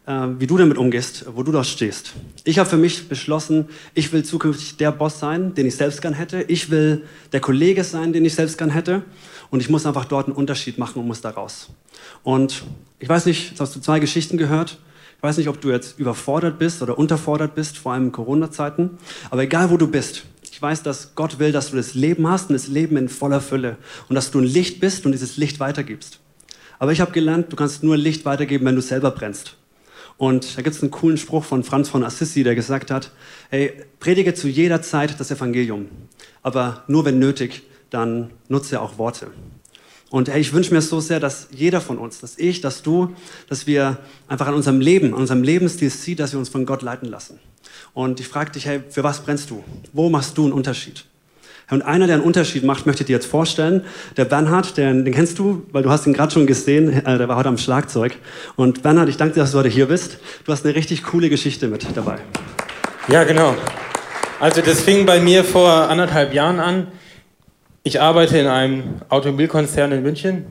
äh, 0.07 0.27
wie 0.39 0.47
du 0.47 0.59
damit 0.59 0.77
umgehst, 0.77 1.27
wo 1.35 1.43
du 1.43 1.53
da 1.53 1.65
stehst. 1.65 2.13
Ich 2.45 2.59
habe 2.59 2.69
für 2.69 2.77
mich 2.77 3.09
beschlossen, 3.09 3.67
ich 3.95 4.13
will 4.13 4.25
zukünftig 4.25 4.77
der 4.77 4.93
Boss 4.93 5.19
sein, 5.19 5.55
den 5.55 5.67
ich 5.67 5.77
selbst 5.77 6.03
gern 6.03 6.15
hätte. 6.15 6.43
Ich 6.43 6.71
will 6.71 7.05
der 7.33 7.41
Kollege 7.41 7.85
sein, 7.85 8.13
den 8.13 8.25
ich 8.25 8.35
selbst 8.35 8.59
gern 8.59 8.71
hätte. 8.71 9.03
Und 9.53 9.61
ich 9.61 9.69
muss 9.69 9.85
einfach 9.85 10.07
dort 10.07 10.29
einen 10.29 10.35
Unterschied 10.35 10.79
machen 10.79 10.99
und 10.99 11.07
muss 11.07 11.21
da 11.21 11.29
raus. 11.29 11.69
Und 12.23 12.65
ich 12.99 13.09
weiß 13.09 13.27
nicht, 13.27 13.51
jetzt 13.51 13.61
hast 13.61 13.77
du 13.77 13.81
zwei 13.81 14.01
Geschichten 14.01 14.38
gehört. 14.38 14.79
Ich 15.19 15.23
weiß 15.23 15.37
nicht, 15.37 15.49
ob 15.49 15.61
du 15.61 15.71
jetzt 15.71 15.99
überfordert 15.99 16.59
bist 16.59 16.81
oder 16.81 16.97
unterfordert 16.97 17.55
bist, 17.55 17.77
vor 17.77 17.93
allem 17.93 18.07
in 18.07 18.12
Corona-Zeiten. 18.12 18.97
Aber 19.31 19.43
egal, 19.43 19.69
wo 19.69 19.77
du 19.77 19.88
bist, 19.88 20.25
ich 20.51 20.62
weiß, 20.62 20.83
dass 20.83 21.15
Gott 21.17 21.38
will, 21.38 21.53
dass 21.53 21.71
du 21.71 21.77
das 21.77 21.93
Leben 21.93 22.27
hast 22.27 22.49
und 22.49 22.55
das 22.55 22.67
Leben 22.67 22.97
in 22.97 23.11
voller 23.11 23.43
Fülle. 23.43 23.77
Und 24.09 24.15
dass 24.15 24.31
du 24.31 24.41
ein 24.41 24.47
Licht 24.47 24.81
bist 24.81 25.05
und 25.05 25.12
dieses 25.12 25.37
Licht 25.37 25.61
weitergibst. 25.61 26.21
Aber 26.79 26.93
ich 26.93 27.03
habe 27.03 27.12
gelernt, 27.12 27.53
du 27.53 27.57
kannst 27.57 27.83
nur 27.83 27.99
Licht 27.99 28.25
weitergeben, 28.25 28.65
wenn 28.65 28.75
du 28.75 28.81
selber 28.81 29.11
brennst. 29.11 29.57
Und 30.17 30.57
da 30.57 30.62
gibt 30.62 30.77
es 30.77 30.81
einen 30.81 30.91
coolen 30.91 31.19
Spruch 31.19 31.45
von 31.45 31.62
Franz 31.62 31.91
von 31.91 32.05
Assisi, 32.05 32.43
der 32.43 32.55
gesagt 32.55 32.91
hat, 32.91 33.11
hey, 33.51 33.85
predige 34.01 34.33
zu 34.33 34.49
jeder 34.49 34.81
Zeit 34.81 35.21
das 35.21 35.31
Evangelium, 35.31 35.88
aber 36.43 36.85
nur 36.87 37.05
wenn 37.05 37.19
nötig, 37.19 37.65
dann 37.93 38.31
nutze 38.49 38.81
auch 38.81 38.99
Worte. 38.99 39.29
Und 40.11 40.29
hey, 40.29 40.41
ich 40.41 40.53
wünsche 40.53 40.75
mir 40.75 40.83
so 40.83 41.01
sehr, 41.01 41.21
dass 41.21 41.49
jeder 41.53 41.81
von 41.81 41.97
uns, 41.97 42.21
dass 42.21 42.39
ich, 42.39 42.61
dass 42.61 42.83
du, 42.83 43.15
dass 43.49 43.67
wir 43.67 43.97
einfach 44.29 44.47
an 44.47 44.55
unserem 44.55 44.81
Leben, 44.81 45.15
an 45.15 45.21
unserem 45.21 45.43
Lebensstil 45.43 45.89
sieht, 45.89 46.21
dass 46.21 46.33
wir 46.33 46.39
uns 46.39 46.51
von 46.51 46.67
Gott 46.67 46.83
leiten 46.83 47.09
lassen. 47.09 47.39
Und 47.95 48.21
ich 48.21 48.29
frage 48.29 48.53
dich, 48.53 48.67
hey, 48.67 48.83
für 48.89 49.05
was 49.05 49.21
brennst 49.21 49.51
du? 49.51 49.65
Wo 49.93 50.11
machst 50.11 50.37
du 50.37 50.45
einen 50.45 50.53
Unterschied? 50.53 51.05
Und 51.71 51.81
einer, 51.81 52.07
der 52.07 52.17
einen 52.17 52.25
Unterschied 52.25 52.65
macht, 52.65 52.85
möchte 52.85 53.03
ich 53.03 53.07
dir 53.07 53.15
jetzt 53.15 53.27
vorstellen. 53.27 53.85
Der 54.19 54.27
Bernhard, 54.27 54.77
den, 54.77 55.07
den 55.07 55.15
kennst 55.15 55.39
du, 55.39 55.63
weil 55.73 55.83
du 55.83 55.89
hast 55.89 56.07
ihn 56.07 56.13
gerade 56.13 56.31
schon 56.31 56.47
gesehen, 56.47 56.93
äh, 56.93 57.17
der 57.17 57.29
war 57.29 57.37
heute 57.37 57.49
am 57.49 57.57
Schlagzeug. 57.57 58.17
Und 58.57 58.83
Bernhard, 58.83 59.09
ich 59.09 59.17
danke 59.17 59.35
dir, 59.35 59.41
dass 59.41 59.53
du 59.53 59.59
heute 59.59 59.71
hier 59.71 59.87
bist. 59.87 60.19
Du 60.45 60.53
hast 60.53 60.67
eine 60.67 60.75
richtig 60.75 61.03
coole 61.05 61.31
Geschichte 61.31 61.69
mit 61.69 61.87
dabei. 61.95 62.19
Ja, 63.09 63.25
genau. 63.25 63.55
Also 64.39 64.61
das 64.61 64.83
fing 64.83 65.07
bei 65.07 65.21
mir 65.21 65.45
vor 65.45 65.71
anderthalb 65.71 66.35
Jahren 66.35 66.61
an. 66.61 66.89
Ich 67.85 68.01
arbeite 68.01 68.38
in 68.38 68.47
einem 68.47 69.01
Automobilkonzern 69.09 69.90
in 69.90 70.05
München 70.05 70.47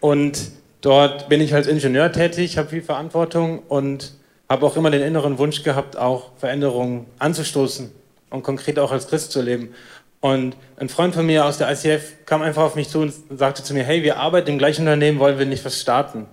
und 0.00 0.50
dort 0.80 1.28
bin 1.28 1.42
ich 1.42 1.54
als 1.54 1.66
Ingenieur 1.66 2.10
tätig, 2.10 2.56
habe 2.56 2.70
viel 2.70 2.80
Verantwortung 2.80 3.58
und 3.68 4.14
habe 4.48 4.64
auch 4.64 4.78
immer 4.78 4.90
den 4.90 5.02
inneren 5.02 5.36
Wunsch 5.36 5.62
gehabt, 5.62 5.98
auch 5.98 6.30
Veränderungen 6.38 7.04
anzustoßen 7.18 7.92
und 8.30 8.42
konkret 8.44 8.78
auch 8.78 8.92
als 8.92 9.08
Christ 9.08 9.30
zu 9.30 9.42
leben. 9.42 9.74
Und 10.20 10.56
ein 10.78 10.88
Freund 10.88 11.14
von 11.14 11.26
mir 11.26 11.44
aus 11.44 11.58
der 11.58 11.70
ICF 11.70 12.24
kam 12.24 12.40
einfach 12.40 12.62
auf 12.62 12.76
mich 12.76 12.88
zu 12.88 13.00
und 13.00 13.12
sagte 13.28 13.62
zu 13.62 13.74
mir, 13.74 13.84
hey, 13.84 14.02
wir 14.02 14.16
arbeiten 14.16 14.48
im 14.48 14.56
gleichen 14.56 14.80
Unternehmen, 14.80 15.18
wollen 15.18 15.38
wir 15.38 15.44
nicht 15.44 15.66
was 15.66 15.78
starten? 15.78 16.28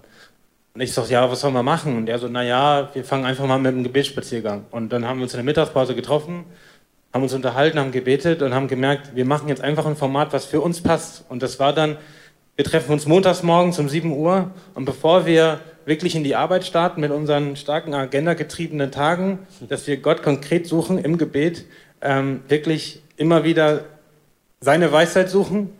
Und 0.74 0.80
ich 0.80 0.94
sagte, 0.94 1.12
ja, 1.12 1.30
was 1.30 1.42
sollen 1.42 1.56
wir 1.56 1.64
machen? 1.64 1.98
Und 1.98 2.08
er 2.08 2.20
so, 2.20 2.30
naja, 2.30 2.90
wir 2.94 3.04
fangen 3.04 3.26
einfach 3.26 3.46
mal 3.46 3.58
mit 3.58 3.74
einem 3.74 3.84
Gebetsspaziergang. 3.84 4.64
Und 4.72 4.94
dann 4.94 5.06
haben 5.06 5.20
wir 5.20 5.24
uns 5.24 5.34
in 5.34 5.40
der 5.40 5.44
Mittagspause 5.44 5.94
getroffen, 5.94 6.46
haben 7.18 7.24
uns 7.24 7.34
unterhalten, 7.34 7.80
haben 7.80 7.92
gebetet 7.92 8.44
und 8.44 8.54
haben 8.54 8.68
gemerkt, 8.68 9.16
wir 9.16 9.26
machen 9.26 9.50
jetzt 9.50 9.62
einfach 9.62 9.88
ein 9.88 9.96
Format, 9.96 10.34
was 10.34 10.46
für 10.46 10.62
uns 10.62 10.82
passt. 10.82 11.26
Und 11.30 11.42
das 11.42 11.60
war 11.60 11.74
dann, 11.74 11.98
wir 12.56 12.64
treffen 12.64 12.92
uns 12.92 13.08
montags 13.08 13.42
morgens 13.42 13.80
um 13.80 13.90
7 13.90 14.12
Uhr 14.12 14.52
und 14.76 14.86
bevor 14.86 15.26
wir 15.26 15.60
wirklich 15.86 16.16
in 16.16 16.24
die 16.24 16.36
Arbeit 16.36 16.64
starten 16.64 17.02
mit 17.02 17.10
unseren 17.10 17.56
starken 17.56 17.96
agendagetriebenen 17.96 18.92
Tagen, 18.92 19.40
dass 19.68 19.88
wir 19.88 19.98
Gott 19.98 20.22
konkret 20.22 20.68
suchen 20.68 21.00
im 21.00 21.18
Gebet, 21.18 21.66
ähm, 22.02 22.42
wirklich 22.48 23.02
immer 23.16 23.44
wieder 23.44 23.86
seine 24.60 24.92
Weisheit 24.92 25.32
suchen 25.32 25.72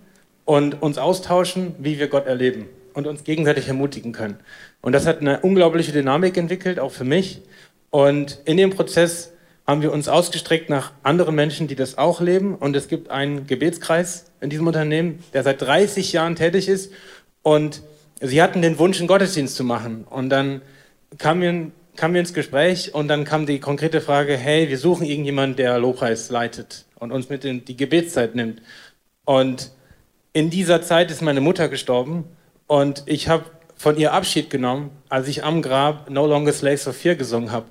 und 0.44 0.82
uns 0.82 0.98
austauschen, 0.98 1.76
wie 1.78 2.00
wir 2.00 2.08
Gott 2.08 2.26
erleben 2.26 2.66
und 2.96 3.06
uns 3.06 3.24
gegenseitig 3.24 3.68
ermutigen 3.68 4.12
können. 4.12 4.40
Und 4.82 4.94
das 4.94 5.06
hat 5.06 5.22
eine 5.22 5.42
unglaubliche 5.42 5.92
Dynamik 5.92 6.36
entwickelt, 6.36 6.80
auch 6.80 6.92
für 6.92 7.04
mich. 7.04 7.44
Und 7.92 8.40
in 8.46 8.58
dem 8.58 8.72
Prozess 8.72 9.34
haben 9.68 9.82
wir 9.82 9.92
uns 9.92 10.08
ausgestreckt 10.08 10.70
nach 10.70 10.94
anderen 11.04 11.36
Menschen, 11.36 11.68
die 11.68 11.76
das 11.76 11.98
auch 11.98 12.22
leben. 12.22 12.56
Und 12.56 12.76
es 12.76 12.88
gibt 12.88 13.12
einen 13.12 13.48
Gebetskreis 13.48 14.32
in 14.40 14.50
diesem 14.50 14.66
Unternehmen, 14.66 15.24
der 15.34 15.44
seit 15.44 15.62
30 15.62 16.14
Jahren 16.14 16.36
tätig 16.36 16.70
ist. 16.70 16.94
Und 17.44 17.82
sie 18.22 18.42
hatten 18.42 18.62
den 18.62 18.80
Wunsch, 18.80 19.00
einen 19.00 19.08
Gottesdienst 19.08 19.56
zu 19.56 19.66
machen. 19.66 20.06
Und 20.10 20.30
dann 20.30 20.62
kamen 21.18 21.42
wir, 21.42 21.72
kamen 21.98 22.14
wir 22.14 22.22
ins 22.22 22.34
Gespräch 22.34 22.94
und 22.94 23.10
dann 23.10 23.26
kam 23.26 23.46
die 23.46 23.60
konkrete 23.60 24.00
Frage, 24.00 24.38
hey, 24.38 24.70
wir 24.70 24.78
suchen 24.78 25.06
irgendjemanden, 25.06 25.58
der 25.58 25.78
Lobpreis 25.80 26.30
leitet 26.30 26.86
und 26.96 27.12
uns 27.12 27.30
mit 27.30 27.44
in 27.44 27.66
die 27.66 27.76
Gebetszeit 27.76 28.36
nimmt. 28.36 28.62
Und 29.26 29.72
in 30.32 30.50
dieser 30.50 30.82
Zeit 30.82 31.12
ist 31.12 31.22
meine 31.22 31.42
Mutter 31.42 31.68
gestorben 31.68 32.24
und 32.68 33.04
ich 33.06 33.28
habe 33.28 33.46
von 33.76 33.98
ihr 33.98 34.14
Abschied 34.14 34.50
genommen, 34.50 34.92
als 35.10 35.28
ich 35.28 35.44
am 35.44 35.62
Grab 35.62 36.10
No 36.10 36.26
Longer 36.26 36.54
Slaves 36.54 36.88
of 36.88 36.96
Fear 36.96 37.16
gesungen 37.16 37.52
habe. 37.52 37.66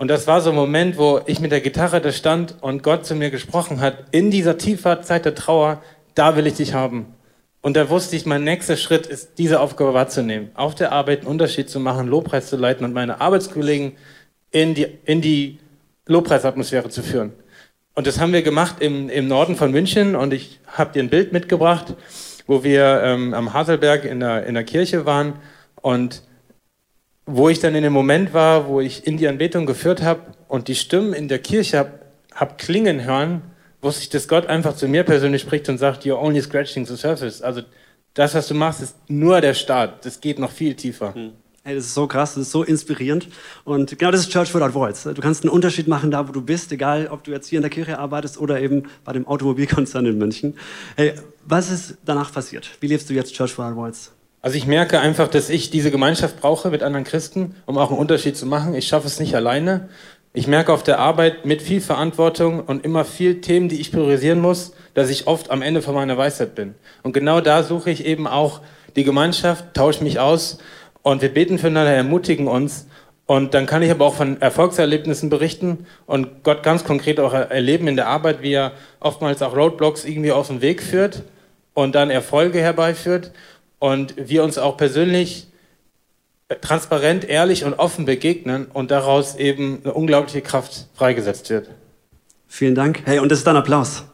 Und 0.00 0.08
das 0.08 0.26
war 0.26 0.40
so 0.40 0.48
ein 0.48 0.56
Moment, 0.56 0.96
wo 0.96 1.20
ich 1.26 1.40
mit 1.40 1.52
der 1.52 1.60
Gitarre 1.60 2.00
da 2.00 2.10
stand 2.10 2.54
und 2.62 2.82
Gott 2.82 3.04
zu 3.04 3.14
mir 3.14 3.28
gesprochen 3.28 3.82
hat, 3.82 3.98
in 4.12 4.30
dieser 4.30 4.56
tiefer 4.56 5.02
Zeit 5.02 5.26
der 5.26 5.34
Trauer, 5.34 5.82
da 6.14 6.36
will 6.36 6.46
ich 6.46 6.54
dich 6.54 6.72
haben. 6.72 7.14
Und 7.60 7.76
da 7.76 7.90
wusste 7.90 8.16
ich, 8.16 8.24
mein 8.24 8.42
nächster 8.42 8.78
Schritt 8.78 9.06
ist, 9.06 9.32
diese 9.36 9.60
Aufgabe 9.60 9.92
wahrzunehmen, 9.92 10.52
auf 10.54 10.74
der 10.74 10.92
Arbeit 10.92 11.18
einen 11.18 11.28
Unterschied 11.28 11.68
zu 11.68 11.80
machen, 11.80 12.08
Lobpreis 12.08 12.48
zu 12.48 12.56
leiten 12.56 12.86
und 12.86 12.94
meine 12.94 13.20
Arbeitskollegen 13.20 13.92
in 14.50 14.72
die, 14.72 14.86
in 15.04 15.20
die 15.20 15.58
Lobpreisatmosphäre 16.06 16.88
zu 16.88 17.02
führen. 17.02 17.34
Und 17.94 18.06
das 18.06 18.18
haben 18.18 18.32
wir 18.32 18.40
gemacht 18.40 18.76
im, 18.80 19.10
im 19.10 19.28
Norden 19.28 19.54
von 19.54 19.70
München 19.70 20.16
und 20.16 20.32
ich 20.32 20.60
habe 20.66 20.94
dir 20.94 21.02
ein 21.02 21.10
Bild 21.10 21.34
mitgebracht, 21.34 21.94
wo 22.46 22.64
wir 22.64 23.02
ähm, 23.04 23.34
am 23.34 23.52
Haselberg 23.52 24.06
in 24.06 24.20
der, 24.20 24.46
in 24.46 24.54
der 24.54 24.64
Kirche 24.64 25.04
waren 25.04 25.34
und 25.82 26.22
wo 27.26 27.48
ich 27.48 27.60
dann 27.60 27.74
in 27.74 27.82
dem 27.82 27.92
Moment 27.92 28.34
war, 28.34 28.68
wo 28.68 28.80
ich 28.80 29.06
in 29.06 29.16
die 29.16 29.28
Anbetung 29.28 29.66
geführt 29.66 30.02
habe 30.02 30.20
und 30.48 30.68
die 30.68 30.74
Stimmen 30.74 31.12
in 31.12 31.28
der 31.28 31.38
Kirche 31.38 31.78
habe 31.78 32.00
hab 32.34 32.58
klingen 32.58 33.04
hören, 33.04 33.42
wusste 33.82 34.02
ich, 34.02 34.08
dass 34.08 34.28
Gott 34.28 34.46
einfach 34.46 34.74
zu 34.74 34.88
mir 34.88 35.04
persönlich 35.04 35.42
spricht 35.42 35.68
und 35.68 35.78
sagt, 35.78 36.04
you're 36.04 36.20
only 36.20 36.40
scratching 36.40 36.86
the 36.86 36.96
surface. 36.96 37.42
Also 37.42 37.62
das, 38.14 38.34
was 38.34 38.48
du 38.48 38.54
machst, 38.54 38.82
ist 38.82 38.96
nur 39.08 39.40
der 39.40 39.54
Start. 39.54 40.04
Das 40.04 40.20
geht 40.20 40.38
noch 40.38 40.50
viel 40.50 40.74
tiefer. 40.74 41.14
Hm. 41.14 41.32
Hey, 41.62 41.74
das 41.74 41.86
ist 41.86 41.94
so 41.94 42.06
krass, 42.06 42.34
das 42.34 42.44
ist 42.44 42.52
so 42.52 42.62
inspirierend. 42.62 43.28
Und 43.64 43.98
genau 43.98 44.10
das 44.10 44.22
ist 44.22 44.32
Church 44.32 44.54
Without 44.54 44.72
Voice. 44.72 45.02
Du 45.02 45.20
kannst 45.20 45.44
einen 45.44 45.50
Unterschied 45.50 45.88
machen 45.88 46.10
da, 46.10 46.26
wo 46.26 46.32
du 46.32 46.40
bist, 46.40 46.72
egal 46.72 47.08
ob 47.08 47.22
du 47.22 47.32
jetzt 47.32 47.48
hier 47.48 47.58
in 47.58 47.62
der 47.62 47.70
Kirche 47.70 47.98
arbeitest 47.98 48.38
oder 48.38 48.60
eben 48.60 48.84
bei 49.04 49.12
dem 49.12 49.26
Automobilkonzern 49.26 50.06
in 50.06 50.16
München. 50.16 50.56
Hey, 50.96 51.14
was 51.44 51.70
ist 51.70 51.98
danach 52.04 52.32
passiert? 52.32 52.70
Wie 52.80 52.86
lebst 52.86 53.10
du 53.10 53.14
jetzt 53.14 53.34
Church 53.34 53.58
Without 53.58 53.74
Voice? 53.74 54.10
Also 54.42 54.56
ich 54.56 54.66
merke 54.66 55.00
einfach, 55.00 55.28
dass 55.28 55.50
ich 55.50 55.70
diese 55.70 55.90
Gemeinschaft 55.90 56.40
brauche 56.40 56.70
mit 56.70 56.82
anderen 56.82 57.04
Christen, 57.04 57.56
um 57.66 57.76
auch 57.76 57.90
einen 57.90 57.98
Unterschied 57.98 58.38
zu 58.38 58.46
machen. 58.46 58.74
Ich 58.74 58.88
schaffe 58.88 59.06
es 59.06 59.20
nicht 59.20 59.34
alleine. 59.34 59.90
Ich 60.32 60.46
merke 60.46 60.72
auf 60.72 60.82
der 60.82 60.98
Arbeit 60.98 61.44
mit 61.44 61.60
viel 61.60 61.80
Verantwortung 61.82 62.60
und 62.60 62.84
immer 62.84 63.04
viel 63.04 63.42
Themen, 63.42 63.68
die 63.68 63.80
ich 63.80 63.92
priorisieren 63.92 64.40
muss, 64.40 64.72
dass 64.94 65.10
ich 65.10 65.26
oft 65.26 65.50
am 65.50 65.60
Ende 65.60 65.82
von 65.82 65.94
meiner 65.94 66.16
Weisheit 66.16 66.54
bin. 66.54 66.74
Und 67.02 67.12
genau 67.12 67.42
da 67.42 67.62
suche 67.62 67.90
ich 67.90 68.06
eben 68.06 68.26
auch 68.26 68.60
die 68.96 69.04
Gemeinschaft, 69.04 69.74
tausche 69.74 70.02
mich 70.02 70.20
aus 70.20 70.58
und 71.02 71.20
wir 71.20 71.34
beten 71.34 71.58
füreinander, 71.58 71.92
ermutigen 71.92 72.48
uns. 72.48 72.86
Und 73.26 73.52
dann 73.54 73.66
kann 73.66 73.82
ich 73.82 73.90
aber 73.90 74.06
auch 74.06 74.14
von 74.14 74.40
Erfolgserlebnissen 74.40 75.28
berichten 75.28 75.86
und 76.06 76.42
Gott 76.44 76.62
ganz 76.62 76.84
konkret 76.84 77.20
auch 77.20 77.34
erleben 77.34 77.88
in 77.88 77.96
der 77.96 78.08
Arbeit, 78.08 78.40
wie 78.40 78.54
er 78.54 78.72
oftmals 79.00 79.42
auch 79.42 79.54
Roadblocks 79.54 80.04
irgendwie 80.04 80.32
aus 80.32 80.48
dem 80.48 80.62
Weg 80.62 80.82
führt 80.82 81.24
und 81.74 81.94
dann 81.94 82.10
Erfolge 82.10 82.60
herbeiführt 82.60 83.32
und 83.80 84.14
wir 84.16 84.44
uns 84.44 84.58
auch 84.58 84.76
persönlich 84.76 85.48
transparent, 86.60 87.24
ehrlich 87.24 87.64
und 87.64 87.74
offen 87.74 88.04
begegnen 88.04 88.66
und 88.66 88.92
daraus 88.92 89.34
eben 89.34 89.80
eine 89.82 89.94
unglaubliche 89.94 90.42
Kraft 90.42 90.86
freigesetzt 90.94 91.50
wird. 91.50 91.70
Vielen 92.46 92.74
Dank. 92.74 93.02
Hey, 93.04 93.18
und 93.18 93.30
das 93.30 93.38
ist 93.38 93.46
dein 93.46 93.56
Applaus. 93.56 94.04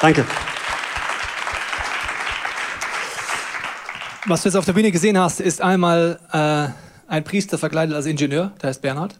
Danke. 0.00 0.24
Was 4.26 4.42
du 4.42 4.48
jetzt 4.48 4.56
auf 4.56 4.64
der 4.64 4.72
Bühne 4.72 4.90
gesehen 4.92 5.18
hast, 5.18 5.40
ist 5.40 5.60
einmal 5.60 6.18
äh, 6.32 7.10
ein 7.10 7.24
Priester 7.24 7.58
verkleidet 7.58 7.94
als 7.94 8.06
Ingenieur, 8.06 8.52
der 8.60 8.68
heißt 8.68 8.82
Bernhard, 8.82 9.18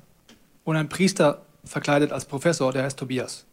und 0.65 0.77
ein 0.77 0.89
Priester 0.89 1.43
verkleidet 1.65 2.13
als 2.13 2.25
Professor, 2.25 2.73
der 2.73 2.85
heißt 2.85 2.99
Tobias. 2.99 3.45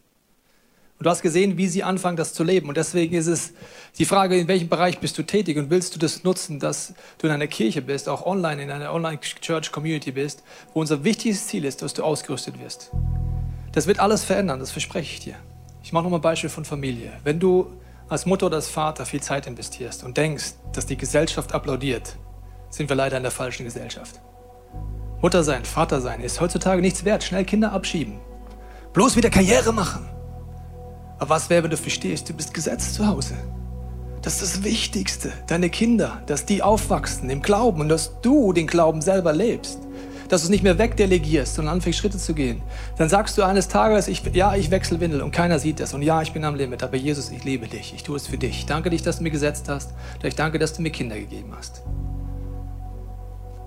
Und 0.99 1.05
du 1.05 1.09
hast 1.11 1.21
gesehen, 1.21 1.57
wie 1.57 1.67
sie 1.67 1.81
anfangen, 1.81 2.17
das 2.17 2.33
zu 2.33 2.43
leben. 2.43 2.67
Und 2.67 2.75
deswegen 2.75 3.15
ist 3.15 3.27
es 3.27 3.53
die 3.97 4.03
Frage, 4.03 4.37
in 4.37 4.49
welchem 4.49 4.67
Bereich 4.67 4.99
bist 4.99 5.17
du 5.17 5.23
tätig 5.23 5.57
und 5.57 5.69
willst 5.69 5.95
du 5.95 5.99
das 5.99 6.25
nutzen, 6.25 6.59
dass 6.59 6.93
du 7.19 7.27
in 7.27 7.31
einer 7.31 7.47
Kirche 7.47 7.81
bist, 7.81 8.09
auch 8.09 8.25
online, 8.25 8.61
in 8.61 8.69
einer 8.69 8.93
Online-Church-Community 8.93 10.11
bist, 10.11 10.43
wo 10.73 10.81
unser 10.81 11.05
wichtigstes 11.05 11.47
Ziel 11.47 11.63
ist, 11.63 11.81
dass 11.81 11.93
du 11.93 12.03
ausgerüstet 12.03 12.59
wirst. 12.59 12.91
Das 13.71 13.87
wird 13.87 14.01
alles 14.01 14.25
verändern, 14.25 14.59
das 14.59 14.71
verspreche 14.71 15.13
ich 15.13 15.19
dir. 15.21 15.35
Ich 15.83 15.93
mache 15.93 16.03
nochmal 16.03 16.19
ein 16.19 16.21
Beispiel 16.21 16.49
von 16.49 16.65
Familie. 16.65 17.13
Wenn 17.23 17.39
du 17.39 17.71
als 18.09 18.25
Mutter 18.25 18.47
oder 18.47 18.57
als 18.57 18.67
Vater 18.67 19.05
viel 19.05 19.21
Zeit 19.21 19.47
investierst 19.47 20.03
und 20.03 20.17
denkst, 20.17 20.55
dass 20.73 20.85
die 20.85 20.97
Gesellschaft 20.97 21.53
applaudiert, 21.53 22.17
sind 22.71 22.89
wir 22.89 22.97
leider 22.97 23.15
in 23.15 23.23
der 23.23 23.31
falschen 23.31 23.63
Gesellschaft. 23.63 24.19
Mutter 25.21 25.45
sein, 25.45 25.63
Vater 25.63 26.01
sein 26.01 26.19
ist 26.19 26.41
heutzutage 26.41 26.81
nichts 26.81 27.05
wert. 27.05 27.23
Schnell 27.23 27.45
Kinder 27.45 27.71
abschieben. 27.71 28.19
Bloß 28.91 29.15
wieder 29.15 29.29
Karriere 29.29 29.71
machen. 29.71 30.09
Aber 31.19 31.31
was 31.31 31.49
wäre, 31.49 31.63
wenn 31.63 31.71
du 31.71 31.77
verstehst, 31.77 32.29
du 32.29 32.33
bist 32.33 32.53
gesetzt 32.53 32.95
zu 32.95 33.05
Hause? 33.05 33.35
Das 34.21 34.41
ist 34.41 34.57
das 34.57 34.63
Wichtigste. 34.63 35.31
Deine 35.47 35.69
Kinder, 35.69 36.21
dass 36.25 36.45
die 36.45 36.63
aufwachsen 36.63 37.29
im 37.29 37.41
Glauben 37.41 37.81
und 37.81 37.89
dass 37.89 38.19
du 38.21 38.51
den 38.53 38.67
Glauben 38.67 39.01
selber 39.01 39.33
lebst 39.33 39.79
dass 40.29 40.41
du 40.41 40.45
es 40.45 40.49
nicht 40.51 40.63
mehr 40.63 40.77
wegdelegierst, 40.77 41.55
sondern 41.55 41.75
anfängst 41.75 41.99
Schritte 41.99 42.17
zu 42.17 42.33
gehen, 42.33 42.61
dann 42.97 43.09
sagst 43.09 43.37
du 43.37 43.43
eines 43.43 43.67
Tages, 43.67 44.07
ich, 44.07 44.23
ja, 44.33 44.55
ich 44.55 44.71
wechsle 44.71 44.99
Windel 44.99 45.21
und 45.21 45.31
keiner 45.31 45.59
sieht 45.59 45.79
das 45.79 45.93
und 45.93 46.03
ja, 46.03 46.21
ich 46.21 46.31
bin 46.31 46.45
am 46.45 46.55
Limit, 46.55 46.83
aber 46.83 46.95
Jesus, 46.95 47.31
ich 47.31 47.43
liebe 47.43 47.67
dich, 47.67 47.93
ich 47.95 48.03
tue 48.03 48.15
es 48.15 48.27
für 48.27 48.37
dich. 48.37 48.59
Ich 48.59 48.65
danke 48.65 48.91
dich, 48.91 49.01
dass 49.01 49.17
du 49.17 49.23
mir 49.23 49.31
gesetzt 49.31 49.67
hast, 49.67 49.93
ich 50.23 50.35
danke, 50.35 50.59
dass 50.59 50.73
du 50.73 50.81
mir 50.81 50.91
Kinder 50.91 51.17
gegeben 51.17 51.51
hast. 51.57 51.81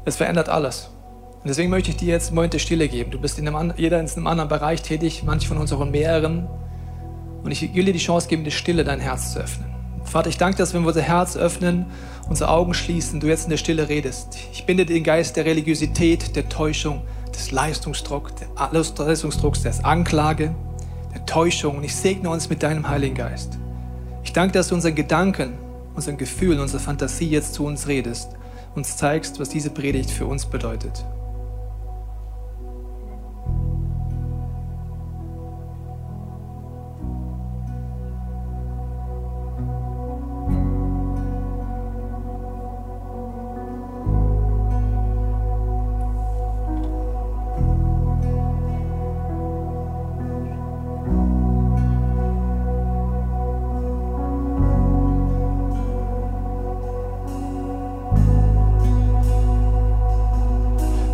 Es 0.05 0.17
verändert 0.17 0.49
alles. 0.49 0.91
Und 1.43 1.49
deswegen 1.49 1.71
möchte 1.71 1.91
ich 1.91 1.97
dir 1.97 2.09
jetzt 2.09 2.29
einen 2.29 2.37
Moment 2.37 2.55
der 2.55 2.61
Stille 2.61 2.89
geben. 2.89 3.11
Du 3.11 3.21
bist 3.21 3.39
in 3.39 3.49
einem, 3.49 3.75
jeder 3.77 3.99
in 3.99 4.09
einem 4.09 4.27
anderen 4.29 4.49
Bereich 4.49 4.83
tätig, 4.83 5.25
manche 5.25 5.49
von 5.49 5.59
uns 5.59 5.73
auch 5.73 5.81
in 5.81 5.91
mehreren. 5.91 6.49
Und 7.43 7.51
ich 7.51 7.75
will 7.75 7.85
dir 7.85 7.93
die 7.93 7.99
Chance 7.99 8.29
geben, 8.29 8.45
die 8.45 8.51
Stille 8.51 8.85
dein 8.85 9.01
Herz 9.01 9.33
zu 9.33 9.41
öffnen. 9.41 9.73
Vater, 10.05 10.29
ich 10.29 10.39
danke 10.39 10.57
dir, 10.57 10.63
dass 10.63 10.75
wenn 10.75 10.83
wir 10.83 10.89
unser 10.89 11.03
Herz 11.03 11.37
öffnen, 11.37 11.87
unsere 12.29 12.51
Augen 12.51 12.75
schließen, 12.75 13.21
du 13.21 13.29
jetzt 13.29 13.45
in 13.45 13.51
der 13.51 13.57
Stille 13.57 13.89
redest. 13.89 14.39
Ich 14.53 14.67
binde 14.67 14.87
den 14.87 15.05
Geist 15.05 15.37
der 15.37 15.45
Religiosität, 15.45 16.37
der 16.37 16.49
Täuschung, 16.49 17.03
des 17.35 17.51
Leistungsdrucks, 17.51 18.35
des 18.35 18.99
Leistungsdrucks, 18.99 19.63
des 19.63 19.85
Anklage, 19.85 20.55
der 21.15 21.25
Täuschung 21.27 21.79
und 21.79 21.85
ich 21.85 21.95
segne 21.95 22.31
uns 22.31 22.49
mit 22.49 22.63
deinem 22.63 22.89
Heiligen 22.89 23.15
Geist. 23.15 23.59
Ich 24.23 24.33
danke, 24.33 24.53
dass 24.53 24.69
du 24.69 24.75
unseren 24.75 24.95
Gedanken, 24.95 25.55
unseren 25.95 26.17
Gefühlen, 26.17 26.61
unserer 26.61 26.81
Fantasie 26.81 27.29
jetzt 27.29 27.55
zu 27.55 27.65
uns 27.65 27.89
redest, 27.89 28.31
uns 28.75 28.97
zeigst, 28.97 29.41
was 29.41 29.49
diese 29.49 29.71
Predigt 29.71 30.11
für 30.11 30.27
uns 30.27 30.47
bedeutet. 30.47 31.05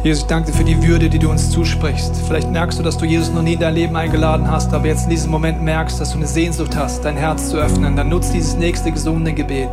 Jesus, 0.08 0.22
ich 0.22 0.28
danke 0.28 0.50
dir 0.50 0.56
für 0.56 0.64
die 0.64 0.82
Würde, 0.82 1.10
die 1.10 1.18
du 1.18 1.28
uns 1.28 1.50
zusprichst. 1.50 2.16
Vielleicht 2.26 2.50
merkst 2.50 2.78
du, 2.78 2.82
dass 2.82 2.96
du 2.96 3.04
Jesus 3.04 3.30
noch 3.30 3.42
nie 3.42 3.52
in 3.52 3.60
dein 3.60 3.74
Leben 3.74 3.94
eingeladen 3.94 4.50
hast, 4.50 4.72
aber 4.72 4.86
jetzt 4.86 5.04
in 5.04 5.10
diesem 5.10 5.30
Moment 5.30 5.62
merkst, 5.62 6.00
dass 6.00 6.12
du 6.12 6.16
eine 6.16 6.26
Sehnsucht 6.26 6.74
hast, 6.76 7.04
dein 7.04 7.18
Herz 7.18 7.50
zu 7.50 7.58
öffnen. 7.58 7.94
Dann 7.94 8.08
nutzt 8.08 8.32
dieses 8.32 8.56
nächste 8.56 8.90
gesunde 8.90 9.34
Gebet, 9.34 9.68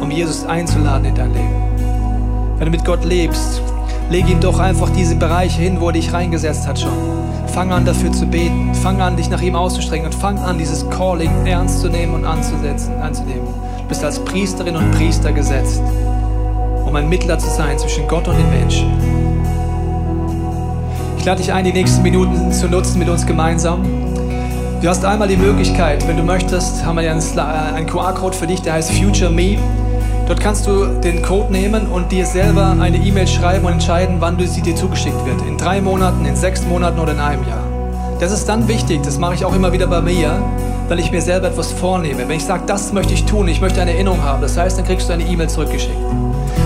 um 0.00 0.10
Jesus 0.10 0.44
einzuladen 0.44 1.04
in 1.04 1.14
dein 1.14 1.32
Leben. 1.32 2.58
Wenn 2.58 2.64
du 2.64 2.70
mit 2.72 2.84
Gott 2.84 3.04
lebst, 3.04 3.62
leg 4.10 4.28
ihm 4.28 4.40
doch 4.40 4.58
einfach 4.58 4.90
diese 4.90 5.14
Bereiche 5.14 5.62
hin, 5.62 5.76
wo 5.78 5.86
er 5.86 5.92
dich 5.92 6.12
reingesetzt 6.12 6.66
hat 6.66 6.80
schon. 6.80 6.90
Fang 7.46 7.70
an, 7.70 7.84
dafür 7.84 8.10
zu 8.10 8.26
beten. 8.26 8.74
Fang 8.74 9.00
an, 9.00 9.16
dich 9.16 9.30
nach 9.30 9.42
ihm 9.42 9.54
auszustrecken 9.54 10.06
und 10.06 10.14
fang 10.16 10.40
an, 10.40 10.58
dieses 10.58 10.90
Calling 10.90 11.46
ernst 11.46 11.82
zu 11.82 11.88
nehmen 11.88 12.14
und 12.14 12.24
anzusetzen, 12.24 13.00
anzunehmen. 13.00 13.46
Du 13.78 13.84
bist 13.86 14.02
als 14.02 14.18
Priesterin 14.24 14.74
und 14.74 14.90
Priester 14.90 15.30
gesetzt, 15.30 15.80
um 16.84 16.96
ein 16.96 17.08
Mittler 17.08 17.38
zu 17.38 17.48
sein 17.48 17.78
zwischen 17.78 18.08
Gott 18.08 18.26
und 18.26 18.36
den 18.36 18.50
Menschen. 18.50 19.21
Ich 21.22 21.26
lade 21.26 21.40
dich 21.40 21.52
ein, 21.52 21.64
die 21.64 21.72
nächsten 21.72 22.02
Minuten 22.02 22.50
zu 22.50 22.66
nutzen 22.66 22.98
mit 22.98 23.08
uns 23.08 23.24
gemeinsam. 23.24 23.84
Du 24.82 24.88
hast 24.88 25.04
einmal 25.04 25.28
die 25.28 25.36
Möglichkeit, 25.36 26.04
wenn 26.08 26.16
du 26.16 26.24
möchtest, 26.24 26.84
haben 26.84 26.96
wir 26.96 27.04
ja 27.04 27.12
einen 27.12 27.86
QR-Code 27.86 28.36
für 28.36 28.48
dich, 28.48 28.60
der 28.60 28.72
heißt 28.72 28.90
Future 28.90 29.30
Me. 29.30 29.56
Dort 30.26 30.40
kannst 30.40 30.66
du 30.66 30.84
den 31.00 31.22
Code 31.22 31.52
nehmen 31.52 31.86
und 31.86 32.10
dir 32.10 32.26
selber 32.26 32.76
eine 32.80 32.96
E-Mail 32.96 33.28
schreiben 33.28 33.66
und 33.66 33.74
entscheiden, 33.74 34.16
wann 34.18 34.36
sie 34.48 34.62
dir 34.62 34.74
zugeschickt 34.74 35.24
wird. 35.24 35.40
In 35.46 35.56
drei 35.56 35.80
Monaten, 35.80 36.24
in 36.24 36.34
sechs 36.34 36.64
Monaten 36.64 36.98
oder 36.98 37.12
in 37.12 37.20
einem 37.20 37.46
Jahr. 37.46 37.71
Das 38.22 38.30
ist 38.30 38.48
dann 38.48 38.68
wichtig, 38.68 39.02
das 39.02 39.18
mache 39.18 39.34
ich 39.34 39.44
auch 39.44 39.52
immer 39.52 39.72
wieder 39.72 39.88
bei 39.88 40.00
mir, 40.00 40.40
weil 40.86 41.00
ich 41.00 41.10
mir 41.10 41.20
selber 41.20 41.48
etwas 41.48 41.72
vornehme. 41.72 42.28
Wenn 42.28 42.36
ich 42.36 42.44
sage, 42.44 42.62
das 42.68 42.92
möchte 42.92 43.14
ich 43.14 43.24
tun, 43.24 43.48
ich 43.48 43.60
möchte 43.60 43.82
eine 43.82 43.94
Erinnerung 43.94 44.22
haben, 44.22 44.40
das 44.40 44.56
heißt, 44.56 44.78
dann 44.78 44.84
kriegst 44.84 45.08
du 45.08 45.12
eine 45.12 45.24
E-Mail 45.24 45.48
zurückgeschickt. 45.48 45.96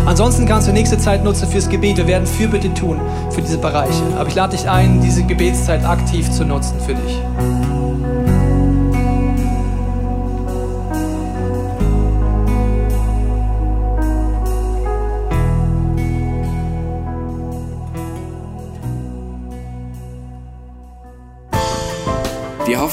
Ansonsten 0.04 0.44
kannst 0.44 0.68
du 0.68 0.72
nächste 0.72 0.98
Zeit 0.98 1.24
nutzen 1.24 1.48
fürs 1.48 1.66
Gebet. 1.70 1.96
Wir 1.96 2.06
werden 2.06 2.26
Fürbitte 2.26 2.74
tun 2.74 3.00
für 3.30 3.40
diese 3.40 3.56
Bereiche. 3.56 4.02
Aber 4.18 4.28
ich 4.28 4.34
lade 4.34 4.54
dich 4.54 4.68
ein, 4.68 5.00
diese 5.00 5.22
Gebetszeit 5.22 5.82
aktiv 5.82 6.30
zu 6.30 6.44
nutzen 6.44 6.74
für 6.84 6.92
dich. 6.92 7.22